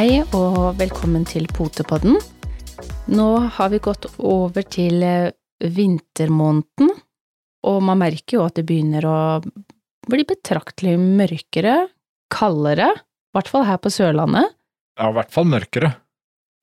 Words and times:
Hei 0.00 0.22
og 0.32 0.78
velkommen 0.78 1.26
til 1.28 1.44
Potepodden. 1.52 2.14
Nå 3.12 3.24
har 3.52 3.68
vi 3.68 3.76
gått 3.84 4.06
over 4.16 4.64
til 4.64 5.02
eh, 5.04 5.34
vintermåneden, 5.60 6.88
og 7.68 7.82
man 7.84 7.98
merker 8.00 8.38
jo 8.38 8.44
at 8.46 8.54
det 8.56 8.62
begynner 8.70 9.04
å 9.04 9.18
bli 10.08 10.24
betraktelig 10.24 10.94
mørkere, 10.96 11.74
kaldere, 12.32 12.86
i 12.96 13.36
hvert 13.36 13.50
fall 13.52 13.66
her 13.68 13.76
på 13.84 13.92
Sørlandet. 13.92 14.54
Ja, 14.96 15.10
i 15.10 15.16
hvert 15.18 15.34
fall 15.34 15.50
mørkere. 15.52 15.90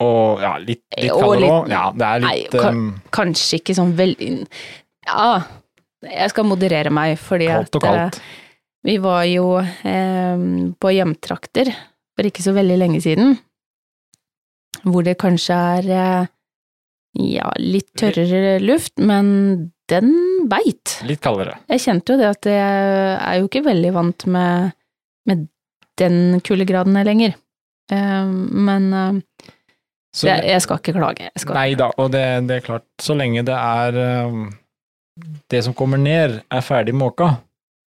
Og 0.01 0.41
ja, 0.41 0.55
litt, 0.57 0.81
litt 0.97 1.13
kaldere 1.13 1.51
òg. 1.59 1.69
Ja, 1.75 1.83
det 1.93 2.07
er 2.07 2.23
litt 2.23 2.57
Nei, 2.57 2.71
um, 2.71 2.87
Kanskje 3.19 3.59
ikke 3.59 3.75
sånn 3.77 3.93
veldig 3.99 4.31
Ja, 5.11 5.27
jeg 6.09 6.33
skal 6.33 6.49
moderere 6.49 6.89
meg, 6.89 7.19
fordi 7.21 7.51
kaldt 7.53 7.77
og 7.77 7.85
at 7.85 7.91
eh, 7.91 8.01
kaldt. 8.01 8.19
vi 8.89 8.97
var 9.05 9.29
jo 9.29 9.45
eh, 9.61 10.49
på 10.81 10.95
hjemtrakter 10.95 11.75
for 12.17 12.25
ikke 12.25 12.41
så 12.41 12.53
veldig 12.57 12.79
lenge 12.81 13.01
siden, 13.05 13.35
hvor 14.87 15.05
det 15.05 15.19
kanskje 15.21 15.57
er 15.77 15.89
eh, 15.93 16.29
ja, 17.29 17.51
litt 17.61 17.91
tørrere 17.97 18.57
luft, 18.63 18.95
men 18.97 19.69
den 19.89 20.11
beit. 20.49 20.97
Litt 21.07 21.21
kaldere. 21.23 21.59
Jeg 21.69 21.83
kjente 21.85 22.13
jo 22.15 22.21
det 22.21 22.31
at 22.31 22.49
jeg 22.49 23.17
er 23.21 23.37
jo 23.39 23.47
ikke 23.47 23.65
veldig 23.69 23.93
vant 23.95 24.25
med, 24.33 24.73
med 25.29 25.45
den 26.01 26.41
kuldegraden 26.45 26.97
lenger. 27.05 27.37
Eh, 27.93 28.33
men 28.67 28.89
eh, 28.97 29.21
Så, 30.09 30.31
jeg, 30.31 30.47
jeg 30.49 30.65
skal 30.65 30.81
ikke 30.81 30.97
klage. 30.97 31.29
Jeg 31.29 31.45
skal. 31.45 31.59
nei 31.61 31.69
da, 31.77 31.91
og 32.01 32.09
det, 32.17 32.25
det 32.49 32.57
er 32.57 32.65
klart, 32.65 32.87
så 33.01 33.13
lenge 33.17 33.45
det 33.45 33.57
er 33.57 34.01
det 35.53 35.61
som 35.65 35.73
kommer 35.77 36.01
ned, 36.01 36.39
er 36.49 36.65
ferdig 36.65 36.93
måka, 36.97 37.35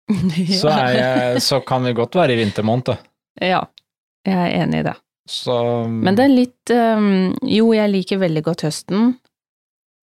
så, 0.61 0.69
er 0.73 0.93
jeg, 0.97 1.43
så 1.45 1.61
kan 1.65 1.85
vi 1.85 1.97
godt 1.97 2.17
være 2.17 2.37
i 2.37 2.41
vintermåned. 2.43 2.97
Ja, 3.45 3.65
jeg 4.29 4.39
er 4.45 4.63
enig 4.63 4.83
i 4.83 4.89
det. 4.91 4.97
Så 5.29 5.55
Men 5.89 6.17
det 6.17 6.25
er 6.25 6.33
litt 6.33 6.73
um, 6.73 7.35
Jo, 7.45 7.73
jeg 7.77 7.93
liker 7.93 8.23
veldig 8.23 8.43
godt 8.47 8.65
høsten. 8.65 9.11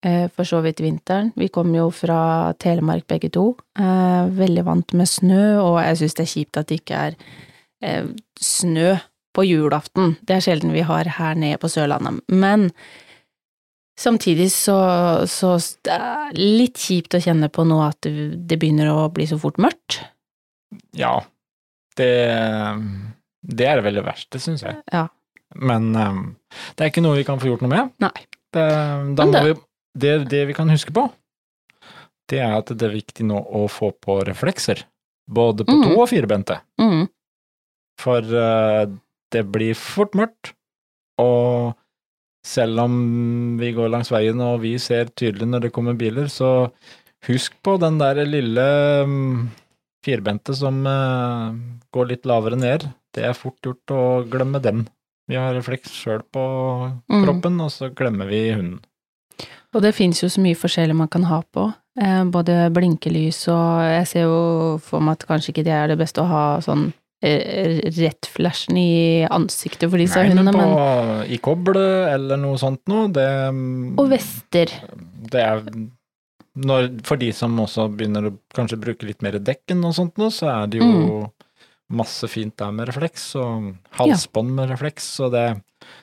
Uh, 0.06 0.28
for 0.36 0.46
så 0.46 0.60
vidt 0.62 0.84
vinteren. 0.86 1.32
Vi 1.40 1.50
kommer 1.50 1.80
jo 1.80 1.88
fra 1.94 2.54
Telemark 2.62 3.08
begge 3.10 3.32
to. 3.34 3.56
Uh, 3.80 4.30
veldig 4.38 4.66
vant 4.68 4.94
med 4.98 5.10
snø, 5.10 5.58
og 5.64 5.80
jeg 5.82 6.04
syns 6.04 6.18
det 6.20 6.26
er 6.28 6.34
kjipt 6.36 6.62
at 6.62 6.70
det 6.70 6.78
ikke 6.84 7.02
er 7.08 7.18
uh, 7.82 8.12
snø 8.38 8.94
på 9.36 9.48
julaften. 9.50 10.14
Det 10.22 10.38
er 10.38 10.46
sjelden 10.46 10.76
vi 10.76 10.86
har 10.86 11.10
her 11.18 11.36
nede 11.40 11.58
på 11.60 11.72
Sørlandet. 11.74 12.22
Men 12.30 12.70
samtidig 14.00 14.52
så, 14.54 14.78
så 15.28 15.56
det 15.88 15.98
er 15.98 16.38
litt 16.38 16.80
kjipt 16.80 17.18
å 17.18 17.24
kjenne 17.24 17.50
på 17.52 17.66
nå 17.68 17.82
at 17.84 18.06
det, 18.06 18.60
begynner 18.60 18.94
å 18.94 19.10
bli 19.14 19.28
så 19.28 19.40
fort 19.42 19.60
mørkt. 19.62 20.04
ja, 20.96 21.18
det, 21.96 22.14
det 23.46 23.68
er 23.70 23.84
vel 23.86 24.00
det 24.00 24.06
verste, 24.06 24.42
syns 24.42 24.66
jeg. 24.66 24.80
Ja. 24.94 25.08
Men 25.56 25.92
um, 25.96 26.24
det 26.76 26.86
er 26.86 26.92
ikke 26.92 27.04
noe 27.06 27.20
vi 27.20 27.28
kan 27.28 27.40
få 27.42 27.52
gjort 27.52 27.64
noe 27.66 27.72
med. 27.72 27.94
Nei. 28.04 28.16
Det, 28.56 28.66
da 29.18 29.28
må 29.28 29.36
det- 29.36 29.46
vi, 29.46 29.56
det, 30.02 30.16
det 30.32 30.42
vi 30.50 30.58
kan 30.58 30.72
huske 30.72 30.94
på, 30.96 31.06
det 32.32 32.42
er 32.42 32.58
at 32.58 32.72
det 32.74 32.88
er 32.88 32.96
viktig 32.96 33.28
nå 33.28 33.38
å 33.38 33.66
få 33.72 33.92
på 34.02 34.20
reflekser. 34.28 34.84
Både 35.26 35.66
på 35.66 35.74
mm. 35.78 35.84
to- 35.86 35.98
og 36.02 36.10
firbente. 36.10 36.60
Mm. 36.82 37.08
For 38.02 38.36
uh, 38.36 38.86
det 39.34 39.44
blir 39.54 39.78
fort 39.78 40.16
mørkt, 40.18 40.54
og 41.22 41.76
selv 42.46 42.84
om 42.84 42.96
vi 43.58 43.72
går 43.74 43.90
langs 43.90 44.12
veien 44.14 44.42
og 44.44 44.60
vi 44.62 44.76
ser 44.82 45.10
tydelig 45.18 45.48
når 45.50 45.66
det 45.66 45.74
kommer 45.74 45.98
biler, 45.98 46.28
så 46.30 46.70
husk 47.26 47.56
på 47.66 47.78
den 47.82 47.98
der 47.98 48.22
lille 48.28 48.66
um, 49.06 49.48
firbente 50.06 50.54
som 50.58 50.84
uh, 50.86 51.56
går 51.96 52.12
litt 52.12 52.30
lavere 52.30 52.60
ned. 52.60 52.86
Det 53.16 53.24
er 53.30 53.38
fort 53.38 53.58
gjort 53.64 53.94
å 53.96 54.02
glemme 54.30 54.60
den. 54.64 54.86
Vi 55.30 55.38
har 55.40 55.56
refleks 55.58 55.90
sjøl 55.96 56.22
på 56.36 56.42
Mm. 57.10 57.24
kroppen, 57.26 57.62
og 57.64 57.72
så 57.74 57.90
glemmer 57.96 58.28
vi 58.30 58.44
hunden. 58.54 58.82
Og 59.74 59.82
det 59.84 59.94
fins 59.96 60.22
jo 60.22 60.28
så 60.32 60.40
mye 60.44 60.56
forskjellig 60.56 60.96
man 60.96 61.10
kan 61.12 61.24
ha 61.28 61.42
på. 61.52 61.74
Eh, 62.00 62.24
både 62.32 62.70
blinkelys 62.76 63.48
og 63.52 63.82
Jeg 63.88 64.08
ser 64.08 64.22
jo 64.28 64.78
for 64.84 65.00
meg 65.04 65.18
at 65.18 65.26
kanskje 65.28 65.52
ikke 65.54 65.64
det 65.66 65.74
er 65.74 65.88
det 65.92 65.98
beste 66.00 66.22
å 66.24 66.28
ha 66.28 66.44
sånn 66.64 66.94
eh, 67.24 67.80
rett 67.98 68.28
flashen 68.32 68.78
i 68.78 69.26
ansiktet 69.32 69.90
for 69.90 69.98
disse 69.98 70.16
Nei, 70.20 70.30
men 70.30 70.38
hundene, 70.44 70.54
på, 70.54 70.66
men 70.70 71.32
i 71.32 71.38
koblet 71.44 72.14
eller 72.14 72.38
noe 72.38 72.58
sånt 72.60 72.82
noe, 72.92 73.08
det 73.16 73.28
mm, 73.56 73.96
Og 74.00 74.10
vester. 74.12 74.72
Det 75.32 75.42
er 75.42 75.64
når, 76.56 76.90
For 77.04 77.20
de 77.20 77.32
som 77.36 77.56
også 77.60 77.90
begynner 77.96 78.30
å 78.30 78.38
kanskje 78.56 78.80
bruke 78.80 79.08
litt 79.08 79.22
mer 79.26 79.40
dekken 79.40 79.84
og 79.88 79.96
sånt 79.98 80.16
noe, 80.22 80.32
så 80.32 80.52
er 80.64 80.68
det 80.68 80.80
jo 80.84 80.86
Mm. 80.88 81.32
Masse 81.94 82.28
fint 82.32 82.56
der 82.58 82.72
med 82.74 82.90
refleks, 82.90 83.28
og 83.40 83.76
halsbånd 84.00 84.56
med 84.58 84.72
refleks, 84.74 85.08
så 85.20 85.30
det, 85.34 85.46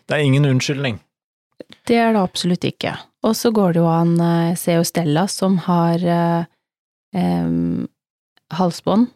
det 0.07 0.17
er 0.17 0.27
ingen 0.27 0.47
unnskyldning. 0.47 1.01
Det 1.89 1.97
er 1.99 2.15
det 2.15 2.23
absolutt 2.23 2.65
ikke. 2.67 2.95
Og 3.23 3.37
så 3.39 3.53
går 3.55 3.75
det 3.75 3.83
jo 3.83 3.91
an 3.91 4.17
se 4.19 4.31
Jeg 4.33 4.59
ser 4.63 4.79
jo 4.81 4.87
Stella 4.89 5.27
som 5.31 5.59
har 5.67 6.03
eh, 6.03 6.49
eh, 7.15 7.53
halsbånd 8.59 9.07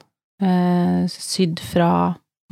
eh, 0.43 1.03
sydd 1.11 1.61
fra 1.61 1.91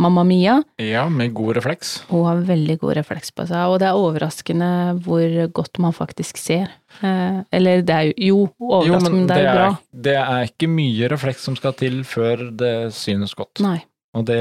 Mamma 0.00 0.24
Mia. 0.26 0.56
Ja, 0.82 1.04
med 1.08 1.30
god 1.34 1.54
refleks. 1.60 1.92
Hun 2.08 2.24
har 2.26 2.40
veldig 2.48 2.78
god 2.82 2.96
refleks 2.98 3.30
på 3.30 3.46
seg, 3.46 3.70
og 3.70 3.78
det 3.78 3.86
er 3.86 3.98
overraskende 3.98 4.70
hvor 5.04 5.36
godt 5.54 5.78
man 5.78 5.94
faktisk 5.94 6.40
ser. 6.42 6.72
Eh, 6.98 7.38
eller 7.54 7.84
det 7.86 7.94
er 7.94 8.10
jo 8.10 8.14
jo 8.18 8.40
overraskende, 8.58 9.12
men 9.14 9.28
det 9.30 9.38
er 9.38 9.44
jo 9.46 9.56
bra. 9.60 9.68
det 10.08 10.16
er 10.24 10.50
ikke 10.50 10.70
mye 10.74 11.10
refleks 11.14 11.46
som 11.46 11.58
skal 11.58 11.76
til 11.78 12.02
før 12.08 12.48
det 12.50 12.74
synes 12.98 13.36
godt, 13.38 13.62
Nei. 13.62 13.84
Og 14.14 14.24
det 14.28 14.40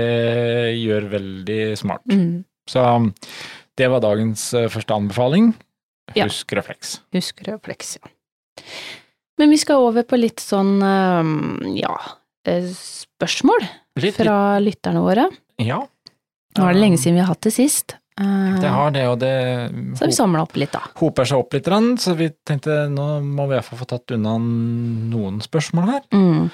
gjør 0.79 1.09
veldig 1.11 1.61
smart. 1.79 2.06
Mm. 2.11 2.44
Så 2.69 2.84
det 3.79 3.89
var 3.91 4.03
dagens 4.06 4.53
eh, 4.53 4.69
første 4.72 4.94
anbefaling. 4.95 5.53
Ja. 6.16 6.28
Husk 6.28 6.51
refleks. 6.56 6.97
Husk 7.16 7.41
refleks, 7.47 7.97
ja. 7.97 8.12
Men 9.41 9.50
vi 9.50 9.57
skal 9.57 9.81
over 9.81 10.06
på 10.06 10.19
litt 10.19 10.44
sånn, 10.44 10.75
eh, 10.85 11.73
ja, 11.81 11.95
eh, 12.45 12.67
spørsmål 12.69 13.66
Litt, 14.03 14.16
fra 14.19 14.59
lytterne 14.62 15.01
våre. 15.03 15.29
ja. 15.59 15.81
Nå 16.53 16.67
er 16.69 16.75
det 16.75 16.81
lenge 16.83 17.00
siden 17.01 17.16
vi 17.17 17.22
har 17.23 17.31
hatt 17.31 17.41
det 17.47 17.51
sist. 17.56 17.95
Eh, 18.22 18.59
Det 18.62 18.69
har 18.69 18.91
det, 18.94 19.07
og 19.09 19.17
det 19.17 19.72
Så 19.97 20.06
vi 20.06 20.13
samla 20.13 20.44
opp 20.44 20.53
litt, 20.56 20.69
da. 20.72 20.83
hoper 21.01 21.25
seg 21.25 21.39
opp 21.39 21.51
litt, 21.57 21.66
så 21.97 22.13
vi 22.16 22.29
tenkte 22.45 22.75
nå 22.94 23.23
må 23.25 23.47
vi 23.50 23.56
i 23.56 23.57
hvert 23.57 23.66
fall 23.66 23.79
få 23.79 23.88
tatt 23.89 24.12
unna 24.13 24.35
noen 24.38 25.41
spørsmål 25.41 25.89
her. 25.89 26.03
Mm. 26.13 26.51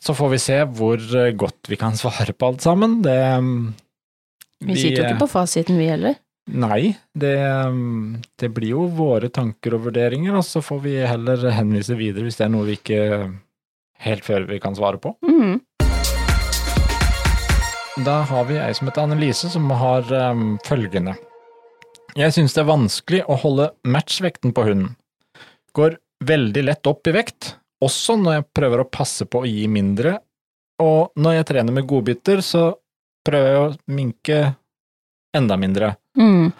Eh, 0.00 0.04
Så 0.06 0.14
får 0.14 0.28
vi 0.28 0.38
se 0.38 0.64
hvor 0.64 0.96
eh, 0.96 1.32
godt 1.32 1.68
vi 1.68 1.76
kan 1.76 1.96
svare 1.96 2.32
på 2.32 2.46
alt 2.46 2.60
sammen. 2.62 3.02
Det 3.02 3.18
Vi 4.64 4.76
sitter 4.76 5.02
jo 5.02 5.08
ikke 5.08 5.26
på 5.26 5.28
fasiten, 5.28 5.78
vi 5.78 5.88
heller. 5.88 6.14
Nei, 6.50 6.96
det, 7.14 7.36
det 8.40 8.48
blir 8.50 8.70
jo 8.70 8.86
våre 8.88 9.28
tanker 9.30 9.74
og 9.74 9.84
vurderinger, 9.84 10.34
og 10.34 10.44
så 10.44 10.60
får 10.60 10.80
vi 10.82 10.96
heller 11.06 11.50
henvise 11.54 11.94
videre 11.94 12.24
hvis 12.24 12.36
det 12.36 12.46
er 12.46 12.50
noe 12.50 12.66
vi 12.66 12.74
ikke 12.74 13.30
helt 14.00 14.24
før 14.24 14.48
vi 14.48 14.58
kan 14.58 14.74
svare 14.74 14.98
på. 14.98 15.14
Mm. 15.22 15.60
Da 18.04 18.22
har 18.24 18.44
vi 18.48 18.56
ei 18.58 18.72
som 18.74 18.88
heter 18.88 19.04
Annelise, 19.04 19.50
som 19.52 19.70
har 19.70 20.08
um, 20.32 20.58
følgende. 20.64 21.14
Jeg 22.16 22.32
syns 22.34 22.56
det 22.56 22.64
er 22.64 22.70
vanskelig 22.72 23.22
å 23.28 23.36
holde 23.38 23.70
matchvekten 23.84 24.54
på 24.56 24.64
hunden. 24.66 24.96
Går 25.76 25.98
veldig 26.26 26.64
lett 26.66 26.88
opp 26.90 27.06
i 27.06 27.14
vekt, 27.14 27.54
også 27.84 28.16
når 28.20 28.38
jeg 28.38 28.46
prøver 28.56 28.82
å 28.84 28.88
passe 28.92 29.26
på 29.28 29.42
å 29.44 29.48
gi 29.48 29.66
mindre, 29.70 30.18
og 30.80 31.12
når 31.20 31.38
jeg 31.40 31.48
trener 31.52 31.76
med 31.76 31.86
godbiter, 31.88 32.40
så 32.44 32.70
prøver 33.26 33.50
jeg 33.52 33.60
å 33.66 33.94
minke 33.96 34.38
enda 35.36 35.56
mindre. 35.60 35.92
Mm. 36.18 36.50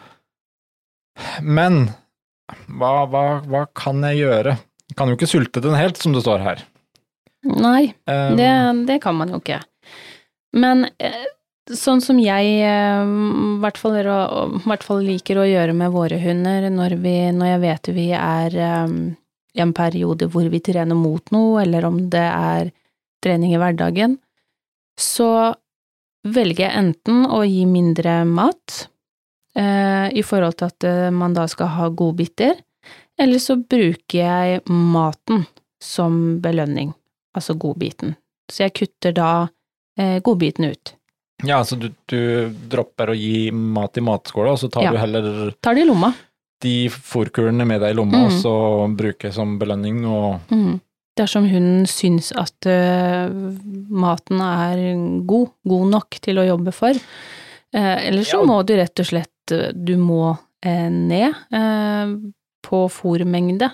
Men 1.43 1.81
hva, 2.69 2.93
hva, 3.11 3.25
hva 3.49 3.65
kan 3.77 4.03
jeg 4.09 4.23
gjøre? 4.23 4.57
Jeg 4.91 4.99
kan 4.99 5.11
jo 5.11 5.17
ikke 5.19 5.31
sulte 5.31 5.63
den 5.65 5.77
helt, 5.79 5.99
som 6.01 6.15
det 6.17 6.23
står 6.25 6.45
her. 6.45 6.63
Nei, 7.47 7.93
um, 8.11 8.37
det, 8.37 8.51
det 8.89 8.99
kan 9.05 9.17
man 9.17 9.33
jo 9.33 9.41
ikke. 9.41 9.61
Men 10.61 10.85
eh, 11.01 11.23
sånn 11.73 12.03
som 12.05 12.19
jeg 12.21 12.57
eh, 12.67 13.05
i 13.07 13.59
hvert 13.63 13.79
fall, 13.81 13.97
er- 14.01 14.11
i 14.11 14.63
hvert 14.67 14.85
fall 14.85 15.01
liker 15.07 15.41
å 15.41 15.47
gjøre 15.49 15.77
med 15.79 15.95
våre 15.95 16.19
hunder 16.21 16.67
når, 16.75 16.97
vi, 17.01 17.15
når 17.37 17.53
jeg 17.55 17.63
vet 17.65 17.93
vi 17.97 18.09
er 18.19 18.59
i 18.61 18.71
en 19.55 19.73
periode 19.75 20.29
hvor 20.31 20.47
vi 20.53 20.61
trener 20.63 20.95
mot 20.99 21.31
noe, 21.35 21.63
eller 21.63 21.85
om 21.89 21.99
det 22.13 22.27
er 22.27 22.71
trening 23.25 23.55
i 23.55 23.61
hverdagen, 23.61 24.19
så 25.01 25.55
velger 26.29 26.67
jeg 26.67 26.77
enten 26.77 27.25
å 27.33 27.43
gi 27.49 27.65
mindre 27.69 28.21
mat, 28.29 28.87
eh, 29.57 30.09
i 30.13 30.23
forhold 30.27 30.59
til 30.61 30.69
at 30.71 30.85
eh, 30.89 31.11
man 31.15 31.35
da 31.37 31.47
skal 31.49 31.73
ha 31.77 31.89
godbiter, 31.89 32.59
eller 33.21 33.41
så 33.43 33.57
bruker 33.61 34.19
jeg 34.21 34.63
maten 34.69 35.47
som 35.83 36.39
belønning, 36.41 36.93
altså 37.37 37.57
godbiten. 37.61 38.15
Så 38.51 38.65
jeg 38.67 38.75
kutter 38.77 39.13
da 39.17 39.31
eh, 39.99 40.19
godbiten 40.25 40.71
ut. 40.73 40.95
Ja, 41.45 41.63
så 41.65 41.77
du, 41.81 41.89
du 42.11 42.51
dropper 42.69 43.13
å 43.13 43.17
gi 43.17 43.49
mat 43.53 43.97
i 43.97 44.03
matskåla, 44.05 44.53
og 44.53 44.61
så 44.61 44.69
tar 44.73 44.85
Ja. 44.85 44.93
du 44.93 44.99
heller 45.01 45.55
Tar 45.65 45.75
det 45.75 45.87
i 45.87 45.89
lomma. 45.89 46.13
De 46.61 46.89
fôrkulene 46.93 47.65
med 47.67 47.81
deg 47.81 47.95
i 47.95 47.97
lomma, 47.99 48.19
Mm. 48.19 48.25
og 48.27 48.33
så 48.43 48.55
bruker 48.97 49.33
som 49.33 49.59
belønning 49.59 50.05
og 50.07 50.41
Mm. 50.51 50.81
Dersom 51.19 51.49
hun 51.51 51.85
syns 51.87 52.31
at 52.39 52.65
uh, 52.71 53.29
maten 53.91 54.41
er 54.41 54.79
god, 55.27 55.49
god 55.69 55.91
nok 55.91 56.11
til 56.23 56.39
å 56.39 56.47
jobbe 56.47 56.73
for, 56.73 56.91
uh, 56.95 57.99
eller 58.07 58.23
så 58.25 58.39
Ja. 58.41 58.47
må 58.47 58.63
du 58.65 58.75
rett 58.77 58.99
og 59.01 59.07
slett 59.07 59.53
eh, 59.53 59.73
Du 59.75 59.97
må 59.99 60.39
uh, 60.65 60.89
ned 60.89 61.35
eh, 61.53 62.15
på 62.63 62.89
fôrmengde. 62.89 63.71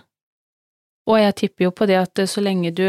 Og 1.07 1.19
jeg 1.21 1.35
tipper 1.37 1.65
jo 1.65 1.71
på 1.71 1.87
det 1.87 1.97
at 2.01 2.19
eh, 2.19 2.27
så 2.27 2.41
lenge 2.43 2.73
du 2.75 2.87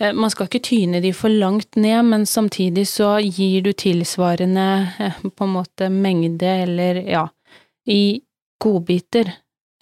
eh, 0.00 0.12
Man 0.14 0.30
skal 0.30 0.46
ikke 0.46 0.62
tyne 0.62 1.00
de 1.02 1.12
for 1.12 1.28
langt 1.28 1.76
ned, 1.76 2.04
men 2.04 2.24
samtidig 2.26 2.86
så 2.86 3.18
gir 3.20 3.62
du 3.62 3.72
tilsvarende 3.72 4.68
eh, 5.00 5.12
på 5.34 5.44
en 5.44 5.52
måte 5.58 5.90
mengde, 5.90 6.46
eller 6.62 7.02
ja, 7.08 7.26
i 7.86 8.20
godbiter 8.62 9.30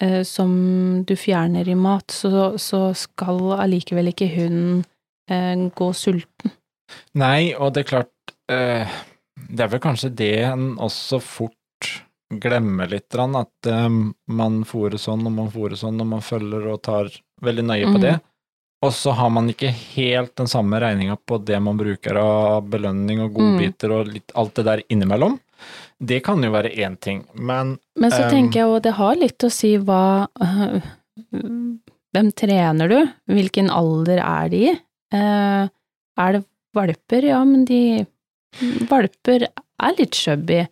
eh, 0.03 0.21
som 0.23 1.03
du 1.07 1.15
fjerner 1.15 1.67
i 1.69 1.75
mat, 1.75 2.11
så, 2.11 2.57
så 2.61 2.93
skal 2.97 3.53
allikevel 3.57 4.11
ikke 4.13 4.29
hunden 4.35 4.83
eh, 5.29 5.55
gå 5.75 5.91
sulten. 5.93 6.53
Nei, 7.19 7.53
og 7.57 7.73
det 7.75 7.83
er 7.83 7.89
klart 7.89 8.35
eh, 8.47 8.87
Det 9.35 9.59
er 9.65 9.71
vel 9.73 9.81
kanskje 9.83 10.09
det 10.15 10.31
en 10.47 10.77
også 10.79 11.19
fort 11.19 11.53
glemmer 12.31 12.87
litt, 12.91 13.11
at 13.15 13.67
eh, 13.71 13.89
man 14.27 14.63
fôrer 14.67 14.99
sånn 14.99 15.25
og 15.27 15.35
man 15.35 15.51
fôrer 15.51 15.75
sånn, 15.79 15.99
og 16.01 16.07
man 16.15 16.23
følger 16.23 16.67
og 16.73 16.81
tar 16.87 17.11
veldig 17.43 17.63
nøye 17.67 17.85
på 17.91 17.97
Mhm. 17.97 18.01
det. 18.01 18.15
Og 18.85 18.91
så 18.93 19.11
har 19.17 19.29
man 19.33 19.47
ikke 19.49 19.71
helt 19.73 20.35
den 20.37 20.45
samme 20.47 20.77
regninga 20.79 21.17
på 21.25 21.39
det 21.43 21.57
man 21.59 21.77
bruker 21.79 22.15
av 22.21 22.67
belønning 22.69 23.23
og 23.23 23.33
godbiter 23.33 23.89
og 23.91 24.07
litt, 24.13 24.31
alt 24.35 24.53
det 24.53 24.65
der 24.67 24.83
innimellom. 24.93 25.39
Det 25.97 26.19
kan 26.25 26.43
jo 26.45 26.51
være 26.53 26.75
én 26.77 26.97
ting, 27.01 27.23
men 27.33 27.77
Men 27.97 28.11
så 28.13 28.27
Um, 28.27 28.29
tenker 28.29 28.59
jeg 28.59 28.69
jo 28.69 28.79
det 28.79 28.93
har 28.99 29.15
litt 29.17 29.43
å 29.43 29.49
si 29.49 29.77
hva 29.77 30.27
uh, 30.29 30.77
Hvem 32.13 32.29
trener 32.33 32.89
du? 32.89 32.99
Hvilken 33.29 33.69
alder 33.73 34.21
er 34.23 34.51
de 34.53 34.61
i? 34.69 34.75
Uh, 35.13 35.67
er 36.17 36.37
det 36.37 36.43
valper? 36.77 37.27
Ja, 37.33 37.43
men 37.45 37.65
de 37.65 38.05
Valper 38.89 39.43
er 39.45 39.95
litt 39.99 40.15
chubby. 40.17 40.63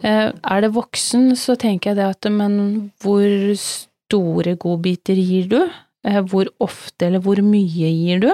Uh, 0.00 0.30
er 0.32 0.62
det 0.64 0.72
voksen, 0.72 1.34
så 1.36 1.56
tenker 1.60 1.90
jeg 1.90 1.98
det 1.98 2.06
at 2.06 2.28
men 2.32 2.92
hvor 3.02 3.26
store 3.60 4.54
godbiter 4.60 5.18
gir 5.18 5.48
du? 5.50 5.60
Eh, 6.06 6.20
hvor 6.24 6.48
ofte 6.64 7.10
eller 7.10 7.20
hvor 7.20 7.42
mye 7.44 7.90
gir 7.92 8.22
du? 8.22 8.30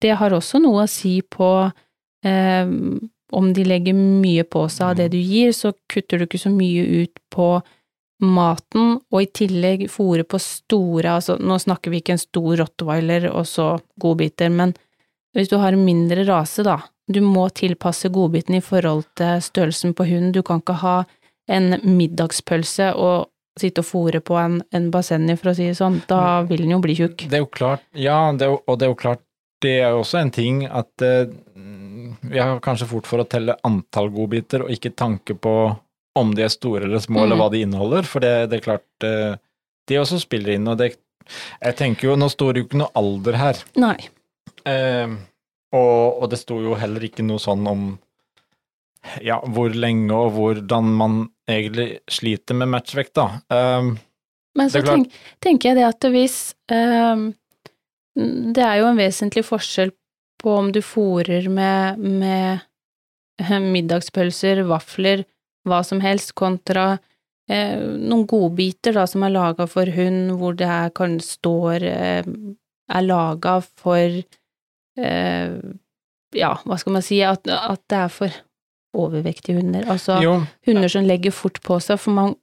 Det 0.00 0.14
har 0.16 0.32
også 0.32 0.60
noe 0.62 0.86
å 0.86 0.90
si 0.90 1.18
på 1.20 1.50
om 3.36 3.52
de 3.54 3.64
legger 3.66 3.96
mye 3.96 4.44
på 4.44 4.66
seg 4.72 4.86
av 4.88 4.96
det 5.00 5.10
du 5.14 5.18
gir, 5.18 5.52
så 5.56 5.72
kutter 5.90 6.20
du 6.20 6.26
ikke 6.26 6.42
så 6.42 6.52
mye 6.52 6.84
ut 7.02 7.22
på 7.32 7.52
maten, 8.20 8.98
og 9.10 9.22
i 9.22 9.30
tillegg 9.32 9.86
fòre 9.90 10.26
på 10.28 10.38
store, 10.42 11.16
altså 11.16 11.38
nå 11.40 11.56
snakker 11.62 11.92
vi 11.92 12.02
ikke 12.02 12.18
en 12.18 12.22
stor 12.22 12.60
rottweiler 12.60 13.30
og 13.30 13.46
så 13.48 13.72
godbiter, 14.00 14.52
men 14.52 14.74
hvis 15.36 15.48
du 15.48 15.56
har 15.62 15.72
en 15.72 15.86
mindre 15.86 16.26
rase, 16.28 16.64
da, 16.66 16.80
du 17.08 17.20
må 17.24 17.48
tilpasse 17.54 18.10
godbiten 18.12 18.58
i 18.58 18.64
forhold 18.64 19.06
til 19.18 19.40
størrelsen 19.42 19.94
på 19.96 20.06
hunden, 20.10 20.34
du 20.36 20.42
kan 20.46 20.60
ikke 20.62 20.80
ha 20.82 20.96
en 21.50 21.74
middagspølse 21.82 22.92
og 22.98 23.30
sitte 23.60 23.82
og 23.82 23.88
fòre 23.88 24.20
på 24.24 24.36
en, 24.38 24.60
en 24.74 24.90
bassengi, 24.92 25.36
for 25.38 25.52
å 25.52 25.56
si 25.56 25.70
det 25.70 25.78
sånn, 25.78 26.00
da 26.10 26.42
vil 26.48 26.64
den 26.64 26.76
jo 26.76 26.82
bli 26.84 26.96
tjukk. 26.98 27.26
Det 27.30 27.40
er 27.40 27.44
jo 27.44 27.50
klart, 27.50 27.84
ja, 27.96 28.18
det 28.36 28.46
er 28.46 28.56
og 28.60 28.78
det 28.78 28.86
er 28.86 28.92
jo 28.92 29.00
klart, 29.00 29.24
det 29.64 29.74
er 29.82 29.94
jo 29.94 30.04
også 30.04 30.20
en 30.22 30.32
ting 30.32 30.62
at 30.66 31.04
eh, 31.04 31.26
vi 32.22 32.38
har 32.38 32.60
kanskje 32.60 32.86
fort 32.90 33.06
for 33.08 33.22
å 33.22 33.28
telle 33.28 33.56
antall 33.64 34.10
godbiter, 34.12 34.62
og 34.64 34.70
ikke 34.74 34.92
tanke 34.96 35.34
på 35.34 35.54
om 36.18 36.34
de 36.34 36.42
er 36.44 36.48
store 36.52 36.84
eller 36.84 36.98
små, 37.00 37.22
eller 37.24 37.36
Mm. 37.36 37.40
hva 37.40 37.50
de 37.52 37.62
inneholder, 37.64 38.02
for 38.08 38.20
det, 38.20 38.50
det 38.50 38.58
er 38.60 38.66
klart 38.66 38.84
de 39.00 39.38
Det 39.88 39.96
også 39.98 40.20
spiller 40.20 40.54
inn, 40.54 40.68
og 40.68 40.78
det 40.78 40.96
Jeg 41.62 41.76
tenker 41.76 42.08
jo, 42.10 42.16
nå 42.16 42.28
står 42.30 42.52
det 42.54 42.60
jo 42.62 42.66
ikke 42.68 42.78
noe 42.82 42.90
alder 42.94 43.36
her, 43.38 43.56
Nei. 43.76 43.96
eh, 44.66 45.06
og, 45.72 46.22
og 46.22 46.30
det 46.30 46.38
sto 46.38 46.60
jo 46.60 46.74
heller 46.74 47.00
ikke 47.06 47.22
noe 47.24 47.38
sånn 47.38 47.66
om 47.70 47.98
ja, 49.22 49.38
hvor 49.40 49.70
lenge 49.72 50.12
og 50.12 50.34
hvordan 50.36 50.90
man 50.98 51.14
egentlig 51.48 52.00
sliter 52.10 52.54
med 52.58 52.68
matchvekt, 52.68 53.14
da. 53.16 53.40
Um, 53.48 53.94
Men 54.58 54.68
så 54.68 54.82
tenk, 54.84 55.12
tenker 55.40 55.70
jeg 55.70 55.78
det 55.78 55.86
at 55.86 56.06
hvis 56.12 56.54
ehm, 56.70 57.30
Det 58.14 58.60
er 58.66 58.80
jo 58.82 58.88
en 58.90 58.98
vesentlig 58.98 59.44
forskjell 59.46 59.92
på 60.40 60.56
om 60.56 60.72
du 60.72 60.80
fòrer 60.84 61.48
med, 61.52 62.00
med 62.00 62.64
eh, 63.42 63.60
middagspølser, 63.60 64.64
vafler, 64.68 65.24
hva 65.68 65.82
som 65.86 66.00
helst, 66.04 66.32
kontra 66.38 66.94
eh, 67.50 67.76
noen 67.76 68.26
godbiter 68.30 68.96
da, 68.96 69.06
som 69.10 69.26
er 69.26 69.34
laga 69.36 69.68
for 69.70 69.90
hund, 69.94 70.34
hvor 70.40 70.56
det 70.56 70.68
er, 70.68 70.92
kan 70.96 71.18
står 71.24 71.86
eh, 71.88 72.34
er 72.90 73.06
laga 73.06 73.60
for 73.62 74.20
eh, 74.98 75.56
Ja, 76.30 76.52
hva 76.62 76.76
skal 76.78 76.94
man 76.94 77.02
si, 77.02 77.18
at, 77.26 77.48
at 77.50 77.82
det 77.90 77.98
er 77.98 78.12
for 78.14 78.40
overvektige 78.96 79.60
hunder. 79.60 79.86
Altså 79.90 80.18
jo, 80.22 80.34
hunder 80.66 80.90
som 80.90 81.06
legger 81.06 81.34
fort 81.34 81.60
på 81.62 81.78
seg, 81.82 81.98
for 82.02 82.14
man, 82.14 82.34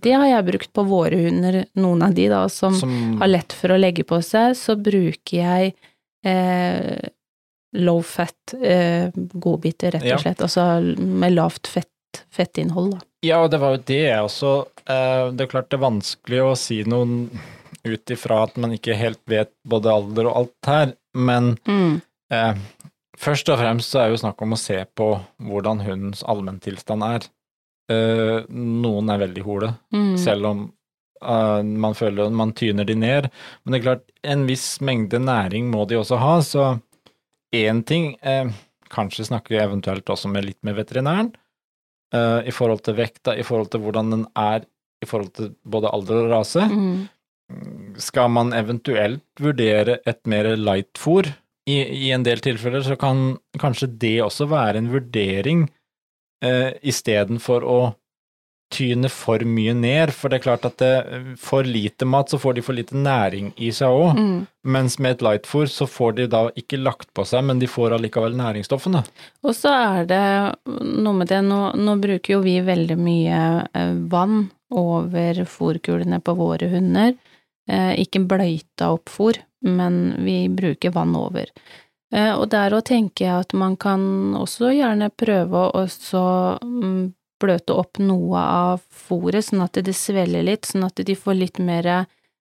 det 0.00 0.14
har 0.16 0.26
jeg 0.28 0.46
brukt 0.48 0.72
på 0.76 0.84
våre 0.88 1.18
hunder, 1.26 1.62
noen 1.80 2.04
av 2.06 2.16
de 2.16 2.28
da, 2.32 2.42
som, 2.52 2.76
som 2.76 2.92
har 3.20 3.32
lett 3.32 3.56
for 3.56 3.74
å 3.74 3.80
legge 3.80 4.06
på 4.08 4.20
seg, 4.24 4.56
så 4.56 4.76
bruker 4.80 5.36
jeg 5.36 5.74
eh, 6.24 7.10
low 7.72 8.00
fat 8.02 8.54
eh, 8.62 9.10
godbiter, 9.14 9.92
rett 9.96 10.04
Ja. 10.04 10.16
og 10.16 10.22
slett, 10.24 10.40
altså 10.42 10.64
med 10.98 11.32
lavt 11.36 11.66
fett, 11.70 12.24
fettinnhold, 12.34 12.92
da. 12.96 13.00
Ja, 13.22 13.42
og 13.44 13.50
det 13.52 13.60
var 13.60 13.76
jo 13.76 13.82
det 13.86 13.98
jeg 14.00 14.22
også 14.24 14.50
eh, 14.88 15.30
Det 15.36 15.44
er 15.44 15.50
klart 15.52 15.68
det 15.70 15.76
er 15.76 15.84
vanskelig 15.84 16.40
å 16.42 16.54
si 16.56 16.78
noen 16.88 17.28
ut 17.84 18.10
ifra 18.12 18.42
at 18.46 18.56
man 18.60 18.72
ikke 18.74 18.96
helt 18.96 19.20
vet 19.30 19.52
både 19.68 19.92
alder 19.92 20.26
og 20.28 20.36
alt 20.36 20.66
her, 20.68 20.94
men 21.14 21.54
eh, 22.32 22.54
først 23.20 23.48
og 23.52 23.58
fremst 23.60 23.92
så 23.92 24.00
er 24.02 24.08
det 24.10 24.16
jo 24.18 24.22
snakk 24.26 24.42
om 24.42 24.52
å 24.56 24.58
se 24.60 24.80
på 24.96 25.06
hvordan 25.46 25.80
hundens 25.86 26.22
allmenntilstand 26.28 27.04
er. 27.06 27.28
Eh, 27.90 28.44
noen 28.52 29.08
er 29.14 29.22
veldig 29.26 29.42
hole, 29.46 29.72
Mm. 29.92 30.16
selv 30.18 30.46
om 30.46 30.60
eh, 31.22 31.62
man 31.62 31.94
føler 31.94 32.30
man 32.32 32.52
tyner 32.52 32.84
de 32.88 32.94
ned. 32.94 33.30
Men 33.64 33.72
det 33.72 33.80
er 33.80 33.86
klart, 33.88 34.04
en 34.24 34.46
viss 34.48 34.78
mengde 34.80 35.18
næring 35.20 35.70
må 35.72 35.86
de 35.88 35.96
også 36.00 36.18
ha, 36.20 36.36
så 36.40 36.68
én 37.56 37.84
ting 37.86 38.14
eh, 38.22 38.50
Kanskje 38.90 39.28
snakker 39.28 39.54
vi 39.54 39.62
eventuelt 39.62 40.10
også 40.10 40.28
med 40.32 40.48
litt 40.48 40.58
med 40.66 40.74
veterinæren, 40.74 41.28
eh, 42.14 42.40
i 42.50 42.50
forhold 42.50 42.82
til 42.82 42.96
vekta, 42.98 43.36
i 43.38 43.44
forhold 43.46 43.70
til 43.70 43.84
hvordan 43.84 44.10
den 44.10 44.24
er 44.34 44.64
i 45.00 45.06
forhold 45.06 45.30
til 45.36 45.52
både 45.62 45.92
alder 45.94 46.24
og 46.24 46.32
rase. 46.32 46.64
Mm. 46.66 47.06
Skal 48.02 48.32
man 48.34 48.50
eventuelt 48.54 49.22
vurdere 49.38 50.00
et 50.06 50.20
mer 50.26 50.50
light-fôr? 50.58 51.30
I, 51.70 51.76
I 51.78 52.10
en 52.16 52.26
del 52.26 52.42
tilfeller 52.42 52.82
så 52.82 52.96
kan 52.98 53.38
kanskje 53.62 53.92
det 54.02 54.16
også 54.24 54.48
være 54.50 54.82
en 54.82 54.90
vurdering, 54.90 55.68
eh, 56.44 56.74
istedenfor 56.82 57.62
å 57.62 57.80
tyne 58.70 59.08
for 59.12 59.42
mye 59.46 59.74
ned, 59.74 60.12
for 60.14 60.30
det 60.30 60.40
er 60.40 60.44
klart 60.44 60.66
at 60.68 60.78
det, 60.82 60.92
for 61.40 61.66
lite 61.66 62.06
mat, 62.08 62.30
så 62.30 62.38
får 62.40 62.56
de 62.56 62.64
for 62.64 62.76
lite 62.76 62.96
næring 62.96 63.50
i 63.58 63.72
seg 63.74 63.90
òg. 63.90 64.18
Mm. 64.18 64.38
Mens 64.70 64.98
med 65.02 65.16
et 65.16 65.24
lightfôr 65.26 65.66
så 65.72 65.88
får 65.90 66.16
de 66.18 66.28
da 66.30 66.44
ikke 66.58 66.80
lagt 66.80 67.10
på 67.16 67.24
seg, 67.26 67.44
men 67.48 67.60
de 67.62 67.68
får 67.70 67.96
allikevel 67.96 68.38
næringsstoffene. 68.38 69.02
Og 69.46 69.56
så 69.56 69.74
er 69.74 70.08
det 70.10 70.22
noe 70.66 71.16
med 71.18 71.30
det, 71.32 71.42
nå, 71.46 71.60
nå 71.80 71.98
bruker 72.02 72.36
jo 72.36 72.40
vi 72.46 72.56
veldig 72.64 72.98
mye 73.00 73.42
eh, 73.74 73.94
vann 74.12 74.48
over 74.70 75.44
fôrkulene 75.50 76.22
på 76.22 76.36
våre 76.38 76.70
hunder. 76.70 77.14
Eh, 77.70 77.94
ikke 78.02 78.24
bløyta 78.30 78.92
opp 78.94 79.10
fôr, 79.10 79.38
men 79.66 80.20
vi 80.24 80.44
bruker 80.52 80.94
vann 80.94 81.16
over. 81.18 81.50
Eh, 82.14 82.32
og 82.34 82.48
der 82.54 82.74
òg 82.74 82.86
tenker 82.90 83.26
jeg 83.26 83.46
at 83.46 83.54
man 83.54 83.76
kan 83.80 84.02
også 84.38 84.72
gjerne 84.74 85.10
prøve 85.14 85.66
å 85.74 85.84
mm, 85.86 87.02
bløte 87.40 87.74
opp 87.76 87.98
noe 87.98 88.38
av 88.40 88.80
fôret, 88.92 89.44
sånn 89.48 89.64
at 89.64 89.80
det 89.84 89.94
svelger 89.96 90.44
litt, 90.46 90.68
sånn 90.68 90.84
at 90.86 91.00
de 91.06 91.16
får 91.18 91.34
litt 91.38 91.58
mer 91.58 91.88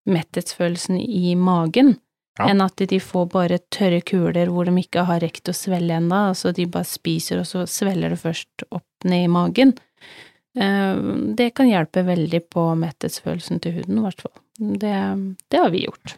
metthetsfølelsen 0.09 0.99
i 1.01 1.33
magen. 1.39 1.95
Ja. 2.39 2.47
Enn 2.53 2.61
at 2.63 2.79
de 2.87 2.99
får 3.03 3.25
bare 3.33 3.57
tørre 3.73 3.99
kuler 4.07 4.47
hvor 4.53 4.65
de 4.69 4.71
ikke 4.79 5.03
har 5.09 5.19
rekt 5.19 5.49
å 5.51 5.55
svelle 5.55 5.97
ennå, 5.99 6.29
altså 6.31 6.53
de 6.55 6.65
bare 6.71 6.87
spiser, 6.87 7.41
og 7.41 7.47
så 7.49 7.65
svelger 7.67 8.13
det 8.13 8.21
først 8.21 8.63
opp 8.71 8.85
ned 9.09 9.25
i 9.25 9.31
magen. 9.33 9.73
Eh, 10.55 10.95
Det 11.35 11.49
kan 11.55 11.67
hjelpe 11.69 12.05
veldig 12.07 12.41
på 12.49 12.63
metthetsfølelsen 12.79 13.59
til 13.61 13.75
huden, 13.79 13.99
i 13.99 14.05
hvert 14.07 14.21
fall. 14.23 14.37
Det, 14.59 14.95
det 15.51 15.59
har 15.59 15.69
vi 15.75 15.83
gjort. 15.85 16.15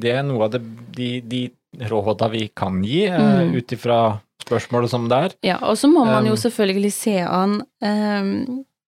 Det 0.00 0.10
er 0.12 0.22
noe 0.26 0.44
av 0.48 0.50
det, 0.56 0.62
de, 0.96 1.10
de 1.20 1.42
råda 1.88 2.28
vi 2.32 2.48
kan 2.56 2.82
gi, 2.84 3.04
eh, 3.06 3.20
Mm. 3.20 3.54
ut 3.56 3.72
ifra 3.72 4.20
spørsmålet 4.44 4.92
som 4.92 5.06
det 5.10 5.20
er. 5.26 5.36
Ja, 5.52 5.60
og 5.62 5.78
så 5.80 5.90
må 5.90 6.04
man 6.08 6.26
jo 6.28 6.34
Um, 6.36 6.42
selvfølgelig 6.44 6.92
se 6.96 7.16
an 7.24 7.60
um, 7.84 8.34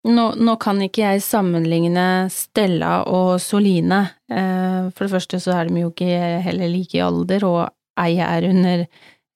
nå, 0.02 0.26
nå 0.34 0.56
kan 0.62 0.82
ikke 0.82 1.04
jeg 1.04 1.22
sammenligne 1.22 2.26
Stella 2.32 3.02
og 3.06 3.36
Soline. 3.42 4.02
Uh, 4.30 4.90
for 4.90 5.06
det 5.06 5.14
første 5.14 5.40
så 5.42 5.56
er 5.56 5.70
de 5.70 5.84
jo 5.84 5.92
ikke 5.92 6.42
heller 6.46 6.70
like 6.72 6.98
i 6.98 7.04
alder, 7.04 7.46
og 7.46 7.62
ei 8.00 8.16
er 8.24 8.46
under 8.48 8.86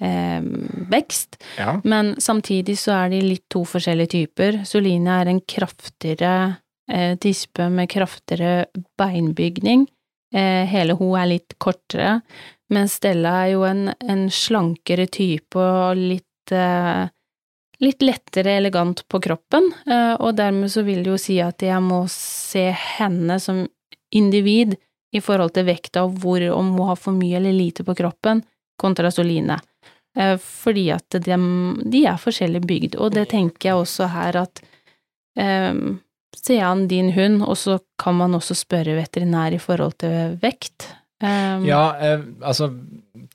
ehm, 0.01 0.87
vekst. 0.91 1.37
Ja. 1.59 1.77
Men 1.85 2.15
samtidig 2.21 2.79
så 2.81 2.95
er 3.03 3.13
de 3.13 3.21
litt 3.25 3.45
to 3.53 3.67
forskjellige 3.69 4.15
typer. 4.15 4.63
Soline 4.69 5.21
er 5.21 5.31
en 5.31 5.43
kraftigere 5.45 6.57
eh, 6.91 7.17
tispe 7.21 7.69
med 7.73 7.91
kraftigere 7.93 8.67
beinbygning. 8.99 9.87
Eh, 10.35 10.65
hele 10.69 10.97
hun 10.99 11.15
er 11.21 11.31
litt 11.31 11.57
kortere, 11.63 12.21
mens 12.73 12.97
Stella 12.99 13.35
er 13.45 13.53
jo 13.55 13.67
en, 13.69 13.91
en 14.01 14.27
slankere 14.33 15.07
type 15.13 15.61
og 15.61 15.99
litt 15.99 16.55
eh, 16.55 17.07
litt 17.79 18.03
lettere 18.03 18.57
elegant 18.57 19.03
på 19.09 19.21
kroppen, 19.21 19.69
eh, 19.87 20.15
og 20.15 20.37
dermed 20.39 20.73
så 20.73 20.85
vil 20.87 21.03
det 21.05 21.13
jo 21.13 21.21
si 21.21 21.39
at 21.45 21.63
jeg 21.63 21.81
må 21.85 22.05
se 22.13 22.71
henne 22.97 23.39
som 23.43 23.67
individ 24.15 24.77
i 25.13 25.21
forhold 25.21 25.55
til 25.57 25.67
vekta 25.69 26.07
og 26.07 26.17
hvor, 26.23 26.43
om 26.55 26.73
hun 26.77 26.91
har 26.91 27.01
for 27.01 27.17
mye 27.17 27.37
eller 27.39 27.57
lite 27.57 27.85
på 27.85 27.97
kroppen, 27.97 28.43
kontra 28.81 29.11
Soline. 29.13 29.59
Eh, 30.17 30.37
fordi 30.41 30.89
at 30.95 31.19
de, 31.27 31.39
de 31.85 32.03
er 32.09 32.21
forskjellig 32.21 32.65
bygd, 32.65 32.99
og 33.01 33.15
det 33.17 33.29
tenker 33.35 33.71
jeg 33.71 33.85
også 33.85 34.11
her 34.15 34.43
at 34.47 34.65
um, 35.37 36.01
Se 36.37 36.59
an 36.61 36.83
din 36.87 37.09
hund, 37.17 37.41
og 37.43 37.57
så 37.57 37.79
kan 37.99 38.19
man 38.19 38.37
også 38.37 38.55
spørre 38.55 38.93
veterinær 38.99 39.55
i 39.57 39.59
forhold 39.59 39.95
til 40.03 40.35
vekt. 40.43 40.85
Um, 41.23 41.63
ja, 41.65 41.97
eh, 41.97 42.21
altså 42.45 42.67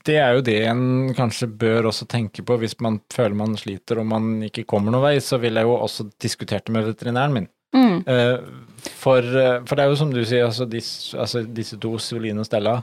det 0.06 0.18
er 0.22 0.36
jo 0.38 0.42
det 0.46 0.58
en 0.70 1.14
kanskje 1.18 1.48
bør 1.50 1.88
også 1.90 2.06
tenke 2.10 2.44
på 2.46 2.58
hvis 2.62 2.76
man 2.80 3.00
føler 3.14 3.34
man 3.40 3.56
sliter 3.58 3.98
og 4.04 4.06
man 4.12 4.36
ikke 4.46 4.68
kommer 4.70 4.94
noen 4.94 5.02
vei, 5.08 5.16
så 5.24 5.40
vil 5.42 5.58
jeg 5.58 5.66
jo 5.66 5.74
også 5.82 6.06
diskutere 6.22 6.62
det 6.68 6.76
med 6.76 6.86
veterinæren 6.92 7.34
min. 7.34 7.48
mm, 7.74 8.04
Eh, 8.06 8.38
for, 9.02 9.18
eh, 9.22 9.60
for 9.66 9.76
det 9.76 9.84
er 9.84 9.90
jo 9.90 9.96
som 9.98 10.12
du 10.14 10.22
sier, 10.26 10.46
altså, 10.46 10.66
dis, 10.70 11.14
altså 11.18 11.42
disse 11.54 11.78
to, 11.82 11.96
Celine 12.02 12.40
og 12.42 12.46
Stella, 12.46 12.76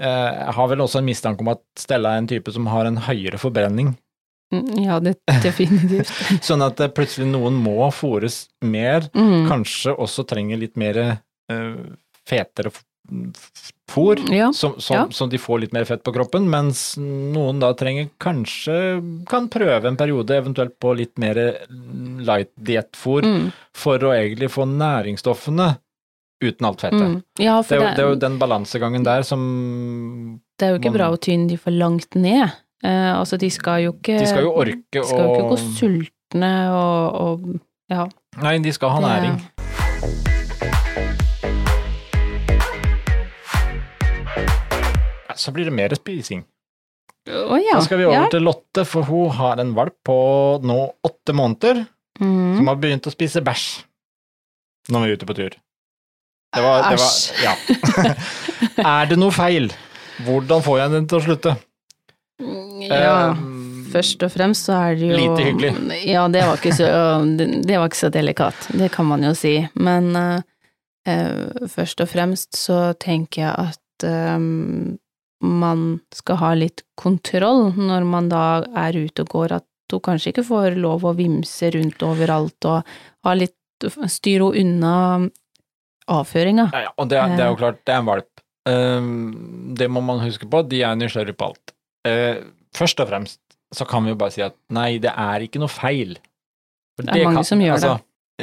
eh, 0.00 0.52
har 0.52 0.68
vel 0.68 0.80
også 0.84 0.98
en 1.00 1.08
mistanke 1.08 1.40
om 1.44 1.48
at 1.52 1.60
Stella 1.78 2.12
er 2.14 2.22
en 2.22 2.28
type 2.28 2.52
som 2.52 2.66
har 2.66 2.84
en 2.88 2.96
høyere 3.08 3.38
forbrenning. 3.40 3.94
mm, 4.52 4.84
ja, 4.84 5.00
det 5.00 5.16
definitivt. 5.42 6.12
Sånn 6.48 6.62
at 6.64 6.80
eh, 6.80 6.88
plutselig 6.92 7.28
noen 7.32 7.56
må 7.56 7.88
fôres 7.92 8.46
mer, 8.62 9.08
Mm. 9.14 9.48
kanskje 9.48 9.96
også 9.96 10.24
trenger 10.28 10.58
litt 10.60 10.76
mer 10.76 10.98
eh, 11.50 11.76
fetere 12.28 12.70
fôr, 13.90 14.16
Ja, 14.32 14.52
som, 14.52 14.74
som, 14.80 14.96
ja. 14.96 15.06
så 15.12 15.26
de 15.30 15.38
får 15.38 15.60
litt 15.60 15.72
mer 15.76 15.84
fett 15.84 16.02
på 16.06 16.12
kroppen, 16.14 16.46
mens 16.50 16.94
noen 16.98 17.60
da 17.62 17.72
trenger 17.78 18.08
kanskje 18.22 18.76
kan 19.30 19.48
prøve 19.52 19.86
en 19.90 19.98
periode, 20.00 20.34
eventuelt 20.40 20.78
på 20.80 20.94
litt 20.96 21.18
mer 21.20 21.36
light 22.24 22.50
diettfôr, 22.56 23.26
mm, 23.28 23.46
for 23.76 23.98
å 24.08 24.14
egentlig 24.16 24.48
få 24.54 24.66
næringsstoffene 24.70 25.74
uten 26.44 26.66
alt 26.68 26.80
fettet. 26.82 27.00
mm. 27.00 27.20
ja 27.40 27.60
Det 27.62 27.76
er, 27.76 27.80
det, 27.84 27.92
det 27.96 28.04
er 28.04 28.08
jo 28.14 28.20
den 28.24 28.38
balansegangen 28.40 29.04
der 29.06 29.22
som 29.24 29.44
det 30.58 30.66
er 30.66 30.74
jo 30.74 30.80
ikke 30.80 30.90
man- 30.92 30.98
bra 30.98 31.10
å 31.14 31.20
tynne 31.20 31.48
de 31.48 31.56
for 31.60 31.70
langt 31.74 32.14
ned. 32.18 32.50
Eh, 32.84 33.12
altså, 33.14 33.38
de 33.40 33.48
skal 33.50 33.80
jo 33.86 33.92
ikke 33.94 34.18
De 34.20 34.26
skal 34.28 34.44
jo 34.44 34.52
orke 34.60 35.00
de 35.00 35.04
skal 35.08 35.22
jo 35.24 35.34
ikke 35.36 35.52
gå 35.54 35.60
sultne 35.78 36.52
og, 36.74 37.20
og 37.24 37.60
ja. 37.92 38.08
Nei, 38.42 38.58
de 38.64 38.72
skal 38.76 38.90
ha 38.96 39.00
næring. 39.00 39.38
Det- 39.40 40.43
Så 45.36 45.54
blir 45.54 45.68
det 45.68 45.74
mer 45.74 45.94
spising. 45.98 46.44
Oh, 47.24 47.56
ja. 47.56 47.78
Da 47.78 47.84
skal 47.86 47.98
vi 48.02 48.06
over 48.08 48.26
ja. 48.26 48.30
til 48.32 48.44
Lotte, 48.44 48.84
for 48.84 49.06
hun 49.08 49.32
har 49.32 49.60
en 49.62 49.72
valp 49.76 49.96
på 50.04 50.16
nå 50.62 50.78
åtte 51.08 51.36
måneder 51.36 51.84
Mm. 52.20 52.56
som 52.56 52.68
har 52.70 52.78
begynt 52.78 53.06
å 53.08 53.12
spise 53.12 53.42
bæsj 53.42 53.68
når 54.92 55.00
vi 55.00 55.08
er 55.08 55.18
ute 55.18 55.26
på 55.26 55.34
tur. 55.34 55.54
Det 56.54 56.62
var, 56.62 56.84
det 56.86 56.98
var. 57.00 57.14
Ja. 57.42 57.54
er 59.00 59.08
det 59.10 59.16
noe 59.18 59.34
feil? 59.34 59.72
Hvordan 60.22 60.62
får 60.62 60.78
jeg 60.78 60.92
den 60.92 61.08
til 61.10 61.18
å 61.18 61.24
slutte? 61.24 61.54
Ja, 62.84 63.32
Eh, 63.32 63.42
først 63.94 64.22
og 64.26 64.30
fremst 64.34 64.68
så 64.68 64.76
er 64.76 64.98
det 64.98 65.08
jo 65.08 65.18
Lite 65.18 65.46
hyggelig. 65.46 65.70
Ja, 66.06 66.26
det 66.30 66.44
var 66.46 66.58
ikke 66.58 66.74
så, 66.76 66.86
det, 67.38 67.78
var 67.78 67.88
ikke 67.88 68.02
så 68.04 68.10
delikat, 68.14 68.68
det 68.74 68.90
kan 68.94 69.08
man 69.08 69.24
jo 69.26 69.32
si. 69.38 69.56
Men 69.74 70.12
uh, 70.18 70.42
uh, 71.08 71.66
først 71.70 72.02
og 72.04 72.10
fremst 72.12 72.58
så 72.58 72.92
tenker 73.00 73.46
jeg 73.46 73.70
at 73.70 74.06
eh, 74.06 74.38
man 75.44 76.00
skal 76.14 76.36
ha 76.40 76.52
litt 76.58 76.82
kontroll 77.00 77.72
når 77.76 78.06
man 78.08 78.28
da 78.32 78.42
er 78.86 78.96
ute 78.96 79.24
og 79.26 79.32
går, 79.36 79.52
at 79.60 79.66
hun 79.92 80.00
kanskje 80.00 80.32
ikke 80.32 80.44
får 80.48 80.76
lov 80.80 81.04
å 81.06 81.12
vimse 81.18 81.68
rundt 81.74 82.02
overalt 82.02 82.64
og 82.70 82.94
ha 83.28 83.34
litt 83.36 83.54
styre 84.08 84.48
henne 84.54 84.80
unna 84.84 85.30
avføringa. 86.10 86.68
Ja, 86.72 86.82
ja, 86.88 86.92
og 87.00 87.08
det, 87.10 87.18
er- 87.20 87.36
det 87.36 87.44
er 87.44 87.50
jo 87.52 87.58
klart, 87.60 87.80
det 87.86 87.94
er 87.94 88.02
en 88.02 88.08
valp. 88.10 88.30
Ehm, 88.68 89.74
det 89.76 89.88
må 89.92 90.00
man 90.04 90.20
huske 90.24 90.48
på, 90.50 90.62
de 90.68 90.82
er 90.84 90.96
nysgjerrige 90.96 91.36
på 91.36 91.50
alt. 91.50 91.74
Eh, 92.08 92.42
først 92.76 93.00
og 93.00 93.08
fremst 93.10 93.40
så 93.74 93.86
kan 93.88 94.04
vi 94.04 94.12
jo 94.12 94.18
bare 94.20 94.30
si 94.34 94.42
at 94.44 94.54
nei, 94.70 94.98
det 95.02 95.12
er 95.16 95.44
ikke 95.46 95.60
noe 95.62 95.72
feil. 95.72 96.16
For 96.96 97.04
Det 97.08 97.16
er 97.16 97.24
mange 97.26 97.44
som 97.44 97.58
gjør 97.60 97.80
det. 97.80 97.94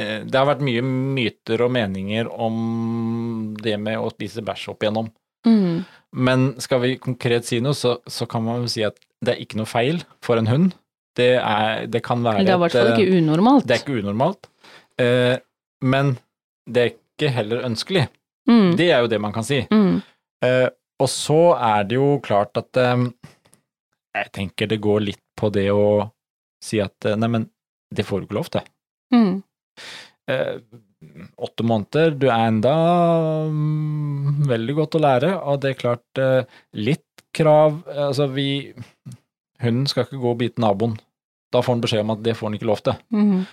eh, 0.01 0.24
Det 0.25 0.36
har 0.36 0.46
vært 0.50 0.62
mye 0.65 0.81
myter 0.84 1.62
og 1.65 1.72
meninger 1.72 2.27
om 2.31 3.55
det 3.62 3.77
med 3.79 3.98
å 3.98 4.10
spise 4.12 4.41
bæsj 4.43 4.70
opp 4.74 4.84
igjennom. 4.84 5.12
Mm. 5.48 5.83
Men 6.12 6.48
skal 6.62 6.81
vi 6.83 6.98
konkret 7.01 7.48
si 7.48 7.62
noe, 7.63 7.75
så, 7.77 7.98
så 8.07 8.27
kan 8.29 8.43
man 8.45 8.65
jo 8.65 8.71
si 8.71 8.83
at 8.86 8.98
det 9.24 9.36
er 9.36 9.43
ikke 9.43 9.60
noe 9.62 9.69
feil 9.69 10.01
for 10.24 10.41
en 10.41 10.50
hund. 10.50 10.74
Det, 11.17 11.33
er, 11.38 11.88
det 11.91 12.01
kan 12.05 12.24
være 12.24 12.45
det 12.48 12.53
er 12.53 12.60
i 12.60 12.63
hvert 12.63 12.75
fall 12.75 12.91
eh, 12.93 13.00
ikke 13.00 13.19
unormalt. 13.19 13.67
Det 13.67 13.75
er 13.75 13.81
ikke 13.83 13.98
unormalt, 14.00 14.48
eh, 15.03 15.36
men 15.83 16.13
det 16.67 16.83
er 16.83 16.93
ikke 16.93 17.31
heller 17.36 17.65
ønskelig. 17.67 18.05
Mm. 18.50 18.69
Det 18.79 18.88
er 18.89 19.03
jo 19.03 19.10
det 19.12 19.19
man 19.24 19.36
kan 19.36 19.45
si. 19.45 19.60
Mm. 19.71 20.00
Eh, 20.48 20.67
og 21.01 21.10
så 21.12 21.41
er 21.57 21.88
det 21.89 22.00
jo 22.00 22.13
klart 22.24 22.55
at 22.62 22.79
eh, 22.79 23.07
jeg 24.17 24.31
tenker 24.39 24.71
det 24.71 24.79
går 24.83 25.03
litt 25.10 25.24
på 25.39 25.51
det 25.53 25.67
å 25.74 26.07
si 26.63 26.79
at 26.83 27.07
neimen, 27.17 27.50
det 27.91 28.05
får 28.07 28.21
du 28.21 28.29
ikke 28.29 28.39
lov 28.39 28.51
til. 28.53 28.65
Mm. 29.12 29.41
Åtte 31.41 31.65
måneder, 31.65 32.12
du 32.13 32.27
er 32.29 32.50
enda 32.51 32.74
mm, 33.50 34.43
veldig 34.50 34.75
godt 34.77 34.98
å 35.00 35.01
lære, 35.01 35.31
og 35.50 35.63
det 35.63 35.72
er 35.72 35.79
klart 35.79 36.22
eh, 36.22 36.60
litt 36.77 37.24
krav 37.34 37.79
eh, 37.89 38.03
Altså, 38.05 38.27
vi 38.29 38.74
Hunden 39.62 39.88
skal 39.89 40.05
ikke 40.05 40.20
gå 40.22 40.29
og 40.31 40.39
bite 40.39 40.62
naboen. 40.62 40.96
Da 41.53 41.62
får 41.62 41.75
han 41.75 41.81
beskjed 41.84 42.05
om 42.05 42.13
at 42.15 42.22
det 42.25 42.34
får 42.38 42.50
han 42.50 42.55
ikke 42.58 42.70
lov 42.70 42.79
til. 42.86 42.96
Mm. 43.13 43.43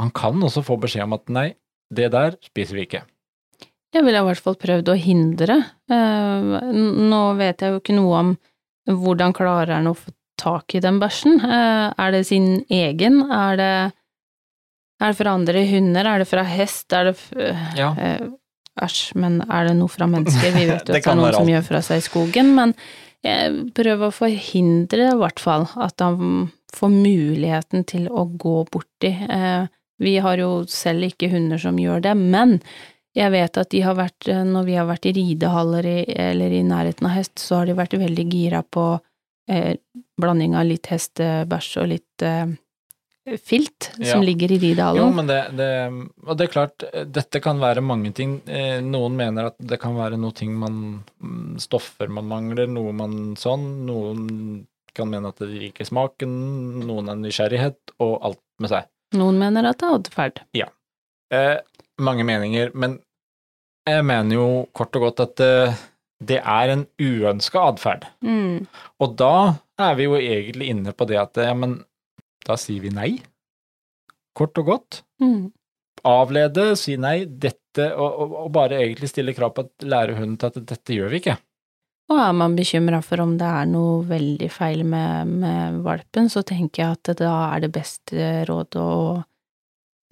Han 0.00 0.10
kan 0.16 0.42
også 0.44 0.64
få 0.64 0.76
beskjed 0.80 1.06
om 1.06 1.16
at 1.16 1.32
nei, 1.32 1.46
det 1.88 2.10
der 2.12 2.36
spiser 2.44 2.76
vi 2.76 2.84
ikke. 2.84 3.04
Jeg 3.96 4.04
ville 4.04 4.20
i 4.20 4.26
hvert 4.26 4.44
fall 4.44 4.58
prøvd 4.60 4.92
å 4.92 4.98
hindre. 5.00 5.56
Eh, 5.88 6.52
nå 7.12 7.22
vet 7.38 7.64
jeg 7.64 7.72
jo 7.72 7.80
ikke 7.80 7.96
noe 7.96 8.20
om 8.20 8.34
hvordan 8.88 9.36
klarer 9.36 9.78
han 9.78 9.88
å 9.88 9.96
få 9.96 10.12
tak 10.38 10.76
i 10.76 10.82
den 10.84 11.00
bæsjen. 11.02 11.40
Er 11.42 12.12
det 12.14 12.26
sin 12.28 12.60
egen? 12.72 13.24
Er 13.32 13.56
det, 13.58 13.72
er 15.00 15.12
det 15.12 15.18
fra 15.20 15.34
andre 15.38 15.64
hunder? 15.70 16.06
Er 16.06 16.18
det 16.22 16.28
fra 16.30 16.42
hest? 16.46 16.92
Er 16.92 17.10
det 17.12 17.16
Ja. 17.76 17.94
eh, 17.98 18.28
men 19.14 19.40
er 19.50 19.68
det 19.68 19.76
noe 19.76 19.88
fra 19.90 20.06
mennesker? 20.06 20.52
Vi 20.54 20.66
vet 20.66 20.86
jo 20.86 20.94
at 20.96 21.02
det 21.02 21.06
er 21.06 21.14
noen 21.18 21.34
som 21.34 21.48
gjør 21.50 21.64
fra 21.66 21.80
seg 21.82 21.98
i 21.98 22.06
skogen, 22.06 22.54
men 22.54 22.74
prøv 23.74 24.04
å 24.06 24.12
forhindre 24.14 25.08
i 25.10 25.16
hvert 25.18 25.40
fall 25.42 25.66
at 25.82 25.98
han 26.00 26.52
får 26.74 26.92
muligheten 26.92 27.84
til 27.88 28.06
å 28.08 28.24
gå 28.38 28.60
borti. 28.70 29.10
Eh, 29.28 29.66
vi 29.98 30.18
har 30.22 30.38
jo 30.38 30.64
selv 30.70 31.08
ikke 31.08 31.30
hunder 31.32 31.58
som 31.58 31.78
gjør 31.80 32.04
det, 32.04 32.14
men 32.14 32.60
jeg 33.18 33.32
vet 33.34 33.58
at 33.58 33.70
de 33.74 33.80
har 33.82 33.96
vært, 33.98 34.28
eh, 34.28 34.44
når 34.46 34.64
vi 34.68 34.76
har 34.78 34.86
vært 34.86 35.08
i 35.10 35.14
ridehaller 35.16 35.86
i, 35.86 35.98
eller 36.14 36.54
i 36.54 36.62
nærheten 36.62 37.08
av 37.08 37.16
hest, 37.16 37.38
så 37.42 37.60
har 37.60 37.66
de 37.66 37.74
vært 37.78 37.98
veldig 37.98 38.26
gira 38.30 38.62
på 38.62 39.00
eh, 39.50 39.74
blanding 40.20 40.54
av 40.54 40.68
litt 40.68 40.86
hestebæsj 40.92 41.70
og 41.82 41.88
litt 41.94 42.22
eh, 42.22 42.46
filt 43.36 43.90
som 43.96 44.04
Ja. 44.06 44.20
ligger 44.24 44.50
i 44.50 44.56
Jo, 44.56 44.60
ridehallen. 44.62 45.14
men 45.16 45.26
det, 45.26 45.38
det 45.56 45.68
Og 46.26 46.36
det 46.38 46.46
er 46.48 46.52
klart, 46.52 46.84
dette 47.12 47.40
kan 47.44 47.58
være 47.60 47.80
mange 47.84 48.12
ting. 48.14 48.40
Eh, 48.46 48.80
Noen 48.80 49.16
mener 49.16 49.46
at 49.52 49.56
det 49.58 49.78
kan 49.80 49.94
være 49.96 50.16
noe 50.18 50.32
ting 50.32 50.54
man 50.58 51.04
mm, 51.22 51.58
Stoffer 51.60 52.08
man 52.08 52.24
mangler, 52.28 52.66
noe 52.66 52.92
man 52.92 53.34
sånn. 53.36 53.84
Noen 53.86 54.66
kan 54.94 55.08
mene 55.10 55.28
at 55.28 55.36
det 55.38 55.48
liker 55.52 55.84
smaken, 55.86 56.32
noen 56.86 57.08
er 57.12 57.16
nysgjerrighet, 57.20 57.92
og 58.00 58.18
alt 58.24 58.40
med 58.58 58.70
seg. 58.72 58.88
Noen 59.14 59.38
mener 59.38 59.68
at 59.68 59.78
det 59.78 59.86
er 59.88 59.98
atferd. 60.00 60.40
Eh, 61.30 61.58
mange 62.00 62.24
meninger, 62.24 62.70
men 62.74 62.98
jeg 63.86 64.04
mener 64.04 64.34
jo 64.34 64.48
kort 64.76 64.96
og 64.96 65.02
godt 65.08 65.20
at 65.20 65.40
eh, 65.44 65.74
det 66.24 66.40
er 66.42 66.72
en 66.74 66.86
uønska 66.98 67.62
atferd. 67.72 68.06
Mm. 68.24 68.66
Og 69.00 69.14
da 69.20 69.54
er 69.78 69.94
vi 69.94 70.08
jo 70.08 70.16
egentlig 70.18 70.68
inne 70.72 70.92
på 70.92 71.06
det 71.06 71.18
at 71.20 71.36
ja, 71.36 71.54
men 71.54 71.84
da 72.48 72.56
sier 72.60 72.80
vi 72.84 72.90
nei. 72.94 73.10
Kort 74.38 74.58
og 74.62 74.68
godt. 74.72 75.02
Mm. 75.22 75.50
avlede, 76.08 76.76
si 76.78 76.94
nei, 76.96 77.24
dette, 77.26 77.88
og, 77.98 78.20
og, 78.22 78.34
og 78.44 78.50
bare 78.54 78.76
egentlig 78.78 79.08
stille 79.10 79.34
krav 79.34 79.50
på 79.56 79.64
at 79.66 79.84
lære 79.84 80.14
hunden 80.16 80.36
til 80.38 80.46
at 80.52 80.58
dette 80.70 80.94
gjør 80.94 81.10
vi 81.10 81.18
ikke. 81.20 81.34
Og 82.08 82.20
er 82.22 82.32
man 82.38 82.54
bekymra 82.56 83.00
for 83.04 83.20
om 83.20 83.34
det 83.36 83.48
er 83.50 83.66
noe 83.68 83.98
veldig 84.08 84.48
feil 84.54 84.84
med, 84.88 85.32
med 85.42 85.80
valpen, 85.84 86.30
så 86.32 86.40
tenker 86.46 86.84
jeg 86.84 86.96
at 86.96 87.10
da 87.18 87.32
er 87.50 87.66
det 87.66 87.72
beste 87.74 88.28
råd 88.48 88.78
å 88.80 88.88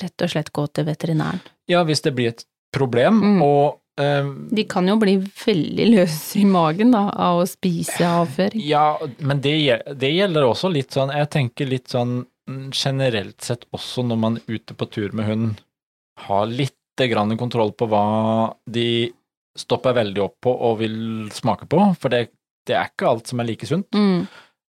rett 0.03 0.27
og 0.27 0.33
slett 0.35 0.51
gå 0.53 0.67
til 0.77 0.85
veterinæren. 0.91 1.41
Ja, 1.71 1.81
hvis 1.89 2.03
det 2.05 2.13
blir 2.19 2.35
et 2.35 2.45
problem, 2.75 3.23
Mm. 3.23 3.41
og 3.47 3.65
eh, 3.71 3.81
De 3.97 4.65
kan 4.69 4.89
jo 4.89 4.99
bli 5.01 5.17
veldig 5.25 5.87
løse 5.95 6.41
i 6.41 6.45
magen 6.49 6.91
da, 6.93 7.07
av 7.11 7.41
å 7.41 7.47
spise 7.49 8.05
avføring. 8.05 8.61
Ja, 8.69 8.99
men 9.19 9.41
det, 9.41 9.55
det 9.97 10.11
gjelder 10.13 10.49
også 10.51 10.69
litt 10.73 10.93
sånn, 10.93 11.15
jeg 11.17 11.31
tenker 11.33 11.71
litt 11.71 11.89
sånn 11.95 12.19
mm, 12.51 12.67
generelt 12.77 13.41
sett 13.47 13.65
også 13.77 14.05
når 14.05 14.21
man 14.21 14.37
er 14.41 14.59
ute 14.59 14.77
på 14.77 14.89
tur 14.93 15.17
med 15.17 15.31
hunden, 15.31 15.55
ha 16.27 16.43
litt 16.49 16.77
grann 16.97 17.33
kontroll 17.37 17.73
på 17.77 17.89
hva 17.93 18.05
de 18.73 19.13
stopper 19.57 19.97
veldig 19.97 20.23
opp 20.25 20.37
på 20.45 20.53
og 20.53 20.79
vil 20.81 20.99
smake 21.33 21.69
på, 21.69 21.81
for 22.01 22.13
det, 22.13 22.27
det 22.69 22.77
er 22.77 22.91
ikke 22.93 23.09
alt 23.11 23.33
som 23.33 23.41
er 23.41 23.49
like 23.49 23.69
sunt. 23.69 23.89
Mm. 23.97 24.27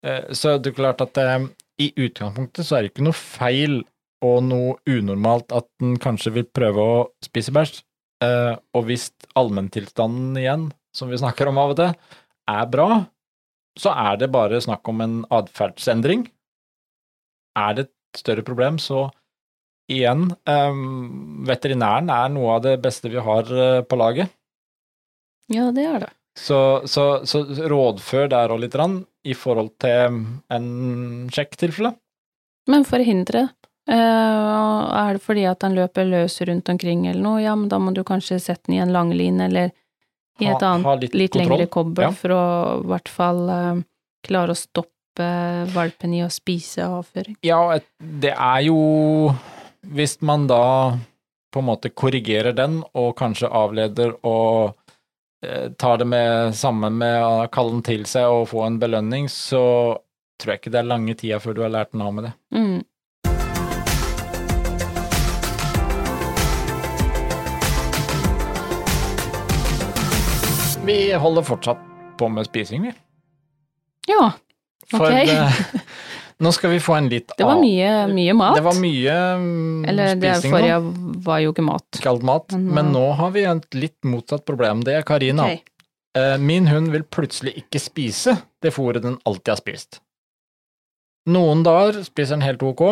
Eh, 0.07 0.31
Så 0.35 0.57
det 0.59 0.71
er 0.71 0.79
klart 0.79 1.03
at 1.03 1.19
eh, 1.19 1.47
i 1.83 1.91
utgangspunktet 1.95 2.67
så 2.67 2.77
er 2.77 2.85
det 2.85 2.93
ikke 2.93 3.07
noe 3.07 3.15
feil 3.17 3.81
og 4.25 4.39
noe 4.47 4.77
unormalt 4.89 5.51
at 5.53 5.67
den 5.81 5.97
kanskje 6.01 6.33
vil 6.39 6.47
prøve 6.49 6.83
å 6.83 6.97
spise 7.23 7.53
bæsj. 7.53 7.83
Eh, 8.23 8.55
og 8.73 8.87
hvis 8.87 9.11
allmenntilstanden 9.37 10.39
igjen, 10.41 10.65
som 10.95 11.11
vi 11.11 11.19
snakker 11.19 11.49
om 11.49 11.59
av 11.61 11.75
og 11.75 11.79
til, 11.81 11.93
er 12.49 12.71
bra, 12.71 12.89
så 13.77 13.93
er 13.93 14.17
det 14.21 14.31
bare 14.33 14.61
snakk 14.63 14.87
om 14.89 15.03
en 15.05 15.19
atferdsendring. 15.33 16.25
Er 17.57 17.77
det 17.77 17.87
et 17.87 18.21
større 18.21 18.45
problem, 18.45 18.79
så 18.81 19.07
igjen, 19.91 20.31
eh, 20.49 20.81
veterinæren 21.47 22.09
er 22.13 22.33
noe 22.33 22.57
av 22.57 22.65
det 22.65 22.77
beste 22.83 23.11
vi 23.13 23.21
har 23.21 23.51
eh, 23.53 23.83
på 23.85 23.99
laget. 23.99 24.33
Ja, 25.53 25.69
det 25.71 25.85
er 25.85 25.99
det. 26.07 26.13
Så, 26.37 26.85
så, 26.85 27.25
så 27.25 27.43
rådfør 27.69 28.27
der 28.29 28.51
og 28.53 28.61
litt 28.61 28.75
grann, 28.75 28.99
i 29.25 29.33
forhold 29.33 29.71
til 29.81 30.19
en 30.53 30.67
sjekktilfelle. 31.33 31.95
Men 32.69 32.85
forhindre. 32.87 33.47
Uh, 33.87 34.83
er 34.99 35.13
det 35.15 35.21
fordi 35.23 35.45
at 35.47 35.61
han 35.63 35.75
løper 35.77 36.07
løs 36.09 36.33
rundt 36.47 36.67
omkring 36.73 37.05
eller 37.07 37.23
noe, 37.23 37.41
ja, 37.41 37.53
men 37.55 37.69
da 37.71 37.77
må 37.79 37.93
du 37.95 38.01
kanskje 38.03 38.39
sette 38.43 38.67
den 38.67 38.75
i 38.75 38.81
en 38.83 38.91
langline 38.91 39.45
eller 39.47 39.71
i 40.41 40.45
et 40.49 40.61
Ha- 40.61 40.73
annet 40.73 40.85
ha 40.85 40.95
litt 40.99 41.15
litt, 41.15 41.35
lengre 41.39 41.67
kobbel 41.71 42.03
Ja. 42.09 42.11
for 42.11 42.29
å 42.35 42.41
i 42.83 42.87
hvert 42.91 43.07
fall 43.09 43.39
uh, 43.49 43.79
klare 44.27 44.51
å 44.51 44.59
stoppe 44.59 45.27
valpen 45.73 46.13
i 46.13 46.19
å 46.21 46.27
spise 46.29 46.83
avføring. 46.85 47.37
Ja, 47.47 47.79
det 47.97 48.33
er 48.35 48.59
jo 48.67 49.33
Hvis 49.87 50.17
man 50.21 50.47
da 50.49 50.97
på 51.53 51.59
en 51.63 51.65
måte 51.69 51.89
korrigerer 51.89 52.53
den, 52.53 52.81
og 52.93 53.15
kanskje 53.17 53.47
avleder 53.49 54.11
og 54.27 54.73
uh, 55.45 55.69
tar 55.79 55.97
det 56.03 56.05
med 56.11 56.53
sammen 56.59 56.97
med 56.99 57.23
å 57.23 57.47
kalle 57.49 57.71
den 57.77 57.85
til 57.87 58.03
seg 58.05 58.27
og 58.27 58.49
få 58.51 58.65
en 58.67 58.79
belønning, 58.83 59.29
så 59.31 59.95
tror 60.37 60.53
jeg 60.53 60.59
ikke 60.61 60.73
det 60.75 60.79
er 60.83 60.91
lange 60.91 61.15
tida 61.17 61.39
før 61.39 61.55
du 61.55 61.61
har 61.63 61.71
lært 61.73 61.93
den 61.95 62.03
av 62.03 62.13
med 62.13 62.27
det. 62.27 62.33
Mm. 62.53 62.83
Vi 70.87 71.13
holder 71.19 71.43
fortsatt 71.43 71.79
på 72.17 72.29
med 72.31 72.47
spising, 72.47 72.81
vi. 72.87 72.93
Ja, 74.07 74.31
For 74.87 75.03
Ok. 75.03 75.27
eh, 75.29 75.57
nå 76.43 76.51
skal 76.55 76.71
vi 76.71 76.79
få 76.79 76.95
en 76.95 77.09
litt 77.11 77.33
det 77.37 77.43
var 77.43 77.59
mye, 77.59 77.89
mye 78.13 78.33
mat. 78.37 78.55
Det 78.55 78.63
var 78.63 78.77
mye 78.79 79.15
um, 79.35 79.83
Eller 79.85 80.15
det 80.15 80.31
spising 80.37 80.53
nå. 80.53 80.57
forrige 80.57 80.77
var 81.27 81.41
jo 81.43 81.51
ikke 81.51 81.65
mat. 81.67 81.99
Kalt 82.03 82.23
mat. 82.23 82.55
Men, 82.55 82.69
Men 82.77 82.93
nå 82.95 83.03
har 83.19 83.33
vi 83.35 83.43
et 83.49 83.75
litt 83.75 84.07
motsatt 84.07 84.45
problem. 84.47 84.85
Det 84.87 84.95
er 84.95 85.03
Karina. 85.07 85.49
Okay. 85.49 85.59
Eh, 86.17 86.37
Min 86.39 86.67
hund 86.71 86.93
vil 86.95 87.03
plutselig 87.03 87.57
ikke 87.65 87.83
spise 87.83 88.37
det 88.63 88.71
fôret 88.77 89.03
den 89.03 89.19
alltid 89.27 89.57
har 89.57 89.59
spist. 89.59 89.99
Noen 91.27 91.65
dager 91.67 91.99
spiser 92.07 92.37
den 92.37 92.47
helt 92.47 92.63
ok, 92.63 92.85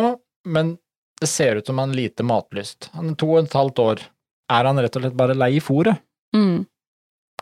men 0.44 0.76
det 1.16 1.30
ser 1.32 1.56
ut 1.56 1.66
som 1.66 1.78
han 1.80 1.94
har 1.94 1.96
lite 1.96 2.22
matlyst. 2.28 2.90
Han 2.92 3.14
er 3.14 3.16
to 3.16 3.30
og 3.32 3.46
et 3.46 3.56
halvt 3.56 3.80
år. 3.80 4.02
Er 4.52 4.68
han 4.68 4.78
rett 4.84 4.98
og 5.00 5.06
slett 5.06 5.16
bare 5.16 5.34
lei 5.34 5.54
i 5.56 5.62
fôret? 5.64 5.96
Mm. 6.36 6.66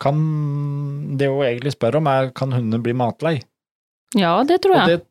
Kan 0.00 1.16
Det 1.16 1.28
hun 1.30 1.44
egentlig 1.46 1.72
spør 1.76 1.96
om, 2.00 2.06
er 2.10 2.30
kan 2.34 2.52
hundene 2.52 2.82
bli 2.82 2.92
matlei? 2.92 3.36
Ja, 4.14 4.42
det 4.44 4.60
tror 4.62 4.74
jeg. 4.74 4.82
Og 4.82 4.88
det 4.88 5.02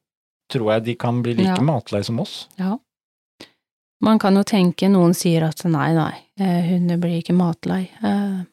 tror 0.54 0.72
jeg 0.74 0.84
de 0.86 0.96
kan 0.96 1.22
bli 1.24 1.34
like 1.38 1.56
Ja. 1.56 1.62
matlei 1.64 2.04
som 2.04 2.20
oss. 2.20 2.48
Ja. 2.60 2.78
Man 4.04 4.20
kan 4.20 4.36
jo 4.36 4.44
tenke, 4.44 4.90
noen 4.92 5.14
sier 5.16 5.44
at 5.48 5.64
nei, 5.66 5.94
nei, 5.96 6.16
eh, 6.40 6.62
hunder 6.68 6.98
blir 6.98 7.22
ikke 7.22 7.34
matlei. 7.36 7.90
Eh, 8.04 8.44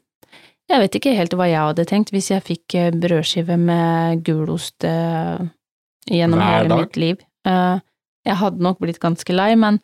Jeg 0.71 0.79
vet 0.85 0.95
ikke 1.01 1.17
helt 1.17 1.33
hva 1.35 1.49
jeg 1.51 1.59
hadde 1.59 1.85
tenkt 1.85 2.13
hvis 2.15 2.29
jeg 2.31 2.45
fikk 2.47 2.75
eh, 2.79 2.91
brødskive 2.93 3.57
med 3.59 4.23
gulost 4.23 4.79
gjennom 6.07 6.41
hele 6.41 6.77
mitt 6.77 6.97
liv. 6.97 7.19
Jeg 7.45 8.37
hadde 8.37 8.63
nok 8.63 8.79
blitt 8.79 9.01
ganske 9.01 9.35
lei, 9.35 9.57
men 9.57 9.81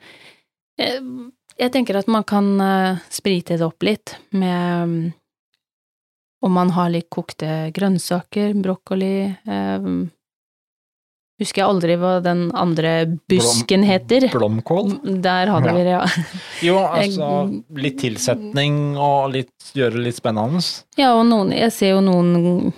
jeg 0.79 1.73
tenker 1.73 1.97
at 1.99 2.07
man 2.07 2.23
kan 2.23 2.53
sprite 3.11 3.57
det 3.59 3.63
opp 3.67 3.83
litt 3.83 4.15
med 4.31 5.13
om 6.47 6.55
man 6.55 6.71
har 6.77 6.93
litt 6.95 7.09
kokte 7.13 7.71
grønnsaker, 7.77 8.55
brokkoli 8.63 9.17
eh, 9.27 9.89
Husker 11.37 11.61
jeg 11.61 11.69
aldri 11.69 11.97
hva 12.01 12.15
den 12.25 12.47
andre 12.57 12.93
busken 13.29 13.83
heter. 13.85 14.25
Blomkål? 14.33 14.95
Der 15.21 15.51
hadde 15.53 15.75
vi 15.77 15.83
det, 15.85 15.93
ja. 15.93 16.07
Jo, 16.65 16.79
altså 16.81 17.27
litt 17.77 17.99
tilsetning 18.01 18.97
og 18.97 19.35
litt, 19.35 19.53
gjøre 19.77 19.99
det 19.99 20.05
litt 20.07 20.17
spennende. 20.17 20.63
Ja, 20.97 21.11
og 21.19 21.27
noen, 21.29 21.53
jeg 21.53 21.75
ser 21.77 21.93
jo 21.93 22.01
noen 22.07 22.73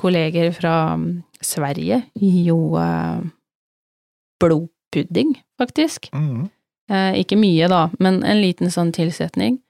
kolleger 0.00 0.48
fra 0.56 0.94
mm, 0.96 1.10
Sverige 1.44 2.00
jo 2.16 2.56
eh, 2.80 3.20
blodpudding, 4.40 5.36
faktisk. 5.60 6.08
Mm. 6.16 6.48
Eh, 6.90 7.20
ikke 7.20 7.36
mye, 7.36 7.68
da, 7.68 7.82
men 8.00 8.22
en 8.24 8.40
liten 8.40 8.72
sånn 8.72 8.94
tilsetning. 8.96 9.60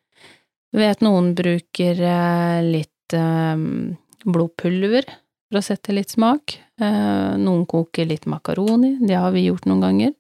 Vet 0.71 1.03
noen 1.03 1.35
bruker 1.35 1.99
eh, 1.99 2.63
litt 2.63 2.95
eh, 3.17 3.57
blodpulver 4.25 5.07
for 5.51 5.59
å 5.61 5.65
sette 5.65 5.95
litt 5.97 6.13
smak. 6.15 6.57
Eh, 6.81 7.33
noen 7.41 7.67
koker 7.67 8.07
litt 8.09 8.27
makaroni, 8.31 8.97
det 9.01 9.17
har 9.19 9.33
vi 9.35 9.47
gjort 9.49 9.67
noen 9.71 9.85
ganger. 9.85 10.13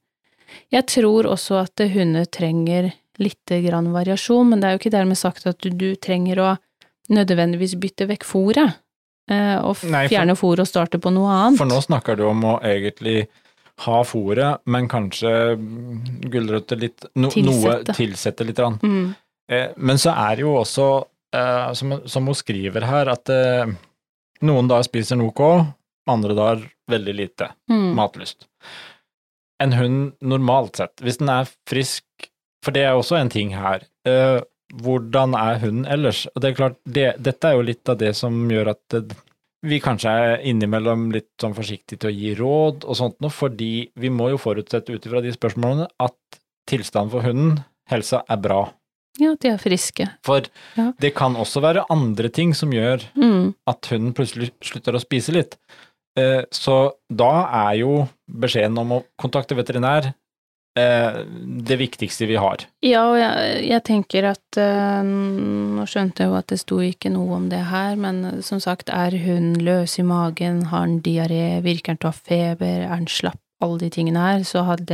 Jeg 0.74 0.86
tror 0.90 1.28
også 1.30 1.60
at 1.62 1.82
hunder 1.94 2.24
trenger 2.26 2.90
litt 3.20 3.52
grann 3.64 3.92
variasjon, 3.94 4.48
men 4.50 4.60
det 4.60 4.66
er 4.66 4.74
jo 4.74 4.80
ikke 4.80 4.94
dermed 4.96 5.18
sagt 5.20 5.46
at 5.46 5.60
du, 5.62 5.70
du 5.70 5.94
trenger 6.00 6.40
å 6.42 6.50
nødvendigvis 7.10 7.76
bytte 7.78 8.06
vekk 8.10 8.24
fôret. 8.26 8.78
eh, 9.30 9.58
og 9.62 9.76
fjerne 9.78 10.34
fôret 10.34 10.64
og 10.64 10.66
starte 10.66 10.98
på 10.98 11.12
noe 11.14 11.30
annet. 11.30 11.58
For 11.60 11.68
nå 11.70 11.78
snakker 11.84 12.16
du 12.18 12.24
om 12.26 12.42
å 12.50 12.56
egentlig 12.66 13.28
ha 13.84 14.00
fôret, 14.04 14.58
men 14.66 14.88
kanskje 14.90 15.30
gulrøtter 16.30 16.80
litt 16.80 17.06
no, 17.14 17.28
Noe 17.28 17.32
Tilsette. 17.32 17.94
tilsette 17.96 18.44
litt. 18.44 18.58
Mm. 18.82 19.14
Eh, 19.48 19.68
men 19.76 19.96
så 20.02 20.12
er 20.16 20.36
det 20.36 20.44
jo 20.44 20.56
også, 20.60 20.88
eh, 21.36 21.72
som, 21.78 21.98
som 22.06 22.26
hun 22.26 22.36
skriver 22.38 22.86
her, 22.88 23.10
at 23.12 23.30
uh, 23.32 23.70
noen 24.46 24.70
dager 24.70 24.88
spiser 24.88 25.18
noe, 25.20 25.50
andre 26.10 26.34
dager 26.38 26.68
veldig 26.90 27.14
lite 27.14 27.50
Mm. 27.70 27.92
matlyst. 27.98 28.48
En 29.62 29.72
hund 29.76 30.12
normalt 30.24 30.76
sett, 30.80 30.96
hvis 31.04 31.18
den 31.20 31.28
er 31.28 31.48
frisk, 31.68 32.04
for 32.64 32.72
det 32.72 32.86
er 32.88 32.96
også 32.98 33.20
en 33.20 33.32
ting 33.32 33.54
her, 33.56 33.86
Uh, 34.08 34.40
hvordan 34.80 35.34
er 35.36 35.58
hunden 35.60 35.84
ellers? 35.84 36.22
Og 36.32 36.40
det 36.40 36.48
er 36.48 36.54
klart, 36.56 36.76
det, 36.88 37.02
dette 37.20 37.48
er 37.50 37.58
jo 37.58 37.64
litt 37.66 37.88
av 37.92 37.98
det 38.00 38.14
som 38.16 38.32
gjør 38.48 38.70
at 38.72 38.80
det, 38.94 39.16
vi 39.68 39.76
kanskje 39.84 40.08
er 40.08 40.44
innimellom 40.48 41.10
litt 41.12 41.28
sånn 41.42 41.52
forsiktige 41.52 42.00
til 42.00 42.08
å 42.08 42.14
gi 42.16 42.30
råd 42.38 42.86
og 42.88 42.96
sånt 42.96 43.18
noe, 43.20 43.28
fordi 43.28 43.90
vi 44.00 44.08
må 44.08 44.30
jo 44.32 44.38
forutsette 44.40 44.94
ut 44.96 45.04
ifra 45.04 45.20
de 45.20 45.34
spørsmålene 45.34 45.84
at 46.00 46.38
tilstanden 46.70 47.12
for 47.12 47.26
hunden, 47.28 47.58
helsa, 47.92 48.22
er 48.24 48.40
bra. 48.40 48.62
Ja, 49.18 49.32
at 49.32 49.40
de 49.42 49.48
er 49.48 49.58
friske. 49.58 50.06
For 50.24 50.42
Ja. 50.76 50.92
det 51.00 51.14
kan 51.14 51.34
også 51.36 51.60
være 51.60 51.84
andre 51.90 52.28
ting 52.28 52.54
som 52.54 52.70
gjør 52.70 53.02
Mm. 53.16 53.54
at 53.66 53.86
hunden 53.90 54.12
plutselig 54.14 54.52
slutter 54.62 54.92
å 54.94 55.00
spise 55.00 55.32
litt. 55.32 55.56
Eh, 56.16 56.42
Så 56.50 56.92
da 57.10 57.46
er 57.70 57.78
jo 57.78 58.08
beskjeden 58.30 58.78
om 58.78 58.90
å 58.92 59.04
kontakte 59.18 59.54
veterinær 59.56 60.14
eh, 60.76 61.24
det 61.66 61.76
viktigste 61.78 62.26
vi 62.28 62.36
har. 62.36 62.64
Ja, 62.82 63.02
og 63.10 63.16
jeg, 63.18 63.66
jeg 63.68 63.82
tenker 63.84 64.24
at 64.30 64.56
eh, 64.56 65.02
Nå 65.02 65.82
skjønte 65.86 66.20
jeg 66.22 66.28
jo 66.30 66.34
at 66.38 66.46
det 66.46 66.58
sto 66.60 66.76
ikke 66.78 67.10
noe 67.10 67.34
om 67.36 67.48
det 67.48 67.64
her, 67.66 67.96
men 67.96 68.42
som 68.42 68.60
sagt, 68.60 68.88
er 68.88 69.10
hun 69.18 69.54
løs 69.54 69.98
i 69.98 70.02
magen, 70.02 70.62
har 70.70 70.80
han 70.86 71.00
diaré, 71.00 71.60
virker 71.62 71.88
han 71.94 71.96
til 71.98 72.08
å 72.10 72.12
ha 72.12 72.18
feber, 72.28 72.82
er 72.84 72.88
han 72.94 73.06
slapp, 73.06 73.38
alle 73.60 73.78
de 73.78 73.90
tingene 73.90 74.16
her, 74.20 74.40
så 74.46 74.64
hadde 74.64 74.88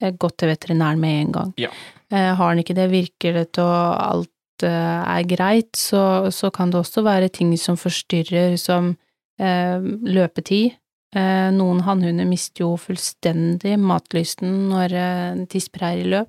jeg 0.00 0.18
gått 0.18 0.38
til 0.38 0.48
veterinæren 0.48 0.98
med 0.98 1.26
en 1.26 1.32
gang. 1.32 1.54
Ja. 1.56 1.68
Eh, 2.12 2.34
Har 2.34 2.54
den 2.54 2.64
ikke 2.64 2.74
det, 2.74 2.88
virker 2.90 3.32
det 3.38 3.52
til 3.54 3.64
alt 3.64 4.64
eh, 4.66 5.02
er 5.18 5.22
greit, 5.30 5.70
så, 5.78 6.30
så 6.34 6.50
kan 6.52 6.70
det 6.70 6.80
også 6.80 7.04
være 7.06 7.28
ting 7.32 7.52
som 7.58 7.76
forstyrrer, 7.78 8.56
som 8.58 8.96
eh, 9.38 9.78
løpetid. 9.80 10.72
Eh, 11.14 11.50
noen 11.54 11.80
hannhunder 11.86 12.26
mister 12.26 12.62
jo 12.64 12.76
fullstendig 12.78 13.76
matlysten 13.82 14.68
når 14.70 14.92
eh, 14.94 15.44
tisper 15.50 15.86
i 16.02 16.04
løp. 16.06 16.28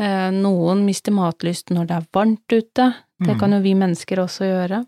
Eh, 0.00 0.28
noen 0.34 0.84
mister 0.86 1.12
matlysten 1.16 1.76
når 1.78 1.86
det 1.88 1.96
er 1.96 2.08
varmt 2.14 2.52
ute. 2.52 2.94
Det 3.18 3.32
Mhm. 3.34 3.38
kan 3.40 3.52
jo 3.52 3.58
vi 3.64 3.72
mennesker 3.74 4.20
også 4.22 4.44
gjøre. 4.46 4.84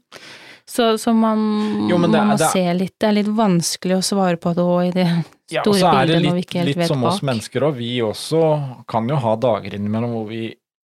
Så, 0.70 0.94
så 1.02 1.10
man, 1.12 1.88
Jo, 1.90 1.96
det 1.98 2.10
man 2.12 2.28
må 2.28 2.36
det 2.38 2.46
se 2.52 2.62
litt. 2.74 2.94
Det 3.00 3.08
er 3.08 3.16
litt 3.16 3.26
vanskelig 3.34 3.96
å 3.96 4.04
svare 4.06 4.36
på 4.38 4.52
det 4.54 4.62
òg 4.62 4.84
i 4.86 4.92
det 4.94 5.08
Ja, 5.50 5.64
og 5.66 5.76
så 5.76 5.90
er 5.90 6.06
det 6.10 6.20
vi 6.20 6.32
litt, 6.40 6.54
litt 6.70 6.86
som 6.88 7.02
oss 7.08 7.22
mennesker 7.26 7.66
òg. 7.66 7.78
Vi 7.80 7.96
også 8.04 8.42
kan 8.90 9.08
jo 9.10 9.18
ha 9.20 9.34
dager 9.40 9.76
innimellom 9.76 10.14
hvor 10.14 10.28
vi 10.30 10.44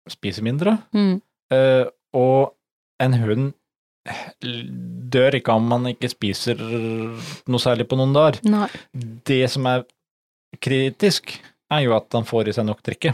spiser 0.10 0.46
mindre. 0.46 0.78
Mm. 0.96 1.16
Uh, 1.54 1.86
og 2.18 2.54
en 3.04 3.16
hund 3.22 3.48
dør 5.14 5.38
ikke 5.38 5.54
om 5.54 5.68
man 5.70 5.90
ikke 5.92 6.10
spiser 6.12 6.60
noe 6.60 7.62
særlig 7.62 7.88
på 7.90 7.98
noen 8.00 8.14
dager. 8.16 8.40
Nei. 8.50 8.68
Det 9.28 9.44
som 9.52 9.68
er 9.70 9.86
kritisk, 10.64 11.36
er 11.70 11.84
jo 11.86 11.94
at 11.98 12.10
han 12.18 12.26
får 12.26 12.50
i 12.50 12.56
seg 12.58 12.66
nok 12.70 12.82
drikke, 12.86 13.14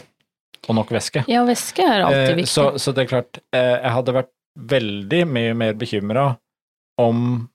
og 0.66 0.78
nok 0.78 0.94
væske. 0.96 1.26
Ja, 1.32 1.44
væske 1.48 1.84
er 1.84 2.06
alltid 2.06 2.32
Eh, 2.32 2.38
viktig. 2.42 2.54
Så, 2.54 2.70
så 2.80 2.96
det 2.96 3.06
er 3.06 3.12
klart, 3.12 3.42
uh, 3.52 3.76
jeg 3.76 3.94
hadde 3.98 4.16
vært 4.22 4.32
veldig 4.56 5.22
mye 5.28 5.58
mer 5.58 5.76
bekymra 5.76 6.30
om 7.02 7.50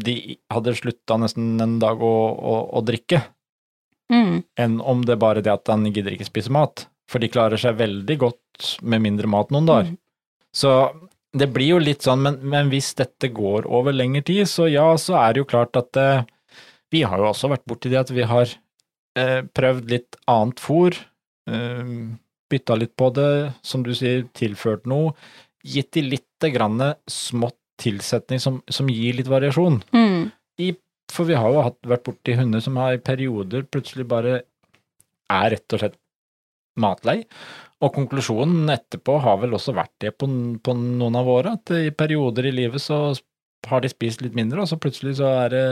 de 0.00 0.36
hadde 0.52 0.76
slutta 0.76 1.16
nesten 1.20 1.60
en 1.60 1.76
dag 1.80 2.00
å, 2.04 2.14
å, 2.32 2.56
å 2.76 2.82
drikke. 2.84 3.22
Mm. 4.12 4.44
enn 4.54 4.78
om 4.86 5.00
det 5.02 5.16
er 5.16 5.22
bare 5.22 5.42
det 5.42 5.50
at 5.50 5.66
han 5.72 5.86
gidder 5.90 6.14
ikke 6.14 6.28
spise 6.28 6.52
mat. 6.54 6.86
For 7.10 7.22
de 7.22 7.30
klarer 7.30 7.58
seg 7.58 7.78
veldig 7.78 8.16
godt 8.22 8.68
med 8.82 9.02
mindre 9.04 9.30
mat 9.30 9.52
noen 9.54 9.68
dager. 9.68 9.92
Mm. 9.94 9.98
Så 10.54 10.72
det 11.36 11.48
blir 11.54 11.74
jo 11.74 11.80
litt 11.82 12.06
sånn, 12.06 12.22
men, 12.24 12.38
men 12.42 12.70
hvis 12.72 12.92
dette 12.98 13.30
går 13.34 13.66
over 13.66 13.94
lengre 13.94 14.24
tid, 14.26 14.46
så 14.50 14.68
ja, 14.70 14.88
så 15.00 15.18
er 15.20 15.34
det 15.34 15.42
jo 15.42 15.50
klart 15.50 15.76
at 15.78 15.98
eh, 16.00 16.22
vi 16.94 17.02
har 17.06 17.20
jo 17.20 17.28
også 17.30 17.50
vært 17.52 17.66
borti 17.68 17.92
det 17.92 18.00
at 18.00 18.12
vi 18.14 18.24
har 18.26 18.48
eh, 19.18 19.42
prøvd 19.44 19.92
litt 19.92 20.18
annet 20.30 20.62
fôr, 20.62 20.96
eh, 21.50 21.92
bytta 22.50 22.78
litt 22.78 22.94
på 22.98 23.10
det, 23.14 23.30
som 23.66 23.84
du 23.86 23.92
sier, 23.96 24.24
tilført 24.38 24.86
noe, 24.88 25.12
gitt 25.66 25.92
de 25.98 26.06
litt 26.06 26.50
grann 26.54 26.80
smått 27.10 27.58
tilsetning 27.80 28.40
som, 28.40 28.60
som 28.72 28.88
gir 28.88 29.18
litt 29.18 29.28
variasjon. 29.28 29.82
Mm. 29.92 30.30
For 31.12 31.28
vi 31.28 31.36
har 31.38 31.52
jo 31.52 31.62
hatt, 31.66 31.78
vært 31.86 32.06
borti 32.08 32.34
hunder 32.38 32.62
som 32.64 32.78
har 32.80 32.96
i 32.96 33.02
perioder 33.02 33.66
plutselig 33.70 34.06
bare 34.10 34.40
er 35.32 35.50
rett 35.54 35.76
og 35.76 35.82
slett 35.82 35.98
matlei. 36.80 37.20
Og 37.84 37.92
konklusjonen 37.94 38.70
etterpå 38.72 39.18
har 39.22 39.38
vel 39.42 39.56
også 39.56 39.74
vært 39.76 39.94
det 40.02 40.14
på, 40.18 40.28
på 40.62 40.76
noen 40.76 41.18
av 41.18 41.28
våre, 41.28 41.56
at 41.58 41.72
i 41.76 41.92
perioder 41.94 42.48
i 42.48 42.54
livet 42.54 42.82
så 42.82 43.10
har 43.66 43.82
de 43.82 43.90
spist 43.90 44.22
litt 44.24 44.36
mindre, 44.36 44.62
og 44.62 44.70
så 44.70 44.78
plutselig 44.80 45.18
så 45.20 45.32
er 45.44 45.54
det 45.54 45.66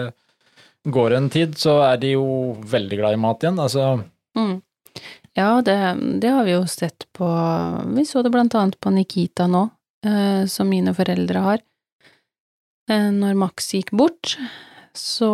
Går 0.85 1.14
det 1.14 1.16
en 1.16 1.29
tid, 1.33 1.55
så 1.57 1.79
er 1.81 1.97
de 1.97 2.11
jo 2.11 2.25
veldig 2.68 2.99
glad 2.99 3.14
i 3.16 3.20
mat 3.23 3.44
igjen. 3.44 3.61
Altså, 3.62 4.05
Mm. 4.37 4.59
Ja, 5.35 5.62
det, 5.62 5.75
det 6.20 6.31
har 6.31 6.44
vi 6.47 6.53
jo 6.55 6.66
sett 6.70 7.07
på 7.16 7.27
Vi 7.97 8.05
så 8.07 8.23
det 8.23 8.31
blant 8.35 8.55
annet 8.55 8.77
på 8.83 8.90
Nikita 8.94 9.47
nå, 9.51 9.64
eh, 10.07 10.44
som 10.51 10.68
mine 10.70 10.94
foreldre 10.94 11.42
har. 11.42 11.62
Eh, 12.90 13.11
når 13.14 13.35
Max 13.38 13.73
gikk 13.75 13.94
bort, 13.97 14.37
så 14.96 15.30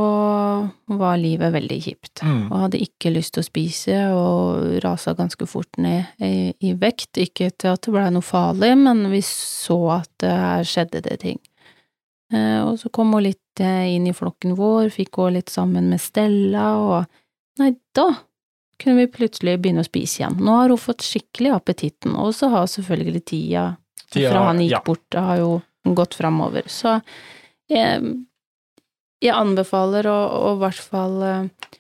var 0.87 1.19
livet 1.21 1.53
veldig 1.53 1.79
kjipt. 1.85 2.23
Mm. 2.25 2.47
Og 2.49 2.63
hadde 2.65 2.81
ikke 2.81 3.13
lyst 3.13 3.35
til 3.37 3.45
å 3.45 3.49
spise, 3.49 3.99
og 4.17 4.81
rasa 4.85 5.13
ganske 5.19 5.47
fort 5.49 5.81
ned 5.81 6.09
i, 6.25 6.51
i 6.65 6.73
vekt. 6.81 7.21
Ikke 7.21 7.51
til 7.53 7.75
at 7.75 7.85
det 7.85 7.93
blei 7.95 8.07
noe 8.15 8.25
farlig, 8.25 8.73
men 8.81 9.05
vi 9.13 9.21
så 9.27 9.79
at 10.01 10.11
det 10.25 10.33
her 10.33 10.67
skjedde 10.69 11.05
det 11.05 11.21
ting. 11.27 11.41
Eh, 12.33 12.61
og 12.63 12.79
så 12.81 12.91
kom 12.95 13.13
hun 13.17 13.27
litt 13.27 13.63
eh, 13.63 13.91
inn 13.97 14.07
i 14.09 14.15
flokken 14.17 14.55
vår, 14.59 14.89
fikk 14.95 15.13
gå 15.19 15.29
litt 15.35 15.51
sammen 15.53 15.91
med 15.91 16.03
Stella, 16.03 16.67
og 16.79 17.61
nei, 17.61 17.75
da 17.97 18.09
kunne 18.81 19.03
vi 19.03 19.13
plutselig 19.13 19.59
begynne 19.61 19.85
å 19.85 19.89
spise 19.89 20.23
igjen. 20.23 20.39
Nå 20.41 20.55
har 20.57 20.73
hun 20.73 20.81
fått 20.81 21.05
skikkelig 21.05 21.53
appetitten, 21.59 22.15
og 22.17 22.33
så 22.37 22.49
har 22.55 22.71
selvfølgelig 22.71 23.25
tida, 23.29 23.67
Tida, 24.07 24.31
fra 24.31 24.47
han 24.49 24.63
gikk 24.63 24.79
ja. 24.79 24.83
bort, 24.87 25.19
har 25.19 25.43
jo 25.43 25.51
gått 25.97 26.17
framover. 26.17 26.71
Så 26.71 26.97
jeg, 27.71 28.15
jeg 29.21 29.37
anbefaler 29.37 30.09
å 30.09 30.19
å 30.41 30.53
i 30.55 30.61
hvert 30.63 30.83
fall 30.93 31.17
uh, 31.23 31.71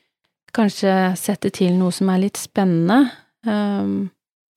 kanskje 0.57 0.95
sette 1.19 1.53
til 1.55 1.77
noe 1.79 1.93
som 1.95 2.11
er 2.13 2.25
litt 2.25 2.41
spennende. 2.41 3.11
Um, 3.47 4.11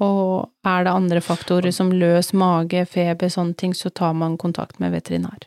og 0.03 0.49
er 0.67 0.83
det 0.83 0.91
andre 0.91 1.21
faktorer 1.23 1.71
som 1.71 1.93
løs 1.95 2.33
mage, 2.35 2.83
feber, 2.89 3.31
sånne 3.31 3.55
ting, 3.55 3.75
så 3.77 3.91
tar 3.93 4.15
man 4.17 4.35
kontakt 4.41 4.81
med 4.83 4.91
veterinær. 4.95 5.45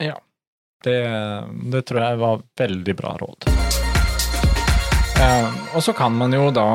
det, 0.87 1.01
det 1.72 1.83
tror 1.88 2.01
jeg 2.01 2.22
var 2.22 2.40
veldig 2.57 2.94
bra 2.96 3.16
råd. 3.20 3.51
Um, 5.16 5.53
og 5.75 5.83
så 5.85 5.92
kan 5.96 6.16
man 6.16 6.33
jo 6.37 6.49
da 6.55 6.68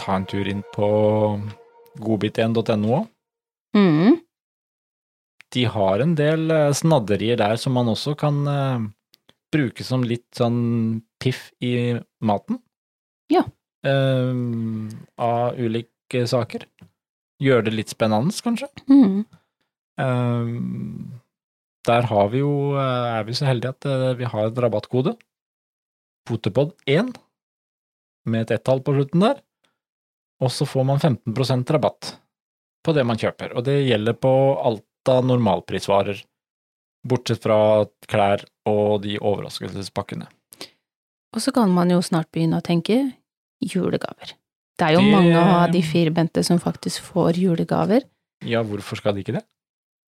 ta 0.00 0.18
en 0.18 0.26
tur 0.28 0.48
inn 0.48 0.64
på 0.74 0.88
godbit1.no 2.02 2.94
òg. 2.98 3.10
Mm. 3.74 4.20
de 5.54 5.64
har 5.66 5.98
en 5.98 6.12
del 6.14 6.50
eh, 6.50 6.72
snadderier 6.74 7.38
der 7.40 7.56
som 7.58 7.74
man 7.74 7.88
også 7.90 8.12
kan 8.18 8.36
bruke 9.54 9.86
som 9.86 10.04
litt 10.06 10.26
sånn 10.36 11.02
piff 11.22 11.48
i 11.64 11.94
maten. 12.24 12.58
Ja. 13.32 13.44
Eh, 13.84 14.32
av 15.20 15.60
ulike 15.60 16.24
saker. 16.30 16.66
Gjøre 17.42 17.68
det 17.68 17.74
litt 17.74 17.92
spennende, 17.92 18.34
kanskje. 18.44 18.70
Mm. 18.90 19.24
Eh, 20.00 20.52
der 21.84 22.08
har 22.08 22.28
vi 22.32 22.40
jo, 22.40 22.74
eh, 22.80 23.08
er 23.18 23.24
vi 23.28 23.36
så 23.36 23.48
heldige 23.48 23.74
at 23.76 24.18
vi 24.18 24.24
har 24.24 24.48
et 24.48 24.60
rabattkode. 24.64 25.16
Potepod1 26.28 27.14
med 28.24 28.46
et 28.46 28.58
ett-tall 28.58 28.80
på 28.80 28.94
slutten 28.96 29.20
der. 29.20 29.42
Og 30.42 30.50
så 30.50 30.66
får 30.66 30.84
man 30.88 30.98
15% 30.98 31.70
rabatt 31.70 32.14
på 32.84 32.94
det 32.96 33.04
man 33.06 33.20
kjøper. 33.20 33.54
Og 33.56 33.64
det 33.64 33.76
gjelder 33.84 34.16
på 34.16 34.32
alt 34.60 35.10
av 35.12 35.24
normalprisvarer, 35.28 36.22
bortsett 37.04 37.42
fra 37.44 37.58
klær 38.10 38.44
og 38.68 39.02
de 39.04 39.18
overraskelsespakkene. 39.20 40.26
Og 41.34 41.42
så 41.42 41.52
kan 41.54 41.72
man 41.74 41.90
jo 41.90 42.00
snart 42.04 42.30
begynne 42.32 42.60
å 42.60 42.64
tenke 42.64 42.98
julegaver. 43.64 44.36
Det 44.78 44.88
er 44.88 44.96
jo 44.96 45.04
de... 45.04 45.12
mange 45.12 45.42
av 45.42 45.68
de 45.74 45.82
firbente 45.86 46.42
som 46.46 46.60
faktisk 46.62 47.04
får 47.12 47.38
julegaver. 47.42 48.06
Ja, 48.44 48.64
hvorfor 48.66 48.98
skal 48.98 49.14
de 49.16 49.24
ikke 49.24 49.36
det? 49.38 49.44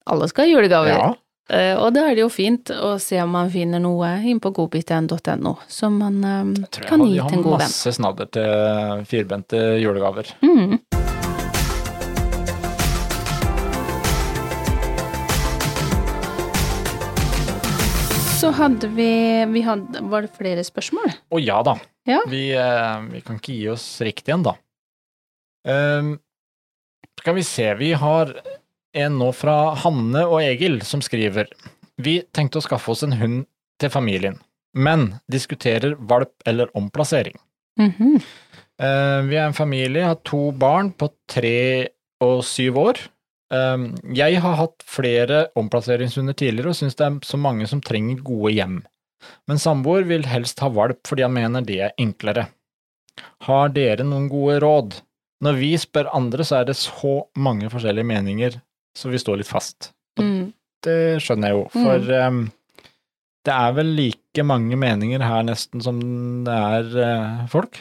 Alle 0.07 0.29
skal 0.31 0.47
ha 0.47 0.57
julegaver. 0.57 0.97
Ja, 0.97 1.15
Uh, 1.47 1.79
og 1.79 1.93
da 1.95 2.09
er 2.11 2.17
det 2.19 2.25
jo 2.25 2.31
fint 2.33 2.73
å 2.75 2.97
se 2.99 3.21
om 3.23 3.31
man 3.37 3.53
finner 3.53 3.79
noe 3.79 4.09
inn 4.27 4.41
på 4.43 4.51
godbiten.no 4.51 5.53
som 5.71 6.01
man 6.03 6.19
jeg 6.19 6.73
tror 6.75 6.83
jeg 6.83 6.91
kan 6.91 7.05
har, 7.05 7.07
gi 7.07 7.15
til 7.15 7.23
har 7.23 7.37
en 7.37 7.45
god 7.45 7.53
venn. 7.53 7.63
masse 7.69 7.95
snadder 8.01 8.33
til 8.35 9.07
firbente 9.07 9.65
julegaver. 9.79 10.35
Mm. 10.43 10.81
Så 18.47 18.53
hadde 18.55 18.87
vi, 18.95 19.11
vi 19.51 19.61
hadde, 19.67 20.05
Var 20.07 20.23
det 20.23 20.37
flere 20.37 20.63
spørsmål? 20.63 21.11
Å 21.35 21.39
ja 21.43 21.57
da. 21.67 21.73
Ja. 22.07 22.21
Vi, 22.31 22.45
eh, 22.55 23.01
vi 23.11 23.23
kan 23.27 23.41
ikke 23.41 23.57
gi 23.57 23.65
oss 23.73 23.87
riktig 24.07 24.31
igjen, 24.31 24.45
da. 24.47 24.53
Ehm, 25.67 26.13
skal 27.19 27.35
vi 27.35 27.43
se, 27.43 27.67
vi 27.75 27.89
har 27.99 28.31
en 28.95 29.17
nå 29.19 29.33
fra 29.35 29.75
Hanne 29.83 30.23
og 30.29 30.39
Egil 30.45 30.79
som 30.87 31.03
skriver 31.03 31.51
Vi 31.99 32.21
tenkte 32.31 32.61
å 32.61 32.63
skaffe 32.63 32.93
oss 32.93 33.03
en 33.03 33.17
hund 33.19 33.49
til 33.83 33.91
familien, 33.91 34.39
men 34.79 35.09
diskuterer 35.33 35.97
valp 35.99 36.47
eller 36.47 36.71
omplassering. 36.79 37.35
Mhm. 37.81 38.21
Eh, 38.79 39.21
vi 39.27 39.41
er 39.41 39.49
en 39.49 39.59
familie, 39.59 40.07
har 40.07 40.23
to 40.23 40.53
barn 40.53 40.93
på 40.93 41.11
tre 41.27 41.89
og 42.23 42.45
syv 42.45 42.79
år. 42.79 43.03
Eh, 43.55 43.87
jeg 44.19 44.43
har 44.43 44.59
hatt 44.61 44.85
flere 44.87 45.47
omplasseringshunder 45.59 46.37
tidligere 46.39 46.73
og 46.73 46.79
syns 46.79 46.99
det 46.99 47.07
er 47.07 47.19
så 47.27 47.41
mange 47.41 47.69
som 47.71 47.83
trenger 47.85 48.23
gode 48.27 48.55
hjem. 48.57 48.81
Men 49.51 49.63
samboer 49.63 50.07
vil 50.07 50.27
helst 50.29 50.61
ha 50.63 50.71
valp 50.71 51.03
fordi 51.09 51.27
han 51.27 51.35
mener 51.35 51.67
det 51.67 51.81
er 51.89 51.97
enklere. 52.01 52.49
Har 53.47 53.73
dere 53.75 54.05
noen 54.07 54.29
gode 54.33 54.61
råd? 54.65 55.01
Når 55.45 55.59
vi 55.59 55.73
spør 55.81 56.09
andre, 56.17 56.45
så 56.49 56.61
er 56.61 56.69
det 56.71 56.79
så 56.81 57.19
mange 57.37 57.69
forskjellige 57.73 58.09
meninger, 58.09 58.55
så 58.97 59.11
vi 59.13 59.21
står 59.21 59.43
litt 59.43 59.51
fast. 59.51 59.91
Mm. 60.21 60.53
Det 60.85 61.01
skjønner 61.25 61.53
jeg 61.53 61.59
jo, 61.59 61.65
for 61.75 62.13
eh, 62.17 62.39
det 63.47 63.55
er 63.55 63.77
vel 63.77 63.93
like 63.99 64.47
mange 64.47 64.79
meninger 64.81 65.23
her 65.23 65.45
nesten 65.47 65.83
som 65.85 66.01
det 66.47 66.57
er 66.57 66.89
uh, 66.97 67.45
folk. 67.51 67.79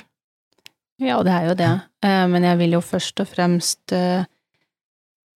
Ja, 1.01 1.19
det 1.25 1.33
er 1.33 1.49
jo 1.49 1.55
det. 1.59 1.71
uh, 2.05 2.25
men 2.31 2.45
jeg 2.47 2.59
vil 2.61 2.77
jo 2.77 2.83
først 2.85 3.19
og 3.23 3.31
fremst 3.31 3.95
uh, 3.95 4.27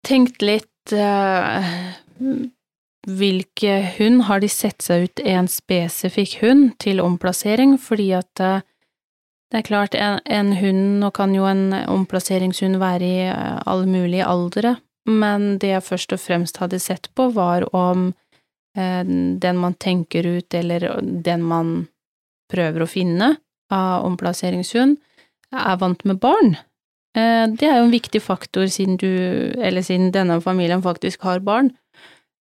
tenkt 0.08 0.44
litt 0.46 0.94
uh, 0.96 1.64
Hvilke 3.08 3.74
hund 3.96 4.26
har 4.28 4.42
de 4.44 4.50
sett 4.52 4.84
seg 4.84 5.06
ut 5.06 5.22
en 5.24 5.48
spesifikk 5.48 6.40
hund 6.42 6.74
til 6.84 7.00
omplassering? 7.00 7.78
Fordi 7.80 8.10
at 8.18 8.42
uh, 8.44 8.66
det 9.48 9.62
er 9.62 9.68
klart, 9.68 9.96
en, 9.96 10.20
en 10.26 10.52
hund 10.60 10.98
Nå 11.00 11.12
kan 11.16 11.36
jo 11.36 11.46
en 11.48 11.72
omplasseringshund 11.88 12.82
være 12.82 13.08
i 13.08 13.20
eh, 13.30 13.60
alle 13.64 13.88
mulige 13.88 14.26
aldre, 14.28 14.74
men 15.08 15.54
det 15.62 15.70
jeg 15.72 15.86
først 15.88 16.16
og 16.18 16.20
fremst 16.20 16.60
hadde 16.60 16.82
sett 16.84 17.08
på, 17.16 17.30
var 17.32 17.64
om 17.72 18.10
den 18.76 19.58
man 19.58 19.74
tenker 19.80 20.28
ut, 20.28 20.54
eller 20.54 20.84
den 21.02 21.46
man 21.48 21.70
prøver 22.52 22.84
å 22.84 22.90
finne 22.92 23.32
av 23.74 24.04
omplasseringshund, 24.06 25.00
er 25.56 25.80
vant 25.82 26.04
med 26.06 26.20
barn. 26.22 26.58
Eh, 27.18 27.48
Det 27.50 27.66
er 27.66 27.80
jo 27.80 27.88
en 27.88 27.94
viktig 27.94 28.22
faktor 28.22 28.70
siden 28.70 28.98
du, 29.02 29.10
eller 29.58 29.82
siden 29.82 30.12
denne 30.14 30.40
familien 30.44 30.84
faktisk 30.84 31.26
har 31.26 31.40
barn, 31.40 31.72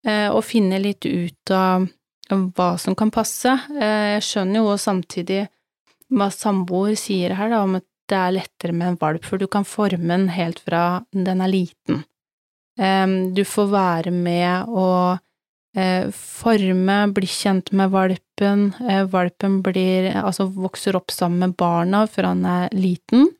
eh, 0.04 0.28
å 0.28 0.42
finne 0.44 0.80
litt 0.82 1.06
ut 1.06 1.50
av 1.50 1.88
hva 2.28 2.76
som 2.78 2.94
kan 2.94 3.10
passe. 3.10 3.48
Eh, 3.80 4.16
Jeg 4.16 4.22
skjønner 4.22 4.60
jo 4.60 4.76
samtidig 4.76 5.48
hva 6.10 6.30
samboer 6.30 6.96
sier 6.96 7.34
her, 7.34 7.48
da, 7.50 7.62
om 7.62 7.76
at 7.76 7.84
det 8.08 8.16
er 8.16 8.32
lettere 8.32 8.72
med 8.72 8.88
en 8.88 8.96
valp, 8.96 9.24
for 9.24 9.38
du 9.38 9.46
kan 9.48 9.64
forme 9.64 10.06
den 10.06 10.28
helt 10.28 10.60
fra 10.60 11.04
den 11.12 11.40
er 11.40 11.48
liten. 11.48 12.04
Du 12.76 13.42
får 13.42 13.70
være 13.70 14.12
med 14.12 14.68
å 14.68 15.18
forme, 16.12 17.12
bli 17.12 17.26
kjent 17.26 17.72
med 17.72 17.90
valpen, 17.90 18.74
valpen 19.10 19.62
blir, 19.62 20.12
altså 20.22 20.46
vokser 20.46 20.94
opp 20.94 21.10
sammen 21.10 21.38
med 21.38 21.56
barna 21.56 22.06
fra 22.06 22.28
han 22.28 22.44
er 22.44 22.68
liten. 22.70 23.32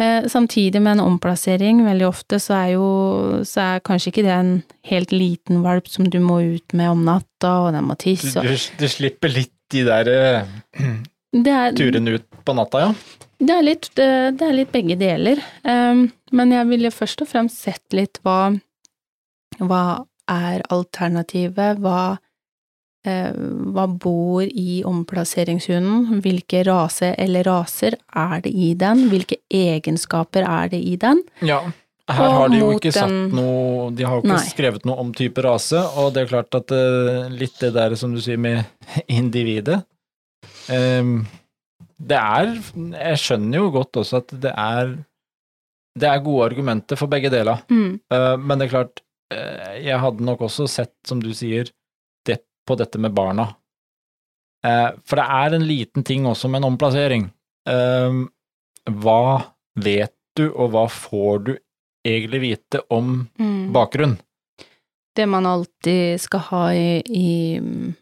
Eh, 0.00 0.26
samtidig 0.26 0.82
med 0.82 0.96
en 0.96 1.04
omplassering, 1.04 1.84
veldig 1.86 2.06
ofte, 2.08 2.40
så 2.42 2.56
er 2.58 2.68
jo, 2.72 2.86
så 3.46 3.60
er 3.62 3.82
kanskje 3.86 4.10
ikke 4.10 4.24
det 4.26 4.32
en 4.34 4.54
helt 4.90 5.12
liten 5.14 5.60
valp 5.62 5.86
som 5.90 6.08
du 6.10 6.18
må 6.22 6.40
ut 6.56 6.74
med 6.74 6.90
om 6.90 7.04
natta, 7.06 7.52
og 7.66 7.74
den 7.76 7.86
må 7.86 7.94
tisse 7.94 8.32
tisse. 8.32 8.42
du, 8.42 8.82
du 8.82 8.90
slipper 8.90 9.30
litt 9.30 9.52
de 9.70 9.84
der 9.86 10.10
uh, 10.10 11.76
turene 11.78 12.18
ut 12.18 12.26
på 12.44 12.56
natta, 12.58 12.88
ja. 12.88 13.20
Det 13.44 13.54
er 13.54 13.66
litt, 13.66 13.88
det, 13.98 14.08
det 14.40 14.48
er 14.48 14.56
litt 14.56 14.74
begge 14.74 14.96
deler. 14.98 15.40
Um, 15.62 16.08
men 16.34 16.54
jeg 16.54 16.68
ville 16.70 16.90
først 16.94 17.22
og 17.22 17.30
fremst 17.30 17.62
sett 17.62 17.94
litt 17.94 18.22
hva 18.26 18.54
Hva 19.62 20.02
er 20.30 20.64
alternativet? 20.74 21.78
Hva, 21.78 22.16
hva 23.04 23.84
bor 24.00 24.42
i 24.48 24.80
omplasseringshunden? 24.88 26.22
Hvilke 26.24 26.62
rase 26.64 27.10
eller 27.20 27.44
raser 27.44 27.98
er 28.16 28.40
det 28.40 28.52
i 28.56 28.70
den? 28.80 29.08
Hvilke 29.10 29.42
egenskaper 29.52 30.46
er 30.48 30.70
det 30.72 30.80
i 30.80 30.94
den? 31.00 31.20
Ja. 31.44 31.60
Her 32.04 32.26
Og 32.26 32.34
har 32.36 32.50
de 32.52 32.58
jo 32.58 32.66
ikke 32.76 32.92
satt 32.92 33.12
noe 33.32 33.86
De 33.96 34.04
har 34.04 34.18
jo 34.18 34.24
ikke 34.26 34.34
Nei. 34.34 34.48
skrevet 34.50 34.82
noe 34.84 35.00
om 35.00 35.12
type 35.16 35.40
rase, 35.44 35.80
og 35.96 36.10
det 36.12 36.24
er 36.24 36.32
klart 36.34 36.56
at 36.58 36.74
eh, 36.76 37.30
litt 37.32 37.56
det 37.62 37.70
der 37.78 37.94
som 37.96 38.12
du 38.12 38.20
sier 38.20 38.36
med 38.40 38.60
individet 39.08 39.78
ehm, 40.68 41.22
Det 41.96 42.18
er 42.20 42.52
Jeg 42.58 43.22
skjønner 43.22 43.62
jo 43.62 43.70
godt 43.78 44.02
også 44.02 44.20
at 44.20 44.36
det 44.36 44.52
er 44.52 44.92
Det 45.96 46.10
er 46.10 46.26
gode 46.26 46.50
argumenter 46.50 47.00
for 47.00 47.08
begge 47.08 47.30
deler. 47.32 47.64
Mm. 47.72 47.96
Eh, 48.12 48.36
men 48.36 48.58
det 48.58 48.66
er 48.66 48.74
klart, 48.74 49.00
eh, 49.32 49.80
jeg 49.86 50.00
hadde 50.02 50.26
nok 50.26 50.44
også 50.48 50.66
sett, 50.68 50.92
som 51.06 51.20
du 51.22 51.30
sier, 51.32 51.70
på 52.66 52.76
dette 52.80 52.98
med 52.98 53.14
barna. 53.16 53.48
Eh, 54.64 54.90
for 55.04 55.20
det 55.20 55.26
er 55.28 55.56
en 55.56 55.66
liten 55.68 56.04
ting 56.06 56.26
også 56.26 56.48
med 56.48 56.62
en 56.62 56.70
omplassering. 56.72 57.26
Eh, 57.68 58.20
hva 58.90 59.42
vet 59.80 60.14
du, 60.36 60.48
og 60.50 60.72
hva 60.74 60.86
får 60.90 61.44
du 61.46 61.52
egentlig 62.04 62.40
vite 62.40 62.80
om 62.90 63.28
Mm. 63.38 63.72
bakgrunn? 63.72 64.18
Det 65.14 65.26
man 65.28 65.46
alltid 65.46 66.20
skal 66.20 66.40
ha 66.40 66.64
i, 66.74 67.02
i 67.06 67.58
mm, 67.60 67.94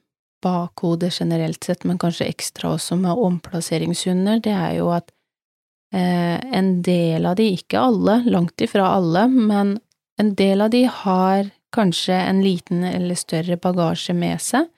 bakhodet 0.42 1.12
generelt 1.20 1.64
sett, 1.64 1.84
men 1.84 1.98
kanskje 1.98 2.26
ekstra 2.26 2.72
også 2.74 2.96
med 2.98 3.18
omplasseringshunder, 3.18 4.40
det 4.42 4.52
er 4.52 4.78
jo 4.78 4.88
at 4.90 5.12
eh, 5.92 6.40
en 6.56 6.82
del 6.82 7.26
av 7.26 7.36
de, 7.36 7.50
ikke 7.52 7.78
alle, 7.78 8.22
langt 8.24 8.60
ifra 8.64 8.94
alle, 8.96 9.26
men 9.28 9.78
en 10.18 10.34
del 10.34 10.60
av 10.64 10.70
de 10.70 10.86
har 10.88 11.50
kanskje 11.74 12.16
en 12.16 12.42
liten 12.44 12.84
eller 12.88 13.18
større 13.18 13.58
bagasje 13.60 14.14
med 14.16 14.42
seg. 14.42 14.68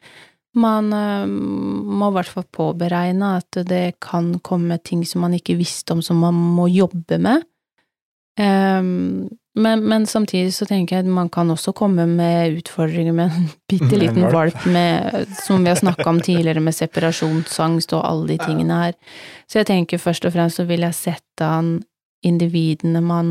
Man 0.55 0.93
eh, 0.95 1.27
må 1.27 2.11
i 2.11 2.17
hvert 2.19 2.31
fall 2.31 2.47
påberegne 2.55 3.35
at 3.41 3.65
det 3.67 3.99
kan 4.05 4.37
komme 4.45 4.79
ting 4.83 5.03
som 5.09 5.25
man 5.27 5.35
ikke 5.35 5.59
visste 5.59 5.97
om, 5.97 6.03
som 6.03 6.23
man 6.23 6.39
må 6.39 6.69
jobbe 6.71 7.19
med. 7.19 7.47
Um, 8.35 9.29
men, 9.55 9.85
men 9.87 10.07
samtidig 10.11 10.51
så 10.57 10.67
tenker 10.67 10.97
jeg 10.97 11.05
at 11.05 11.11
man 11.15 11.29
kan 11.31 11.51
også 11.55 11.71
komme 11.79 12.07
med 12.11 12.57
utfordringer 12.59 13.15
med 13.15 13.31
en 13.31 13.49
bitte 13.71 13.99
liten 13.99 14.27
valp. 14.33 14.67
med, 14.67 15.29
som 15.45 15.63
vi 15.63 15.71
har 15.71 15.79
snakka 15.79 16.09
om 16.11 16.21
tidligere, 16.21 16.61
med 16.61 16.75
separasjonsangst 16.75 17.95
og 17.95 18.03
alle 18.09 18.35
de 18.35 18.39
tingene 18.43 18.81
her. 18.81 18.99
Så 19.47 19.63
jeg 19.63 19.71
tenker 19.71 20.03
først 20.03 20.27
og 20.27 20.35
fremst 20.35 20.59
så 20.59 20.67
vil 20.67 20.83
jeg 20.87 20.99
sette 20.99 21.47
an 21.47 21.77
individene 22.25 23.03
man 23.05 23.31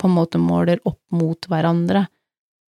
på 0.00 0.08
en 0.08 0.14
måte 0.14 0.38
måler 0.38 0.78
opp 0.86 1.02
mot 1.12 1.50
hverandre. 1.50 2.06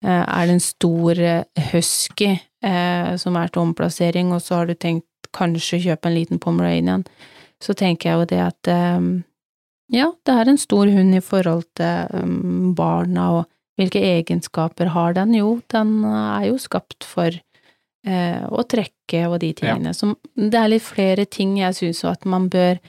Eh, 0.03 0.25
Er 0.27 0.47
det 0.47 0.53
en 0.57 0.63
stor 0.63 1.19
eh, 1.19 1.43
husky 1.71 2.39
eh, 2.63 3.15
som 3.17 3.35
er 3.37 3.47
til 3.47 3.61
omplassering, 3.61 4.33
og 4.33 4.41
så 4.41 4.61
har 4.61 4.65
du 4.69 4.73
tenkt 4.73 5.05
kanskje 5.33 5.79
kjøpe 5.85 6.09
en 6.09 6.15
liten 6.17 6.39
pomeranian, 6.39 7.05
så 7.61 7.73
tenker 7.77 8.09
jeg 8.09 8.17
jo 8.19 8.25
det 8.25 8.39
at 8.41 8.69
ja, 9.91 10.07
det 10.25 10.33
er 10.33 10.49
en 10.49 10.57
stor 10.59 10.89
hund 10.91 11.15
i 11.15 11.21
forhold 11.23 11.63
til 11.77 12.73
barna, 12.75 13.27
og 13.37 13.45
hvilke 13.79 14.01
egenskaper 14.01 14.91
har 14.91 15.13
den? 15.15 15.35
Jo, 15.37 15.59
den 15.71 16.01
er 16.03 16.49
jo 16.49 16.57
skapt 16.59 17.05
for 17.07 17.29
eh, 17.31 18.41
å 18.49 18.63
trekke 18.67 19.23
og 19.29 19.39
de 19.43 19.53
tingene. 19.53 19.93
Så 19.95 20.13
det 20.35 20.57
er 20.59 20.73
litt 20.73 20.83
flere 20.83 21.25
ting 21.29 21.55
jeg 21.61 21.77
syns 21.77 22.03
at 22.09 22.25
man 22.25 22.49
bør 22.51 22.81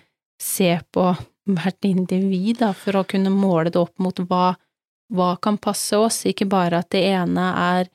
se 0.42 0.72
på 0.90 1.06
hvert 1.52 1.86
individ, 1.86 2.58
da, 2.62 2.72
for 2.74 2.98
å 2.98 3.06
kunne 3.06 3.30
måle 3.34 3.70
det 3.70 3.78
opp 3.78 3.98
mot 4.02 4.18
hva, 4.26 4.54
hva 5.12 5.34
kan 5.44 5.58
passe 5.60 5.98
oss, 5.98 6.22
ikke 6.26 6.46
bare 6.48 6.78
at 6.82 6.88
det 6.94 7.02
ene 7.12 7.46
er 7.62 7.88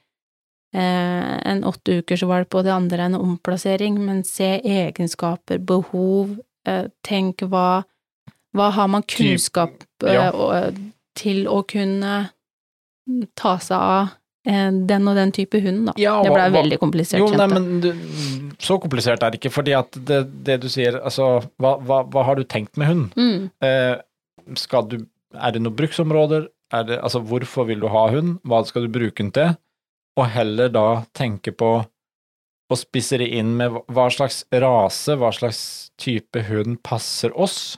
eh, 0.73 1.33
en 1.51 1.63
åtte 1.67 1.99
ukers 2.01 2.23
valp 2.29 2.53
og 2.59 2.65
det 2.67 2.73
andre 2.75 2.99
er 3.03 3.09
en 3.11 3.19
omplassering, 3.21 3.97
men 4.05 4.23
se 4.27 4.57
egenskaper, 4.61 5.59
behov, 5.65 6.35
eh, 6.67 6.87
tenk 7.07 7.45
hva 7.49 7.83
hva 8.57 8.71
har 8.73 8.87
man 8.89 9.03
kunnskap 9.05 9.83
eh, 10.05 10.13
ja. 10.15 10.29
og- 10.31 10.77
til 11.17 11.45
å 11.49 11.59
kunne 11.67 12.29
ta 13.35 13.57
seg 13.57 13.77
av 13.77 14.09
eh, 14.47 14.71
den 14.89 15.07
og 15.09 15.15
den 15.17 15.31
type 15.35 15.59
hund, 15.61 15.87
da? 15.89 15.93
Ja, 15.97 16.15
det 16.23 16.31
blei 16.33 16.47
veldig 16.53 16.77
komplisert, 16.81 17.19
Jo, 17.19 17.27
nei, 17.37 17.47
men 17.51 17.79
du, 17.83 17.91
så 18.61 18.77
komplisert 18.81 19.21
er 19.23 19.31
det 19.33 19.39
ikke, 19.41 19.51
fordi 19.53 19.73
at 19.77 19.97
det, 20.07 20.19
det 20.47 20.59
du 20.63 20.67
sier, 20.69 20.97
altså, 21.03 21.41
hva, 21.61 21.75
hva, 21.81 22.01
hva 22.13 22.23
har 22.29 22.35
du 22.39 22.43
tenkt 22.45 22.77
med 22.77 22.87
hund? 22.91 23.17
Mm, 23.17 23.49
Eh, 23.61 23.95
skal 24.55 24.87
du, 24.87 24.97
er 25.35 25.51
det 25.51 25.61
noen 25.61 25.75
bruksområder? 25.75 26.47
Det, 26.71 26.97
altså, 26.99 27.21
hvorfor 27.23 27.65
vil 27.69 27.79
du 27.79 27.87
ha 27.87 28.07
hund? 28.11 28.39
Hva 28.43 28.65
skal 28.67 28.87
du 28.87 28.91
bruke 28.99 29.15
den 29.23 29.31
til? 29.31 29.53
Og 30.17 30.25
heller 30.33 30.69
da 30.73 30.85
tenke 31.15 31.53
på 31.55 31.69
å 32.67 32.75
spisse 32.75 33.17
det 33.21 33.29
inn 33.37 33.53
med 33.55 33.71
hva- 33.87 34.09
slags 34.11 34.41
rase, 34.51 35.15
hva 35.15 35.29
slags 35.31 35.91
type 35.97 36.41
hund 36.49 36.81
passer 36.83 37.31
oss. 37.39 37.77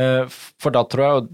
Eh, 0.00 0.24
for 0.60 0.70
da 0.72 0.84
tror 0.84 1.04
jeg 1.04 1.28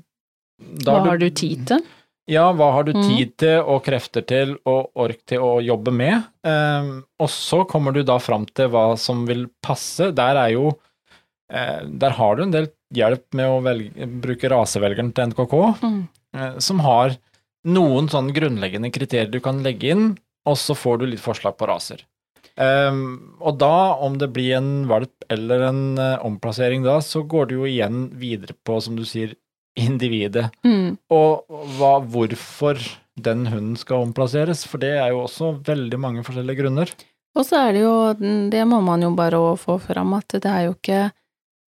da 0.87 0.97
hva 0.99 1.05
har 1.13 1.19
du 1.19 1.29
tid 1.31 1.67
til? 1.67 1.85
Ja, 2.31 2.53
hva 2.55 2.73
har 2.73 2.85
du 2.87 2.93
Mm. 2.95 3.03
tid 3.09 3.37
til 3.39 3.61
og 3.63 3.83
krefter 3.85 4.25
til 4.27 4.57
og 4.67 4.91
ork 4.95 5.25
til 5.27 5.39
å 5.43 5.61
jobbe 5.63 5.93
med? 5.93 6.25
Eh, 6.45 6.91
og 7.21 7.29
så 7.29 7.65
kommer 7.69 7.93
du 7.93 8.03
da 8.03 8.19
fram 8.19 8.47
til 8.47 8.69
hva 8.71 8.97
som 8.99 9.25
vil 9.27 9.49
passe. 9.63 10.13
Der 10.15 10.37
er 10.37 10.51
jo 10.53 10.79
eh, 11.51 11.83
Der 11.85 12.11
har 12.11 12.37
du 12.37 12.43
en 12.45 12.51
del 12.51 12.69
hjelp 12.95 13.25
med 13.35 13.45
å 13.47 13.63
velge, 13.63 14.07
bruke 14.23 14.49
rasevelgeren 14.49 15.13
til 15.15 15.27
NKK, 15.27 15.81
Mm. 15.83 16.09
Eh, 16.37 16.57
som 16.63 16.83
har 16.85 17.17
noen 17.69 18.09
sånn 18.11 18.33
grunnleggende 18.35 18.91
kriterier 18.95 19.31
du 19.31 19.41
kan 19.43 19.63
legge 19.63 19.93
inn, 19.95 20.09
og 20.49 20.59
så 20.59 20.75
får 20.75 21.03
du 21.03 21.07
litt 21.13 21.23
forslag 21.23 21.57
på 21.59 21.69
raser. 21.71 22.03
Um, 22.53 23.37
og 23.41 23.57
da, 23.63 23.95
om 24.05 24.19
det 24.21 24.29
blir 24.35 24.59
en 24.59 24.83
valp 24.91 25.25
eller 25.33 25.63
en 25.71 25.85
uh, 25.97 26.21
omplassering 26.27 26.83
da, 26.85 26.99
så 27.01 27.23
går 27.25 27.49
du 27.49 27.55
jo 27.61 27.69
igjen 27.71 28.11
videre 28.21 28.57
på, 28.67 28.77
som 28.85 28.99
du 28.99 29.07
sier, 29.09 29.37
individet. 29.79 30.51
Mm. 30.67 30.99
Og 31.15 31.47
hva, 31.79 31.95
hvorfor 32.05 32.81
den 33.17 33.47
hunden 33.49 33.79
skal 33.81 34.05
omplasseres, 34.05 34.67
for 34.69 34.83
det 34.83 34.93
er 34.99 35.15
jo 35.15 35.23
også 35.25 35.55
veldig 35.65 36.01
mange 36.01 36.25
forskjellige 36.27 36.61
grunner. 36.61 36.93
Og 37.33 37.47
så 37.49 37.63
er 37.69 37.77
det 37.77 37.85
jo, 37.87 37.95
det 38.53 38.67
må 38.69 38.83
man 38.85 39.05
jo 39.05 39.13
bare 39.17 39.41
få 39.61 39.79
fram, 39.81 40.13
at 40.19 40.37
det 40.37 40.49
er 40.49 40.67
jo 40.67 40.75
ikke 40.77 41.07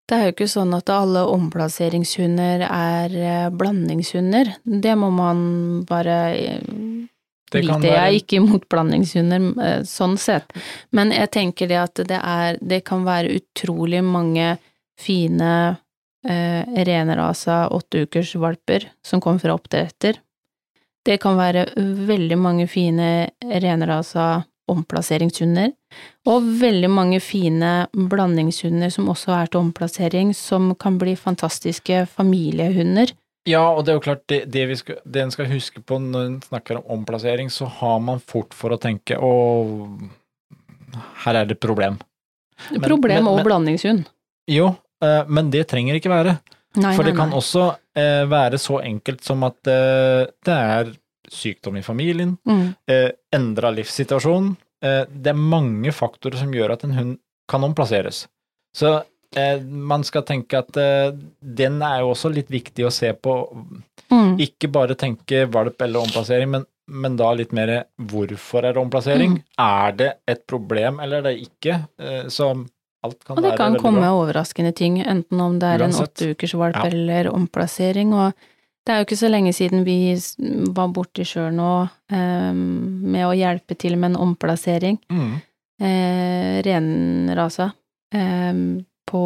det 0.10 0.18
er 0.18 0.26
jo 0.28 0.34
ikke 0.34 0.50
sånn 0.52 0.74
at 0.76 0.92
alle 0.92 1.24
omplasseringshunder 1.32 2.66
er 2.68 3.14
eh, 3.16 3.48
blandingshunder. 3.56 4.52
Det 4.64 4.96
må 5.00 5.10
man 5.16 5.40
bare 5.88 6.18
eh, 6.36 6.66
Det 7.54 7.62
vite. 7.62 7.88
Jeg 7.88 8.02
er 8.02 8.18
ikke 8.18 8.42
imot 8.42 8.68
blandingshunder 8.72 9.48
eh, 9.64 9.80
sånn 9.88 10.18
sett, 10.20 10.52
men 10.92 11.14
jeg 11.16 11.32
tenker 11.32 11.72
det 11.72 11.80
at 11.80 12.04
det 12.10 12.20
er 12.20 12.60
Det 12.60 12.84
kan 12.84 13.08
være 13.08 13.32
utrolig 13.40 14.04
mange 14.04 14.58
fine 15.00 15.54
eh, 16.28 16.84
renrasa 16.90 17.70
åtteukersvalper 17.72 18.92
som 19.06 19.24
kommer 19.24 19.40
fra 19.40 19.56
oppdretter. 19.56 20.20
Det 21.04 21.18
kan 21.20 21.40
være 21.40 21.66
veldig 22.08 22.38
mange 22.40 22.68
fine 22.68 23.30
renrasa 23.40 24.44
omplasseringshunder, 24.72 25.74
og 26.30 26.46
veldig 26.62 26.90
mange 26.90 27.20
fine 27.24 27.88
blandingshunder 27.94 28.90
som 28.94 29.10
også 29.12 29.34
er 29.36 29.52
til 29.52 29.60
omplassering, 29.60 30.32
som 30.36 30.72
kan 30.80 30.98
bli 31.02 31.16
fantastiske 31.20 32.06
familiehunder. 32.14 33.12
Ja, 33.46 33.66
og 33.76 33.84
det 33.84 33.92
er 33.92 33.98
jo 34.00 34.04
klart, 34.06 34.22
det, 34.32 34.46
det, 34.54 34.68
vi 34.70 34.76
skal, 34.80 35.02
det 35.04 35.22
en 35.26 35.32
skal 35.36 35.50
huske 35.52 35.82
på 35.84 35.98
når 36.00 36.26
en 36.30 36.38
snakker 36.46 36.80
om 36.80 37.00
omplassering, 37.00 37.50
så 37.52 37.68
har 37.68 38.00
man 38.00 38.22
fort 38.24 38.54
for 38.56 38.72
å 38.72 38.80
tenke 38.80 39.18
å, 39.20 39.34
her 41.26 41.36
er 41.42 41.46
det 41.50 41.58
et 41.58 41.64
problem. 41.66 42.00
Men- 42.72 42.82
Problem 42.88 43.24
men- 43.24 43.28
og 43.28 43.36
men- 43.42 43.46
blandingshund. 43.46 44.06
Jo, 44.48 44.76
eh, 45.04 45.24
men 45.28 45.50
det 45.52 45.68
trenger 45.68 45.96
ikke 46.00 46.10
være. 46.14 46.40
Nei, 46.76 46.96
For 46.96 47.04
nei, 47.04 47.12
det 47.12 47.18
kan 47.20 47.30
nei. 47.30 47.38
også 47.38 47.76
eh, 47.96 48.26
være 48.26 48.58
så 48.58 48.80
enkelt 48.82 49.22
som 49.24 49.44
at 49.44 49.68
eh, 49.68 50.26
det 50.44 50.56
er 50.56 50.94
sykdom 51.34 51.78
i 51.80 51.84
familien, 51.86 52.38
Mm. 52.48 52.76
eh, 52.88 53.10
endra 53.34 53.72
livssituasjon. 53.76 54.56
Eh, 54.84 55.06
det 55.10 55.32
er 55.34 55.40
mange 55.40 55.92
faktorer 55.96 56.38
som 56.40 56.52
gjør 56.54 56.74
at 56.78 56.84
en 56.88 56.94
hund 56.98 57.18
kan 57.50 57.64
omplasseres. 57.64 58.28
Så 58.76 59.04
eh, 59.36 59.60
man 59.62 60.04
skal 60.04 60.24
tenke 60.24 60.58
at 60.60 60.78
eh, 60.78 61.12
den 61.42 61.82
er 61.82 62.00
jo 62.04 62.12
også 62.14 62.32
litt 62.34 62.50
viktig 62.54 62.86
å 62.86 62.92
se 62.94 63.14
på. 63.14 63.34
Mm. 64.12 64.38
Ikke 64.44 64.70
bare 64.72 64.96
tenke 65.00 65.46
valp 65.50 65.82
eller 65.82 66.04
omplassering, 66.06 66.50
men, 66.54 66.66
men 66.88 67.16
da 67.18 67.32
litt 67.34 67.52
mer 67.56 67.86
hvorfor 67.98 68.64
er 68.68 68.74
det 68.76 68.82
omplassering? 68.84 69.40
Mm. 69.40 69.44
Er 69.66 69.92
det 69.98 70.12
et 70.28 70.46
problem, 70.48 71.00
eller 71.00 71.18
er 71.24 71.28
det 71.32 71.36
ikke? 71.48 71.80
Eh, 72.00 72.24
så 72.30 72.52
alt 73.04 73.20
kan 73.26 73.36
være 73.36 73.38
Og 73.38 73.44
det 73.44 73.52
være 73.52 73.58
kan 73.58 73.80
komme 73.82 74.00
bra. 74.06 74.12
overraskende 74.22 74.74
ting, 74.76 75.02
enten 75.02 75.42
om 75.42 75.58
det 75.60 75.72
er 75.76 75.84
en 75.88 75.92
åtte 76.06 76.30
ukers 76.36 76.54
valp 76.56 76.76
Ja. 76.78 76.86
eller 76.92 77.32
omplassering, 77.34 78.14
og 78.14 78.34
det 78.86 78.92
er 78.94 79.00
jo 79.02 79.06
ikke 79.08 79.18
så 79.22 79.30
lenge 79.32 79.54
siden 79.56 79.84
vi 79.88 79.96
var 80.76 80.90
borti 80.96 81.24
sjøl 81.28 81.54
nå 81.56 81.70
eh, 82.12 82.52
med 82.54 83.26
å 83.28 83.34
hjelpe 83.38 83.78
til 83.80 83.96
med 83.98 84.12
en 84.14 84.22
omplassering, 84.28 84.98
Renrasa. 86.64 87.72
På 89.10 89.24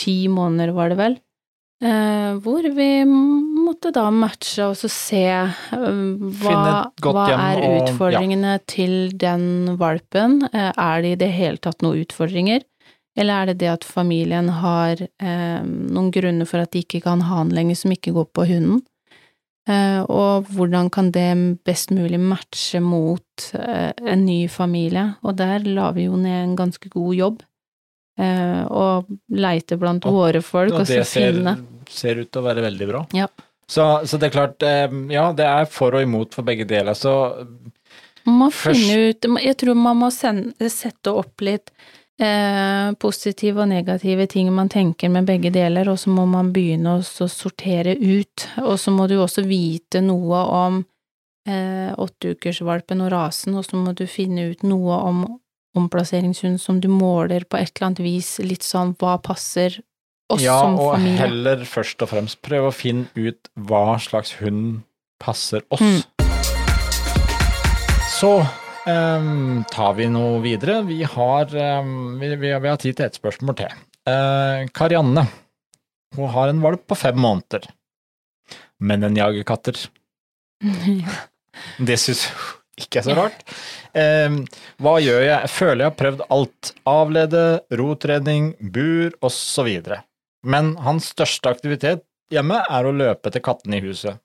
ti 0.00 0.16
måneder, 0.28 0.72
var 0.74 0.88
det 0.90 0.96
vel, 0.98 1.14
eh, 1.84 2.32
hvor 2.42 2.62
vi 2.74 2.88
måtte 3.06 3.92
da 3.94 4.08
matche 4.10 4.64
og 4.66 4.74
så 4.76 4.88
se 4.90 5.20
eh, 5.30 5.48
hva, 5.72 6.90
hva 7.00 7.26
er 7.30 7.60
og- 7.62 7.64
ja. 7.70 7.84
utfordringene 7.84 8.54
til 8.66 9.10
den 9.16 9.76
valpen. 9.78 10.42
Eh, 10.52 10.72
er 10.76 11.02
det 11.02 11.12
i 11.12 11.20
det 11.24 11.30
hele 11.32 11.56
tatt 11.58 11.80
noen 11.82 12.02
utfordringer? 12.04 12.64
Eller 13.16 13.34
er 13.42 13.46
det 13.52 13.60
det 13.62 13.68
at 13.70 13.84
familien 13.86 14.48
har 14.50 14.98
eh, 15.00 15.62
noen 15.62 16.10
grunner 16.14 16.48
for 16.50 16.58
at 16.64 16.72
de 16.74 16.82
ikke 16.82 17.00
kan 17.04 17.22
ha 17.22 17.36
han 17.42 17.52
lenger, 17.54 17.78
som 17.78 17.92
ikke 17.94 18.12
går 18.16 18.26
på 18.34 18.46
hunden? 18.50 18.82
Eh, 19.70 20.02
og 20.12 20.50
hvordan 20.52 20.90
kan 20.92 21.12
det 21.14 21.28
best 21.64 21.92
mulig 21.94 22.18
matche 22.20 22.82
mot 22.84 23.46
eh, 23.56 23.92
en 24.02 24.26
ny 24.26 24.48
familie? 24.52 25.14
Og 25.22 25.38
der 25.38 25.62
la 25.64 25.92
vi 25.96 26.08
jo 26.08 26.18
ned 26.20 26.40
en 26.42 26.56
ganske 26.58 26.90
god 26.92 27.14
jobb. 27.16 27.42
Eh, 28.18 28.60
og 28.70 29.08
leite 29.34 29.78
blant 29.80 30.04
Og- 30.06 30.12
våre 30.18 30.42
folk, 30.42 30.72
og, 30.74 30.80
Og 30.82 30.86
det 30.86 31.06
finne 31.06 31.54
ser, 31.56 31.64
det 31.86 31.90
ser 31.94 32.20
ut 32.20 32.30
til 32.30 32.42
å 32.42 32.46
være 32.50 32.62
veldig 32.66 32.90
bra. 32.90 33.06
Ja. 33.14 33.26
Så, 33.66 33.86
så 34.06 34.18
det 34.20 34.28
er 34.28 34.34
klart, 34.36 34.62
eh, 34.62 34.90
ja, 35.14 35.30
det 35.32 35.46
er 35.48 35.64
for 35.70 35.94
og 35.96 36.02
imot 36.04 36.34
for 36.36 36.42
begge 36.44 36.66
deler. 36.68 36.92
Så 36.94 37.14
Man 38.26 38.38
må 38.42 38.50
finne 38.52 39.10
ut 39.10 39.26
Jeg 39.42 39.56
tror 39.60 39.74
man 39.76 39.98
må 40.02 40.10
sende, 40.12 40.52
sette 40.72 41.12
opp 41.12 41.40
litt 41.44 41.70
eh, 42.20 42.92
positive 43.00 43.62
og 43.64 43.70
negative 43.70 44.26
ting 44.30 44.50
man 44.54 44.70
tenker 44.72 45.12
med 45.12 45.28
begge 45.28 45.52
deler, 45.54 45.88
og 45.90 45.98
så 46.00 46.12
må 46.14 46.26
man 46.30 46.52
begynne 46.54 46.98
å 46.98 47.28
sortere 47.30 47.96
ut. 47.98 48.48
Og 48.64 48.78
så 48.80 48.94
må 48.94 49.08
du 49.10 49.16
også 49.20 49.46
vite 49.48 50.02
noe 50.04 50.42
om 50.54 50.82
eh, 51.48 51.90
åtteukersvalpen 51.90 53.04
og 53.04 53.12
rasen, 53.14 53.56
og 53.58 53.66
så 53.66 53.80
må 53.80 53.96
du 53.96 54.06
finne 54.10 54.50
ut 54.52 54.66
noe 54.66 55.00
om 55.08 55.24
omplasseringshund 55.74 56.60
som 56.62 56.78
du 56.80 56.86
måler 56.88 57.46
på 57.50 57.58
et 57.58 57.72
eller 57.74 57.90
annet 57.90 58.04
vis, 58.04 58.36
litt 58.46 58.62
sånn 58.62 58.94
hva 59.00 59.16
passer 59.22 59.80
oss 60.30 60.42
ja, 60.42 60.56
som 60.62 60.78
og 60.80 61.02
heller 61.18 61.64
først 61.68 62.02
og 62.04 62.12
fremst 62.14 62.40
prøve 62.46 62.70
å 62.70 62.74
finne 62.74 63.10
ut 63.18 63.50
hva 63.58 63.98
slags 64.02 64.36
hund 64.38 64.84
passer 65.22 65.66
oss. 65.74 65.82
Mm. 65.82 66.02
Så 68.14 68.36
ehm, 68.90 69.64
tar 69.72 69.94
vi 69.98 70.08
noe 70.12 70.40
videre. 70.44 70.80
Vi 70.88 71.02
har, 71.08 71.54
um, 71.80 72.18
vi, 72.20 72.32
vi, 72.36 72.50
vi 72.52 72.70
har 72.70 72.80
tid 72.80 72.98
til 72.98 73.08
et 73.08 73.18
spørsmål 73.18 73.58
til. 73.60 73.78
Uh, 74.08 74.66
Karianne, 74.76 75.26
hun 76.16 76.32
har 76.34 76.52
en 76.52 76.62
valp 76.64 76.84
på 76.90 76.98
fem 76.98 77.16
måneder, 77.18 77.66
men 78.84 79.06
den 79.06 79.16
jager 79.18 79.46
katter. 79.48 79.78
Det 81.78 81.96
syns 82.02 82.26
hun 82.28 82.84
ikke 82.84 83.00
er 83.00 83.06
så 83.06 83.14
rart. 83.14 83.44
Ehm, 83.94 84.40
hva 84.82 84.96
gjør 85.02 85.22
jeg? 85.22 85.50
Føler 85.54 85.84
jeg 85.84 85.90
har 85.92 85.98
prøvd 86.00 86.24
alt. 86.34 86.72
Avlede, 86.90 87.44
rotredning, 87.78 88.50
bur 88.74 89.14
osv. 89.24 89.70
Men 90.44 90.74
hans 90.82 91.12
største 91.14 91.52
aktivitet 91.54 92.02
hjemme 92.34 92.58
er 92.66 92.86
å 92.86 92.94
løpe 92.94 93.30
etter 93.30 93.44
kattene 93.44 93.78
i 93.78 93.84
huset. 93.84 94.18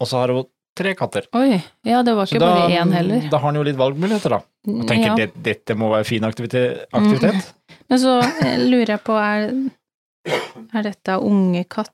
Og 0.00 0.10
så 0.10 0.22
har 0.22 0.32
hun 0.32 0.46
tre 0.76 0.92
katter. 0.98 1.26
Oi, 1.36 1.56
ja, 1.88 2.02
det 2.06 2.14
var 2.16 2.28
ikke 2.28 2.36
ikke 2.38 2.46
bare 2.50 2.68
én 2.82 2.92
heller. 2.94 3.26
da 3.32 3.38
har 3.40 3.48
han 3.50 3.58
jo 3.58 3.64
litt 3.66 3.78
valgmuligheter, 3.80 4.36
da. 4.36 4.40
Og 4.68 4.84
tenker 4.88 5.08
Ja. 5.12 5.16
det, 5.22 5.30
dette 5.46 5.76
må 5.78 5.88
være 5.94 6.04
fin 6.08 6.24
aktivitet. 6.28 6.84
aktivitet. 6.92 7.52
Men 7.88 7.98
så 8.02 8.18
eh, 8.44 8.58
lurer 8.66 8.96
jeg 8.96 9.02
på, 9.06 9.16
er, 9.16 9.50
er 10.74 10.82
dette 10.90 11.18
unge 11.22 11.64
katter? 11.70 11.92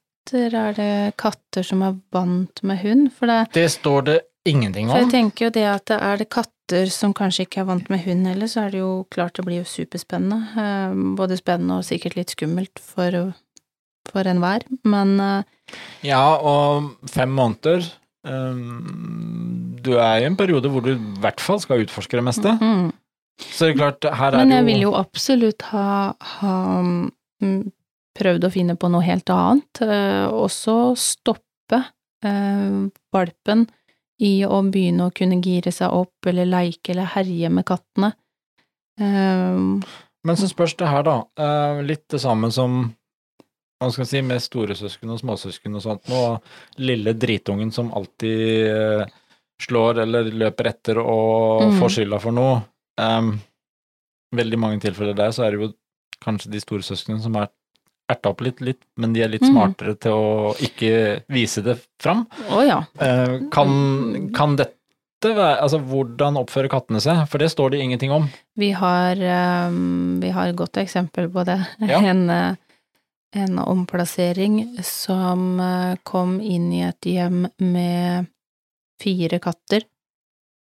Er 0.55 0.73
det 0.77 1.17
katter 1.19 1.65
som 1.67 1.83
er 1.83 1.97
vant 2.15 2.63
med 2.63 2.79
hund? 2.85 3.09
For, 3.17 3.27
det, 3.27 3.53
Det 3.55 3.69
står 3.75 4.03
det 4.07 4.19
ingenting 4.47 4.89
om. 4.91 4.95
for 4.97 5.03
jeg 5.05 5.11
tenker 5.15 5.47
jo 5.47 5.51
det 5.55 5.65
at 5.71 5.87
det 5.91 5.99
er 6.03 6.17
det 6.23 6.29
katter 6.31 6.89
som 6.91 7.13
kanskje 7.15 7.45
ikke 7.47 7.61
er 7.63 7.67
vant 7.69 7.89
med 7.91 8.01
hund 8.07 8.27
heller, 8.27 8.47
så 8.49 8.65
er 8.67 8.71
det 8.71 8.79
jo 8.81 9.07
klart 9.13 9.35
det 9.37 9.45
blir 9.45 9.61
jo 9.61 9.69
superspennende. 9.69 10.39
Eh, 10.57 10.95
Både 11.19 11.37
spennende 11.39 11.79
og 11.79 11.85
sikkert 11.87 12.17
litt 12.17 12.31
skummelt 12.35 12.79
for, 12.83 13.35
for 14.11 14.31
enhver, 14.31 14.65
men 14.85 15.19
eh, 15.21 15.43
Ja, 16.07 16.23
og 16.39 16.95
fem 17.11 17.31
måneder 17.35 17.85
ehm, 18.29 19.79
Du 19.83 19.95
er 19.99 20.23
i 20.23 20.27
en 20.29 20.37
periode 20.39 20.71
hvor 20.71 20.85
du 20.85 20.93
i 20.95 21.21
hvert 21.23 21.41
fall 21.43 21.61
skal 21.63 21.83
utforske 21.85 22.19
det 22.19 22.25
meste. 22.25 22.57
mm. 22.61 22.91
Så 23.43 23.67
det 23.67 23.73
er 23.73 23.79
klart, 23.81 24.05
her 24.05 24.35
er 24.35 24.45
Men 24.45 24.53
jeg 24.55 24.65
vil 24.69 24.83
jo 24.85 24.91
absolutt 24.95 25.63
ha, 25.73 26.13
ha 26.39 26.57
mm, 27.43 27.73
prøvd 28.15 28.45
å 28.47 28.51
finne 28.53 28.77
på 28.79 28.91
noe 28.93 29.03
helt 29.03 29.33
annet. 29.35 29.81
Eh, 29.83 30.27
også 30.31 30.95
stoppe 31.01 31.81
eh, 32.23 32.77
valpen 33.13 33.65
i 34.23 34.45
å 34.47 34.61
begynne 34.69 35.09
å 35.09 35.15
kunne 35.17 35.41
gire 35.43 35.73
seg 35.75 35.91
opp 35.91 36.29
eller 36.31 36.47
leike 36.47 36.93
eller 36.93 37.09
herje 37.17 37.51
med 37.51 37.67
kattene. 37.67 38.13
Eh, 39.01 39.59
Men 40.23 40.39
så 40.39 40.47
spørs 40.53 40.77
det 40.79 40.93
her, 40.93 41.03
da. 41.03 41.17
eh, 41.39 41.83
litt 41.89 42.05
det 42.13 42.21
samme 42.23 42.53
som 42.55 42.93
hva 43.83 43.95
skal 43.95 44.09
si, 44.09 44.23
med 44.27 44.43
storesøsken 44.43 45.15
og 45.15 45.21
småsøsken 45.23 45.79
og 45.79 45.85
sånt, 45.85 46.13
og 46.15 46.83
lille 46.83 47.15
dritungen 47.19 47.73
som 47.75 47.93
alltid 47.97 48.69
eh, 48.71 49.07
slår 49.63 50.03
eller 50.05 50.31
løper 50.43 50.71
etter 50.73 51.01
og 51.03 51.69
mm. 51.69 51.81
får 51.81 51.97
skylda 51.97 52.21
for 52.23 52.37
noe. 52.37 52.61
Um, 53.01 53.35
veldig 54.37 54.59
mange 54.61 54.83
tilfeller 54.83 55.17
der 55.17 55.33
så 55.35 55.47
er 55.47 55.55
det 55.55 55.63
jo 55.63 55.73
kanskje 56.23 56.53
de 56.53 56.63
storesøsknene 56.63 57.23
som 57.23 57.37
er 57.41 57.51
erta 58.13 58.33
opp 58.33 58.43
litt, 58.45 58.61
litt, 58.65 58.83
men 59.01 59.15
de 59.15 59.23
er 59.25 59.31
litt 59.33 59.45
mm. 59.45 59.51
smartere 59.53 59.97
til 60.01 60.17
å 60.17 60.53
ikke 60.63 60.93
vise 61.33 61.65
det 61.65 61.79
fram. 62.03 62.27
Oh, 62.51 62.63
ja. 62.67 62.83
uh, 63.01 63.39
kan, 63.55 64.31
kan 64.37 64.59
dette 64.59 64.79
være 65.23 65.61
Altså, 65.63 65.79
hvordan 65.87 66.35
oppfører 66.41 66.67
kattene 66.67 66.99
seg? 66.99 67.21
For 67.31 67.39
det 67.39 67.53
står 67.53 67.71
det 67.71 67.83
ingenting 67.85 68.11
om. 68.11 68.25
Vi 68.59 68.73
har, 68.75 69.21
um, 69.71 70.19
vi 70.19 70.33
har 70.35 70.51
et 70.51 70.59
godt 70.59 70.81
eksempel 70.83 71.29
på 71.31 71.45
det. 71.47 71.61
Ja. 71.87 72.01
En, 72.13 72.25
eh, 72.27 72.57
en 73.33 73.59
omplassering 73.59 74.79
som 74.85 75.61
eh, 75.61 75.97
kom 76.03 76.41
inn 76.41 76.73
i 76.73 76.83
et 76.85 77.09
hjem 77.09 77.47
med 77.59 78.29
fire 79.03 79.41
katter, 79.43 79.87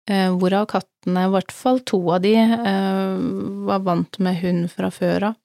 eh, 0.10 0.30
hvorav 0.32 0.70
kattene, 0.72 1.28
i 1.28 1.34
hvert 1.34 1.52
fall 1.52 1.82
to 1.86 2.00
av 2.16 2.24
de, 2.24 2.36
eh, 2.40 3.18
var 3.68 3.84
vant 3.86 4.20
med 4.24 4.40
hund 4.42 4.72
fra 4.72 4.92
før 4.94 5.32
av. 5.32 5.38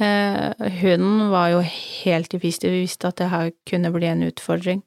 Hunden 0.00 1.26
var 1.28 1.50
jo 1.52 1.58
helt 1.60 2.32
i 2.32 2.38
fiste, 2.40 2.70
vi 2.72 2.86
visste 2.86 3.10
at 3.10 3.18
det 3.20 3.26
her 3.28 3.50
kunne 3.68 3.90
bli 3.92 4.06
en 4.08 4.22
utfordring. 4.24 4.78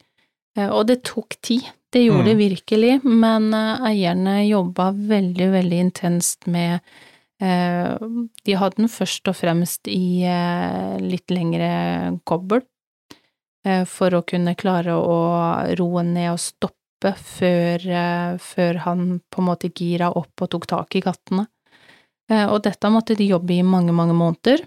Og 0.58 0.88
det 0.90 1.04
tok 1.06 1.36
tid, 1.38 1.68
det 1.94 2.02
gjorde 2.08 2.32
det 2.32 2.34
Mm. 2.34 2.42
virkelig, 2.42 3.04
men 3.06 3.54
eierne 3.54 4.50
jobba 4.50 4.90
veldig, 4.90 5.52
veldig 5.54 5.80
intenst 5.86 6.48
med 6.48 6.82
De 7.44 8.56
hadde 8.56 8.78
den 8.80 8.92
først 8.92 9.28
og 9.28 9.36
fremst 9.36 9.90
i 9.92 10.24
eh, 10.24 10.96
litt 11.04 11.32
lengre 11.34 12.20
kobbel, 12.30 12.62
eh, 13.68 13.84
for 13.90 14.16
å 14.16 14.24
kunne 14.24 14.56
klare 14.56 14.96
å 14.96 15.18
roe 15.80 16.04
ned 16.08 16.30
og 16.32 16.40
stoppe 16.40 17.12
før, 17.20 17.84
eh, 17.84 18.38
før 18.40 18.80
han 18.86 19.20
på 19.28 19.42
en 19.44 19.50
måte 19.50 19.72
gira 19.76 20.12
opp 20.16 20.46
og 20.46 20.54
tok 20.56 20.70
tak 20.72 20.96
i 20.96 21.04
kattene. 21.04 21.48
Eh, 22.32 22.46
Og 22.48 22.62
dette 22.64 22.88
måtte 22.94 23.18
de 23.20 23.28
jobbe 23.28 23.58
i 23.58 23.64
mange, 23.64 23.92
mange 23.92 24.16
måneder. 24.16 24.64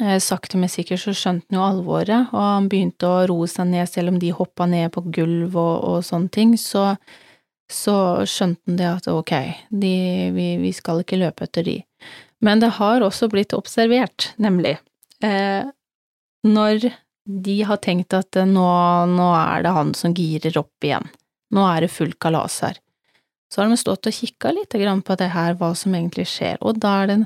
Eh, 0.00 0.18
Sakte, 0.22 0.58
men 0.60 0.68
sikkert 0.70 1.00
så 1.02 1.10
skjønte 1.16 1.48
han 1.50 1.58
jo 1.58 1.64
alvoret, 1.64 2.28
og 2.32 2.38
han 2.38 2.68
begynte 2.68 3.08
å 3.08 3.26
roe 3.26 3.48
seg 3.50 3.66
ned, 3.72 3.88
selv 3.88 4.12
om 4.12 4.18
de 4.22 4.30
hoppa 4.30 4.66
ned 4.66 4.92
på 4.94 5.02
gulv 5.10 5.56
og, 5.56 5.84
og 5.88 6.04
sånne 6.06 6.30
ting, 6.30 6.54
så, 6.60 6.92
så 7.72 8.24
skjønte 8.28 8.70
han 8.70 8.78
det 8.80 8.88
at 8.88 9.08
ok, 9.12 9.34
de, 9.68 9.94
vi, 10.34 10.48
vi 10.62 10.72
skal 10.76 11.02
ikke 11.02 11.20
løpe 11.20 11.48
etter 11.48 11.66
de. 11.66 11.76
Men 12.44 12.62
det 12.62 12.76
har 12.78 13.04
også 13.04 13.28
blitt 13.30 13.54
observert, 13.56 14.32
nemlig, 14.40 14.78
eh, 15.24 15.68
når 16.46 16.90
de 17.28 17.56
har 17.68 17.80
tenkt 17.84 18.14
at 18.16 18.38
eh, 18.38 18.48
nå, 18.48 18.68
nå 19.12 19.30
er 19.36 19.64
det 19.66 19.74
han 19.76 19.94
som 19.98 20.14
girer 20.16 20.56
opp 20.60 20.86
igjen, 20.86 21.08
nå 21.54 21.64
er 21.68 21.84
det 21.84 21.92
full 21.92 22.14
kalas 22.20 22.60
her. 22.64 22.78
Så 23.52 23.62
har 23.62 23.70
de 23.70 23.80
stått 23.80 24.08
og 24.08 24.14
kikka 24.14 24.52
litt 24.54 24.76
grann 24.76 25.02
på 25.04 25.16
det 25.20 25.30
her, 25.32 25.56
hva 25.58 25.72
som 25.76 25.94
egentlig 25.96 26.28
skjer, 26.28 26.60
og 26.60 26.80
da 26.80 26.94
er 27.02 27.12
det 27.12 27.18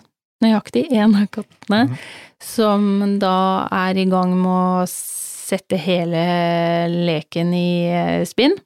nøyaktig 0.42 0.88
én 0.90 1.14
av 1.14 1.28
kattene 1.30 1.84
mm. 1.90 1.96
som 2.42 2.84
da 3.22 3.68
er 3.84 3.98
i 4.00 4.06
gang 4.10 4.34
med 4.38 4.52
å 4.82 4.86
sette 4.88 5.78
hele 5.78 6.22
leken 6.90 7.52
i 7.54 7.70
eh, 7.92 8.22
spinn, 8.26 8.56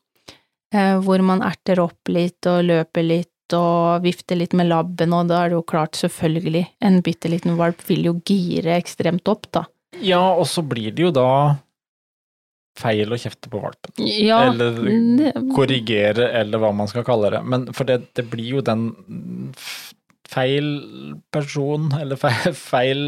hvor 1.05 1.23
man 1.25 1.43
erter 1.47 1.81
opp 1.83 2.11
litt 2.13 2.47
og 2.51 2.65
løper 2.69 3.07
litt 3.07 3.55
og 3.57 4.03
vifter 4.03 4.39
litt 4.41 4.57
med 4.59 4.67
labben, 4.71 5.13
og 5.15 5.29
da 5.31 5.45
er 5.45 5.53
det 5.53 5.59
jo 5.61 5.67
klart, 5.71 5.95
selvfølgelig, 5.99 6.65
en 6.83 6.97
bitte 7.07 7.31
liten 7.31 7.55
valp 7.61 7.85
vil 7.87 8.09
jo 8.09 8.17
gire 8.27 8.75
ekstremt 8.75 9.29
opp, 9.31 9.47
da. 9.55 9.63
Ja, 10.03 10.23
og 10.35 10.49
så 10.51 10.65
blir 10.67 10.91
det 10.97 11.07
jo 11.07 11.13
da 11.15 11.29
feil 12.77 13.13
å 13.15 13.19
kjefte 13.21 13.49
på 13.53 13.61
valpen. 13.63 13.95
Ja, 14.05 14.43
eller 14.51 14.75
det, 14.83 15.31
korrigere, 15.55 16.27
eller 16.41 16.61
hva 16.61 16.73
man 16.77 16.91
skal 16.91 17.07
kalle 17.07 17.31
det. 17.33 17.41
Men 17.47 17.69
for 17.77 17.89
det, 17.89 18.03
det 18.19 18.27
blir 18.33 18.59
jo 18.59 18.65
den 18.67 18.91
feil 20.27 20.69
person, 21.33 21.89
eller 21.97 22.19
feil, 22.21 22.53
feil 22.73 23.03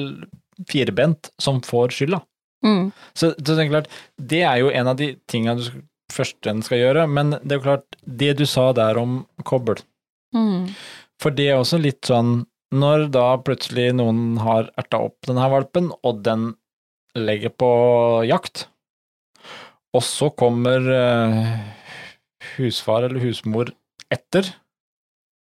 firbent, 0.71 1.33
som 1.39 1.61
får 1.64 1.95
skylda. 1.99 2.23
mm, 2.64 2.89
Så, 3.14 3.35
så 3.37 3.55
det 3.55 3.66
er 3.66 3.71
klart, 3.75 3.93
det 4.16 4.43
er 4.47 4.62
jo 4.62 4.73
en 4.73 4.95
av 4.95 4.97
de 4.99 5.12
tinga 5.31 5.55
du 5.59 5.66
skal- 6.11 6.25
først 6.25 6.47
en 6.47 6.63
skal 6.63 6.79
gjøre, 6.79 7.09
men 7.09 7.31
det 7.31 7.53
er 7.53 7.59
jo 7.59 7.65
klart, 7.65 7.97
det 8.07 8.37
du 8.39 8.47
sa 8.47 8.73
der 8.73 8.99
om 8.99 9.27
kobbel, 9.45 9.77
mm, 10.35 10.75
for 11.21 11.31
det 11.31 11.49
er 11.49 11.59
også 11.59 11.81
litt 11.81 12.03
sånn, 12.03 12.47
når 12.73 13.11
da 13.11 13.37
plutselig 13.39 13.95
noen 13.95 14.39
har 14.39 14.71
erta 14.77 15.01
opp 15.05 15.17
denne 15.27 15.49
valpen, 15.51 15.93
og 16.05 16.23
den 16.23 16.57
legger 17.17 17.51
på 17.51 18.27
jakt, 18.29 18.67
og 19.95 20.03
så 20.03 20.35
kommer 20.37 20.79
eh, 20.79 21.65
husfar 22.57 23.05
eller 23.05 23.21
husmor 23.21 23.73
etter, 24.11 24.55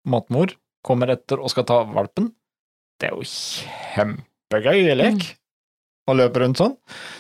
matmor, 0.08 0.56
kommer 0.84 1.08
etter 1.10 1.40
og 1.40 1.50
skal 1.50 1.64
ta 1.64 1.84
valpen, 1.86 2.34
det 3.00 3.10
er 3.12 3.16
jo 3.16 3.22
kjempegøy 3.96 4.96
lek. 4.98 5.38
Å 6.10 6.16
løper 6.18 6.42
rundt 6.46 6.58
sånn. 6.58 6.74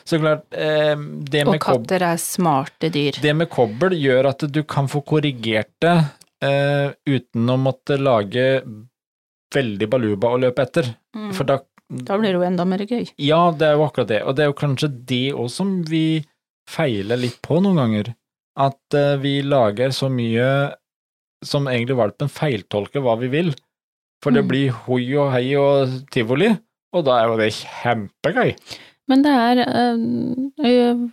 Så 0.04 0.18
klart, 0.20 0.46
eh, 0.58 0.96
det 0.98 1.44
Og 1.46 1.52
med 1.54 1.60
Og 1.62 1.66
katter 1.66 2.02
er 2.02 2.18
smarte 2.18 2.90
dyr. 2.92 3.20
det 3.22 3.36
med 3.36 3.50
kobbel 3.50 3.94
gjør 3.94 4.30
at 4.32 4.40
du 4.52 4.64
kan 4.64 4.88
få 4.90 5.04
korrigert 5.06 5.70
det 5.80 5.98
eh, 6.42 6.92
uten 7.06 7.46
å 7.54 7.58
måtte 7.62 8.00
lage 8.02 8.64
veldig 9.54 9.90
baluba 9.92 10.32
å 10.34 10.40
løpe 10.42 10.64
etter. 10.66 10.90
Mm. 11.16 11.32
For 11.36 11.44
da 11.46 11.60
Da 11.92 12.16
blir 12.18 12.32
det 12.32 12.40
jo 12.40 12.48
enda 12.48 12.64
mer 12.66 12.80
gøy. 12.88 13.10
Ja, 13.20 13.52
det 13.52 13.68
er 13.68 13.74
jo 13.76 13.84
akkurat 13.86 14.08
det. 14.08 14.22
Og 14.24 14.36
det 14.38 14.44
er 14.46 14.48
jo 14.48 14.54
kanskje 14.62 14.88
det 15.06 15.34
òg 15.36 15.50
som 15.52 15.84
vi 15.84 16.24
feiler 16.72 17.20
litt 17.20 17.42
på 17.44 17.60
noen 17.62 17.76
ganger. 17.82 18.14
At 18.58 18.96
eh, 18.96 19.18
vi 19.20 19.42
lager 19.44 19.92
så 19.92 20.08
mye 20.10 20.74
som 21.44 21.68
egentlig 21.68 21.98
valpen 22.00 22.30
feiltolker 22.32 23.04
hva 23.04 23.18
vi 23.20 23.28
vil. 23.28 23.54
For 24.24 24.32
det 24.32 24.44
Mm. 24.46 24.48
blir 24.48 24.70
hoi 24.88 25.16
og 25.18 25.32
hei 25.34 25.56
og 25.58 26.08
tivoli, 26.12 26.58
og 26.92 27.08
da 27.08 27.18
er 27.22 27.32
jo 27.32 27.40
det 27.40 27.52
kjempegøy. 27.56 28.54
Men 29.12 29.24
det 29.26 29.34
er 29.36 29.62
øh, 29.68 31.06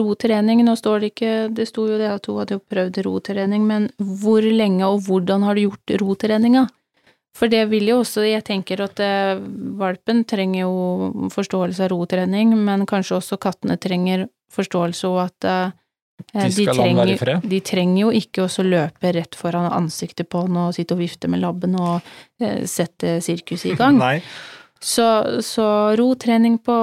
rotrening, 0.00 0.62
nå 0.64 0.74
står 0.76 1.02
det 1.02 1.10
ikke 1.12 1.32
Det 1.56 1.66
sto 1.68 1.84
jo 1.88 1.98
det 2.00 2.08
at 2.08 2.26
hun 2.28 2.40
hadde 2.40 2.56
jo 2.56 2.62
prøvd 2.72 3.02
rotrening, 3.06 3.66
men 3.68 3.90
hvor 3.98 4.44
lenge 4.44 4.86
og 4.88 5.04
hvordan 5.08 5.44
har 5.46 5.56
du 5.56 5.66
gjort 5.66 5.94
rotreninga? 6.00 6.66
For 7.34 7.50
det 7.50 7.64
vil 7.72 7.88
jo 7.90 7.98
også, 8.04 8.22
jeg 8.28 8.44
tenker 8.46 8.84
at 8.84 9.00
valpen 9.78 10.22
trenger 10.22 10.68
jo 10.68 11.28
forståelse 11.34 11.82
av 11.82 11.90
rotrening, 11.90 12.52
men 12.54 12.86
kanskje 12.86 13.18
også 13.18 13.40
kattene 13.42 13.74
trenger 13.82 14.28
forståelse 14.54 15.10
og 15.10 15.24
at 15.24 15.48
De 16.54 16.62
i 16.62 17.16
fred. 17.18 17.42
de 17.42 17.58
trenger 17.60 18.00
jo 18.04 18.10
ikke 18.14 18.46
å 18.46 18.62
løpe 18.62 19.10
rett 19.16 19.34
foran 19.34 19.66
ansiktet 19.66 20.28
på 20.30 20.44
han 20.44 20.60
og 20.62 20.76
sitte 20.76 20.94
og 20.94 21.02
vifte 21.02 21.26
med 21.26 21.42
labben 21.42 21.74
og 21.74 22.06
sette 22.70 23.18
sirkuset 23.18 23.72
i 23.72 23.74
gang. 23.80 23.98
Nei. 23.98 24.20
Så, 24.84 25.42
så 25.42 25.66
rotrening 25.96 26.58
på 26.58 26.74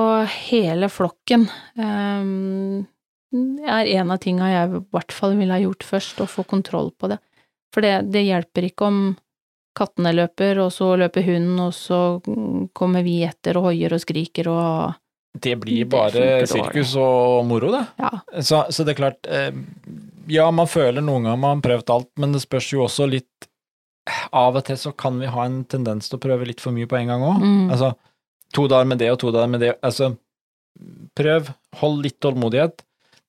hele 0.50 0.88
flokken 0.90 1.44
um, 1.78 2.86
er 3.62 3.86
en 3.86 4.14
av 4.14 4.18
tinga 4.24 4.48
jeg 4.50 4.72
i 4.72 4.80
hvert 4.96 5.14
fall 5.14 5.36
ville 5.38 5.54
ha 5.54 5.62
gjort 5.62 5.86
først, 5.86 6.24
å 6.24 6.26
få 6.30 6.42
kontroll 6.50 6.90
på 6.98 7.12
det. 7.12 7.20
For 7.72 7.86
det, 7.86 8.08
det 8.10 8.24
hjelper 8.26 8.68
ikke 8.72 8.88
om 8.90 8.98
kattene 9.78 10.16
løper, 10.18 10.64
og 10.64 10.74
så 10.74 10.96
løper 10.98 11.28
hunden, 11.30 11.62
og 11.62 11.76
så 11.78 12.00
mm, 12.26 12.72
kommer 12.74 13.06
vi 13.06 13.20
etter 13.28 13.60
og 13.62 13.70
hoier 13.70 13.94
og 13.94 14.02
skriker 14.02 14.50
og 14.50 14.98
Det 15.38 15.54
blir 15.62 15.86
bare 15.86 16.26
det 16.42 16.50
sirkus 16.50 16.96
og 17.00 17.46
moro, 17.48 17.70
det. 17.78 17.86
ja. 18.02 18.12
Så, 18.42 18.66
så 18.74 18.84
det 18.84 18.96
er 18.96 19.00
klart 19.04 19.30
eh, 19.30 19.54
Ja, 20.32 20.50
man 20.50 20.68
føler 20.68 21.06
noen 21.06 21.30
ganger 21.30 21.40
man 21.46 21.62
har 21.62 21.66
prøvd 21.70 21.96
alt, 22.00 22.12
men 22.18 22.34
det 22.34 22.42
spørs 22.50 22.74
jo 22.74 22.84
også 22.90 23.08
litt 23.14 23.51
Av 24.34 24.56
og 24.58 24.64
til 24.66 24.80
så 24.82 24.94
kan 24.98 25.20
vi 25.22 25.30
ha 25.30 25.46
en 25.46 25.62
tendens 25.70 26.10
til 26.10 26.18
å 26.18 26.24
prøve 26.24 26.48
litt 26.50 26.64
for 26.64 26.74
mye 26.74 26.90
på 26.90 26.98
en 26.98 27.12
gang 27.12 27.26
òg. 27.26 27.44
Mm. 27.44 27.68
Altså, 27.74 27.92
to 28.56 28.66
dager 28.72 28.90
med 28.90 29.02
det 29.04 29.12
og 29.14 29.20
to 29.22 29.34
dager 29.34 29.52
med 29.52 29.62
det. 29.64 29.76
Altså, 29.86 30.14
prøv, 31.18 31.52
hold 31.82 32.02
litt 32.06 32.18
tålmodighet, 32.24 32.82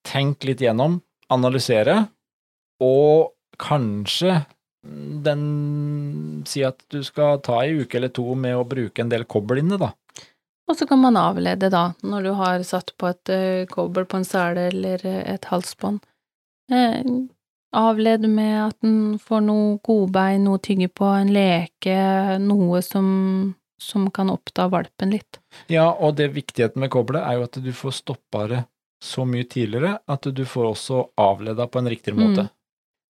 tenk 0.09 0.47
litt 0.49 0.63
gjennom, 0.65 1.01
analysere, 1.33 2.07
og 2.83 3.33
kanskje 3.63 4.43
den 4.83 5.43
Si 6.49 6.65
at 6.67 6.81
du 6.91 7.05
skal 7.07 7.37
ta 7.47 7.61
ei 7.63 7.85
uke 7.85 8.01
eller 8.01 8.11
to 8.11 8.33
med 8.35 8.57
å 8.59 8.65
bruke 8.67 8.99
en 9.05 9.13
del 9.13 9.23
kobbel 9.31 9.61
inne, 9.61 9.77
da. 9.79 9.93
Og 10.67 10.75
så 10.79 10.89
kan 10.91 10.99
man 10.99 11.19
avlede, 11.21 11.69
da, 11.71 11.93
når 12.03 12.27
du 12.27 12.31
har 12.39 12.65
satt 12.67 12.91
på 12.99 13.07
et 13.13 13.31
uh, 13.31 13.63
kobbel 13.71 14.09
på 14.11 14.19
en 14.19 14.27
sele 14.27 14.67
eller 14.73 15.05
eh, 15.07 15.21
et 15.35 15.47
halsbånd. 15.53 16.03
Eh, 17.73 17.79
avled 17.81 18.29
med 18.29 18.67
at 18.67 18.77
den 18.81 19.19
får 19.19 19.41
noe 19.47 19.79
godbein, 19.85 20.45
noe 20.45 20.61
å 20.61 20.63
tygge 20.63 20.89
på, 20.89 21.05
en 21.05 21.33
leke, 21.33 21.97
noe 22.39 22.83
som, 22.83 23.55
som 23.81 24.11
kan 24.11 24.31
oppta 24.31 24.69
valpen 24.69 25.11
litt. 25.11 25.41
Ja, 25.73 25.91
og 25.93 26.17
det 26.17 26.33
viktigheten 26.37 26.81
med 26.81 26.93
kobbelet 26.93 27.25
er 27.27 27.39
jo 27.39 27.49
at 27.49 27.61
du 27.63 27.73
får 27.73 27.99
stoppa 28.03 28.47
det 28.49 28.65
så 29.03 29.25
mye 29.27 29.45
tidligere 29.51 29.97
at 30.07 30.29
du 30.31 30.45
får 30.47 30.69
også 30.69 31.07
avleda 31.19 31.67
på 31.67 31.81
en 31.81 31.89
riktigere 31.91 32.21
måte. 32.21 32.45
Mm. 32.47 32.59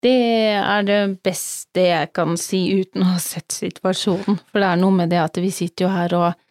Det 0.05 0.15
er 0.57 0.85
det 0.85 1.01
beste 1.25 1.83
jeg 1.87 2.09
kan 2.13 2.35
si 2.37 2.59
uten 2.81 3.05
å 3.05 3.13
ha 3.15 3.19
sett 3.21 3.53
situasjonen, 3.53 4.37
for 4.51 4.61
det 4.61 4.67
er 4.69 4.81
noe 4.81 4.93
med 4.93 5.13
det 5.13 5.21
at 5.21 5.37
vi 5.41 5.49
sitter 5.53 5.87
jo 5.87 5.93
her 5.93 6.13
og 6.17 6.41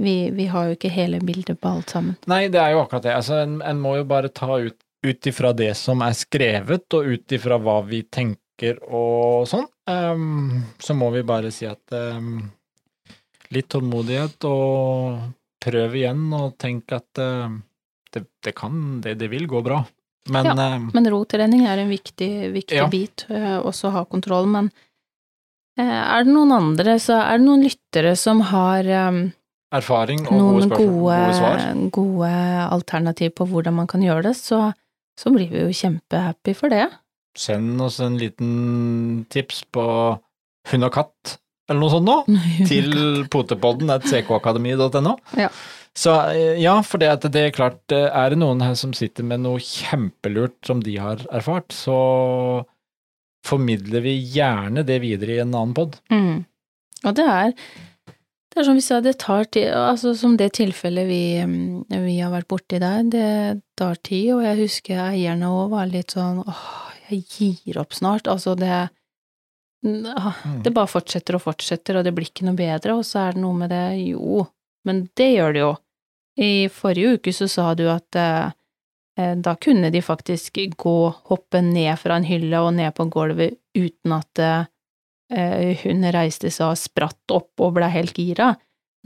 vi, 0.00 0.30
vi 0.32 0.46
har 0.48 0.68
jo 0.68 0.76
ikke 0.76 0.88
hele 0.92 1.20
bildet 1.20 1.60
på 1.60 1.68
alt 1.68 1.92
sammen. 1.92 2.16
Nei, 2.28 2.46
det 2.52 2.60
er 2.60 2.72
jo 2.72 2.80
akkurat 2.80 3.04
det. 3.04 3.12
Altså, 3.12 3.42
en, 3.44 3.58
en 3.60 3.80
må 3.80 3.98
jo 3.98 4.06
bare 4.08 4.32
ta 4.32 4.56
ut 4.56 4.76
ut 5.06 5.26
ifra 5.26 5.52
det 5.56 5.72
som 5.78 6.02
er 6.04 6.14
skrevet, 6.16 6.86
og 6.94 7.06
ut 7.14 7.32
ifra 7.32 7.56
hva 7.60 7.80
vi 7.86 8.02
tenker 8.04 8.76
og 8.84 9.46
sånn. 9.48 9.66
um, 9.88 10.60
så 10.78 10.94
må 10.94 11.08
vi 11.14 11.22
bare 11.24 11.50
si 11.54 11.64
at 11.66 11.94
um, 11.96 12.42
litt 13.50 13.70
tålmodighet 13.72 14.44
og 14.44 15.22
prøv 15.60 15.96
igjen, 15.96 16.26
og 16.36 16.58
tenk 16.60 16.92
at 16.92 17.20
uh, 17.20 17.48
det, 18.12 18.26
det 18.44 18.52
kan 18.56 19.00
det, 19.04 19.16
det 19.20 19.30
vil 19.32 19.48
gå 19.48 19.62
bra. 19.64 19.80
Men 20.28 20.46
Ja. 20.52 20.76
uh, 20.76 20.90
Men 20.92 21.08
rotrening 21.10 21.64
er 21.66 21.78
en 21.80 21.88
viktig, 21.90 22.52
viktig 22.52 22.76
Ja. 22.76 22.86
bit, 22.92 23.24
uh, 23.30 23.60
også 23.64 23.88
å 23.88 23.96
ha 23.96 24.04
kontroll. 24.04 24.46
Men 24.46 24.70
eh, 25.78 25.88
er 25.88 26.24
det 26.24 26.32
noen 26.34 26.52
andre, 26.52 26.98
så 27.00 27.16
er 27.24 27.38
det 27.38 27.46
noen 27.46 27.64
lyttere 27.64 28.12
som 28.16 28.40
har 28.52 28.84
um, 29.08 29.32
erfaring 29.72 30.26
og 30.26 30.32
gode 30.34 30.40
noen 30.44 30.68
spørsmål, 30.68 30.92
gode, 30.92 31.90
gode 31.90 31.90
gode 31.96 32.30
alternativ 32.68 33.32
på 33.38 33.46
hvordan 33.48 33.74
man 33.80 33.86
kan 33.90 34.02
gjøre 34.04 34.28
det, 34.28 34.36
så, 34.36 34.72
så 35.20 35.32
blir 35.34 35.50
vi 35.52 35.66
jo 35.66 35.76
kjempehappy 35.76 36.54
for 36.56 36.72
det. 36.72 36.86
Send 37.38 37.80
oss 37.84 38.00
en 38.02 38.16
liten 38.18 39.26
tips 39.30 39.62
på 39.74 39.84
hund 40.70 40.86
og 40.86 40.94
katt, 40.94 41.36
eller 41.70 41.84
noe 41.84 41.92
sånt 41.92 42.08
nå. 42.08 42.16
til 42.70 43.26
potepodden 43.32 43.92
at 43.94 44.08
ckakademi.no. 44.08 45.14
Ja. 45.38 45.50
Så 45.96 46.14
eh, 46.30 46.58
ja, 46.62 46.76
for 46.86 47.02
det, 47.02 47.10
at 47.18 47.26
det 47.34 47.46
er 47.48 47.54
klart, 47.54 47.82
eh, 47.94 48.06
er 48.06 48.32
det 48.32 48.40
noen 48.40 48.62
her 48.64 48.76
som 48.78 48.94
sitter 48.96 49.26
med 49.26 49.42
noe 49.44 49.62
kjempelurt 49.62 50.58
som 50.66 50.82
de 50.84 50.96
har 51.02 51.22
erfart, 51.34 51.74
så 51.74 51.98
formidler 53.46 54.04
vi 54.04 54.18
gjerne 54.36 54.84
det 54.86 55.00
videre 55.02 55.36
i 55.36 55.42
en 55.42 55.54
annen 55.54 55.74
pod. 55.76 55.98
Mm. 56.12 56.44
Og 57.08 57.16
det 57.16 57.26
er 57.26 57.54
det 58.50 58.60
er 58.60 58.66
som 58.66 58.78
vi 58.78 58.82
sa, 58.82 58.98
det 59.00 59.16
tar 59.22 59.44
tid, 59.54 59.68
altså 59.70 60.12
som 60.18 60.36
det 60.38 60.50
tilfellet 60.58 61.06
vi, 61.06 61.22
vi 61.88 62.16
har 62.18 62.32
vært 62.32 62.48
borti 62.50 62.80
der, 62.82 63.04
det 63.06 63.60
tar 63.78 64.00
tid, 64.02 64.32
og 64.34 64.42
jeg 64.42 64.58
husker 64.64 65.02
eierne 65.04 65.52
òg 65.54 65.70
var 65.76 65.90
litt 65.90 66.16
sånn 66.16 66.42
åh, 66.42 66.64
jeg 67.10 67.22
gir 67.30 67.78
opp 67.78 67.94
snart, 67.94 68.30
altså 68.30 68.56
det 68.58 68.72
ah, 68.74 68.88
Mm. 70.44 70.62
Det 70.62 70.72
bare 70.76 70.90
fortsetter 70.90 71.38
og 71.38 71.44
fortsetter, 71.46 71.96
og 71.96 72.04
det 72.04 72.12
blir 72.12 72.28
ikke 72.28 72.44
noe 72.44 72.58
bedre, 72.58 72.98
og 72.98 73.04
så 73.06 73.22
er 73.22 73.36
det 73.36 73.40
noe 73.44 73.56
med 73.56 73.70
det, 73.72 73.84
jo, 74.10 74.42
men 74.84 75.06
det 75.16 75.30
gjør 75.32 75.54
det 75.54 75.62
jo. 75.62 75.70
I 76.40 76.52
forrige 76.72 77.14
uke 77.16 77.32
så 77.32 77.48
sa 77.50 77.70
du 77.74 77.86
at 77.90 78.16
eh, 78.16 78.52
eh, 79.18 79.32
da 79.36 79.54
kunne 79.56 79.90
de 79.92 80.02
faktisk 80.04 80.60
gå, 80.76 80.98
hoppe 81.30 81.62
ned 81.64 81.96
fra 82.00 82.16
en 82.16 82.28
hylle 82.28 82.60
og 82.60 82.74
ned 82.76 82.94
på 82.96 83.08
gulvet 83.12 83.58
uten 83.76 84.14
at 84.16 84.42
eh, 84.42 84.68
hun 85.30 86.02
reiste 86.12 86.50
seg 86.50 86.66
og 86.72 86.78
spratt 86.80 87.30
opp 87.34 87.60
og 87.62 87.74
ble 87.76 87.88
helt 87.92 88.14
gira. 88.18 88.52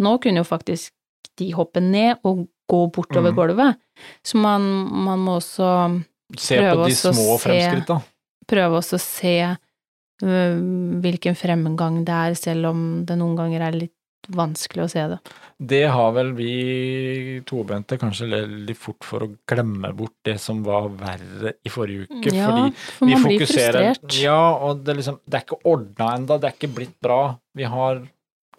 Nå 0.01 0.17
kunne 0.23 0.41
jo 0.43 0.49
faktisk 0.49 0.93
de 1.39 1.51
hoppe 1.53 1.81
ned 1.83 2.19
og 2.25 2.47
gå 2.71 2.81
bortover 2.95 3.33
Mm. 3.33 3.37
gulvet, 3.37 3.77
så 4.25 4.39
man, 4.41 4.63
man 5.05 5.19
må 5.21 5.37
også 5.41 6.03
Se 6.39 6.57
Prøve 6.57 6.77
på 6.81 6.87
de 6.89 6.95
å 6.95 7.13
små 7.13 7.39
se- 7.39 7.43
fremskritta. 7.45 7.97
prøve 8.49 8.79
også 8.81 8.97
å 8.97 9.01
se 9.05 9.35
øh, 10.25 10.57
hvilken 11.05 11.37
fremgang 11.37 12.05
det 12.07 12.15
er, 12.15 12.35
selv 12.35 12.67
om 12.71 13.05
det 13.05 13.19
noen 13.19 13.37
ganger 13.37 13.61
er 13.69 13.73
litt 13.73 13.93
vanskelig 14.33 14.85
å 14.85 14.89
se 14.91 15.03
det. 15.13 15.19
Det 15.59 15.83
har 15.93 16.13
vel 16.17 16.33
vi 16.37 16.49
tobente 17.47 17.99
kanskje 18.01 18.29
litt 18.49 18.79
fort 18.81 19.05
for 19.07 19.27
å 19.27 19.31
glemme 19.49 19.91
bort 19.97 20.15
det 20.27 20.39
som 20.43 20.63
var 20.67 20.89
verre 20.99 21.55
i 21.65 21.73
forrige 21.73 22.07
uke, 22.11 22.33
ja, 22.35 22.49
fordi 22.51 22.73
for 22.79 23.07
vi 23.11 23.15
man 23.15 23.25
blir 23.29 23.45
frustrert. 23.45 24.19
Ja, 24.23 24.41
og 24.65 24.83
det, 24.87 24.97
liksom, 25.01 25.21
det 25.27 25.39
er 25.41 25.47
ikke 25.47 25.61
ordna 25.71 26.11
enda, 26.17 26.39
det 26.41 26.51
er 26.51 26.57
ikke 26.59 26.73
blitt 26.81 26.97
bra. 27.05 27.21
Vi 27.55 27.69
har 27.71 28.03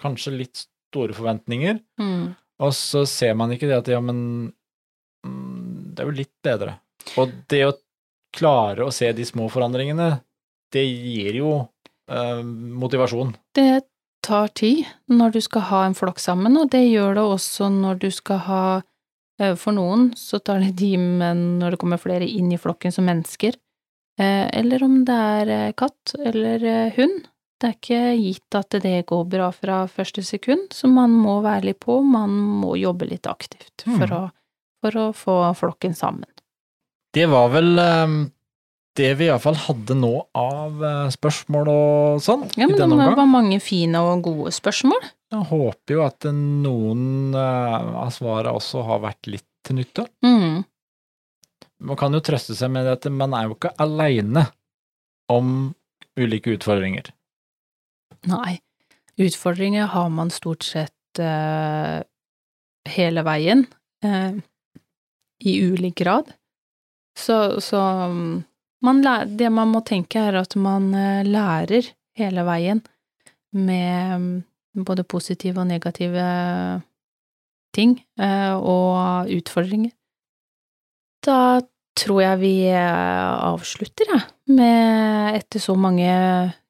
kanskje 0.01 0.35
litt 0.37 0.65
store 0.91 1.15
forventninger, 1.17 1.79
Mm. 1.99 2.35
og 2.59 2.71
så 2.73 3.05
ser 3.07 3.33
man 3.35 3.51
ikke 3.51 3.67
det 3.67 3.77
at 3.81 3.87
ja, 3.91 3.99
men 3.99 4.53
mm, 5.25 5.93
det 5.95 6.03
er 6.03 6.09
jo 6.09 6.15
litt 6.21 6.33
bedre. 6.43 6.77
Og 7.19 7.31
det 7.51 7.65
å 7.67 7.73
klare 8.35 8.85
å 8.87 8.91
se 8.93 9.11
de 9.15 9.25
små 9.27 9.49
forandringene, 9.51 10.21
det 10.73 10.83
gir 10.87 11.37
jo 11.39 11.51
eh, 12.11 12.41
motivasjon. 12.43 13.35
Det 13.55 13.83
tar 14.25 14.49
tid 14.57 14.83
når 15.11 15.35
du 15.37 15.41
skal 15.45 15.67
ha 15.69 15.83
en 15.85 15.95
flokk 15.97 16.19
sammen, 16.23 16.57
og 16.57 16.71
det 16.73 16.81
gjør 16.87 17.15
det 17.19 17.25
også 17.35 17.69
når 17.73 18.01
du 18.01 18.09
skal 18.13 18.41
ha 18.49 18.63
eh, 19.39 19.53
For 19.59 19.75
noen 19.77 20.09
så 20.17 20.39
tar 20.41 20.63
det 20.63 20.73
tid 20.81 20.99
men 20.99 21.45
når 21.61 21.75
det 21.75 21.81
kommer 21.83 22.01
flere 22.01 22.25
inn 22.27 22.49
i 22.51 22.59
flokken 22.61 22.93
som 22.95 23.05
mennesker, 23.05 23.55
Eh, 24.15 24.47
eller 24.59 24.83
om 24.85 25.01
det 25.03 25.15
er 25.15 25.49
eh, 25.51 25.71
katt 25.75 26.13
eller 26.23 26.61
hund. 26.95 27.25
Det 27.59 27.67
er 27.67 27.73
ikke 27.75 27.97
gitt 28.15 28.55
at 28.55 28.77
det 28.83 28.93
går 29.09 29.25
bra 29.27 29.49
fra 29.51 29.81
første 29.91 30.23
sekund, 30.23 30.69
så 30.71 30.87
man 30.87 31.11
må 31.11 31.41
være 31.43 31.69
litt 31.69 31.81
på, 31.83 31.97
man 32.03 32.31
må 32.61 32.77
jobbe 32.79 33.09
litt 33.09 33.27
aktivt 33.27 33.83
for 33.83 34.07
Mm. 34.07 34.15
å 34.15 34.31
for 34.85 34.97
å 35.01 35.05
få 35.17 35.35
flokken 35.57 35.95
sammen. 35.97 36.29
Det 37.11 37.25
var 37.27 37.49
vel 37.49 37.79
det 38.95 39.11
vi 39.19 39.27
iallfall 39.27 39.57
hadde 39.59 39.97
nå 39.99 40.11
av 40.39 40.83
eh, 40.83 41.07
spørsmål 41.13 41.71
og 41.71 42.21
sånn 42.23 42.45
Ja, 42.55 42.67
men 42.69 42.79
det 42.79 42.87
var 43.19 43.27
mange 43.27 43.59
fine 43.63 43.99
og 44.03 44.23
gode 44.27 44.53
spørsmål. 44.55 45.03
Jeg 45.33 45.47
håper 45.49 45.97
jo 45.97 46.05
at 46.05 46.27
noen 46.31 47.35
eh, 47.35 47.89
av 48.05 48.13
svarene 48.15 48.55
også 48.55 48.85
har 48.87 49.03
vært 49.03 49.31
litt 49.31 49.47
til 49.65 49.79
nytte. 49.81 50.07
Mm. 50.23 50.63
Man 51.85 51.99
kan 51.99 52.15
jo 52.15 52.23
trøste 52.23 52.55
seg 52.55 52.71
med 52.71 52.87
at 52.87 53.07
man 53.11 53.35
er 53.35 53.49
jo 53.49 53.57
ikke 53.57 53.73
aleine 53.83 54.45
om 55.31 55.73
ulike 56.15 56.55
utfordringer. 56.55 57.11
Nei. 58.29 58.59
Utfordringer 59.21 59.89
har 59.91 60.09
man 60.11 60.31
stort 60.33 60.63
sett 60.67 61.19
uh, 61.19 61.99
hele 62.91 63.23
veien, 63.27 63.65
uh, 64.05 64.35
i 65.43 65.53
ulik 65.63 65.97
grad. 65.99 66.31
Så, 67.19 67.61
så 67.63 67.79
mm, 68.11 68.43
man 68.85 69.01
det 69.37 69.51
man 69.53 69.71
må 69.73 69.81
tenke 69.85 70.21
er 70.21 70.37
at 70.39 70.55
man 70.59 70.91
eh, 70.95 71.25
lærer 71.27 71.91
hele 72.15 72.45
veien 72.47 72.81
med 73.55 74.21
mm, 74.21 74.83
både 74.85 75.05
positive 75.07 75.61
og 75.61 75.69
negative 75.69 76.25
ting 77.75 77.97
eh, 78.19 78.53
og 78.55 79.31
utfordringer. 79.35 79.93
Da 81.25 81.61
tror 81.95 82.21
jeg 82.21 82.41
vi 82.43 82.53
eh, 82.71 83.31
avslutter, 83.49 84.11
jeg, 84.13 84.27
med 84.55 85.39
etter 85.39 85.63
så 85.63 85.75
mange 85.79 86.11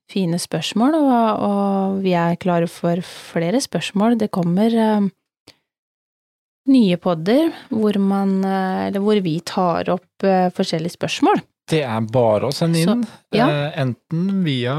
fine 0.10 0.38
spørsmål, 0.40 0.96
og, 1.00 1.46
og 1.50 2.02
vi 2.06 2.14
er 2.14 2.38
klare 2.42 2.70
for 2.70 3.02
flere 3.02 3.62
spørsmål. 3.62 4.20
Det 4.22 4.30
kommer 4.34 4.70
nye 6.70 6.98
podder 7.02 7.50
hvor 7.74 7.98
man, 8.02 8.38
eller 8.46 9.02
hvor 9.02 9.18
vi 9.26 9.40
tar 9.46 9.90
opp 9.94 10.26
forskjellige 10.54 10.94
spørsmål. 10.94 11.42
Det 11.70 11.82
er 11.84 12.02
bare 12.14 12.50
å 12.50 12.54
sende 12.54 12.82
Så, 12.84 12.94
inn, 12.94 13.06
ja. 13.34 13.48
eh, 13.50 13.80
enten 13.82 14.44
via 14.46 14.76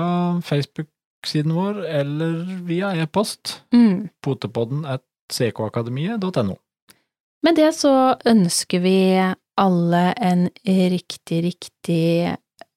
Facebook-siden 0.47 1.55
vår 1.57 1.81
eller 2.03 2.37
via 2.69 2.93
e-post. 3.03 3.61
Mm. 3.75 4.09
Potepodden 4.23 4.85
at 4.87 5.03
ckakademiet.no. 5.33 6.55
Med 7.43 7.59
det 7.59 7.73
så 7.75 7.93
ønsker 8.27 8.81
vi 8.85 8.97
alle 9.59 10.03
en 10.19 10.47
riktig, 10.67 11.43
riktig 11.47 12.37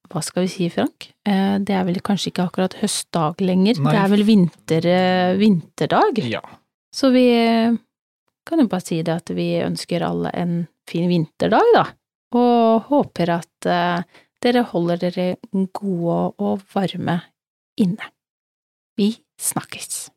Hva 0.10 0.22
skal 0.26 0.48
vi 0.48 0.50
si, 0.50 0.68
Frank? 0.74 1.12
Eh, 1.28 1.60
Det 1.62 1.76
er 1.78 1.84
vel 1.86 2.00
kanskje 2.02 2.32
ikke 2.32 2.48
akkurat 2.50 2.74
høstdag 2.82 3.42
lenger, 3.46 3.78
Nei. 3.78 3.92
det 3.94 4.00
er 4.02 4.10
vel 4.16 4.24
vinter, 4.26 4.86
eh, 4.90 5.36
vinterdag? 5.38 6.18
Ja. 6.26 6.42
Så 6.90 7.12
vi 7.14 7.28
kan 8.50 8.58
jo 8.64 8.66
bare 8.72 8.82
si 8.82 9.04
det 9.06 9.14
at 9.14 9.30
vi 9.38 9.60
ønsker 9.62 10.02
alle 10.02 10.32
en 10.34 10.56
fin 10.90 11.06
vinterdag, 11.12 11.62
da. 11.76 11.84
Og 12.38 12.86
håper 12.92 13.32
at 13.40 13.70
eh, 13.70 14.04
dere 14.44 14.64
holder 14.70 15.02
dere 15.02 15.28
gode 15.74 16.20
og 16.38 16.62
varme 16.74 17.20
inne. 17.80 18.14
Vi 18.98 19.16
snakkes. 19.40 20.10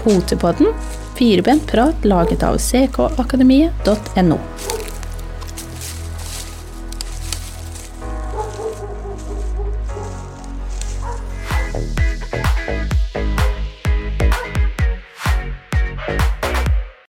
Potepodden, 0.00 0.66
firebent 1.20 1.66
prat 1.66 2.04
laget 2.04 2.42
av 2.42 2.56
ckakademiet.no. 2.56 4.38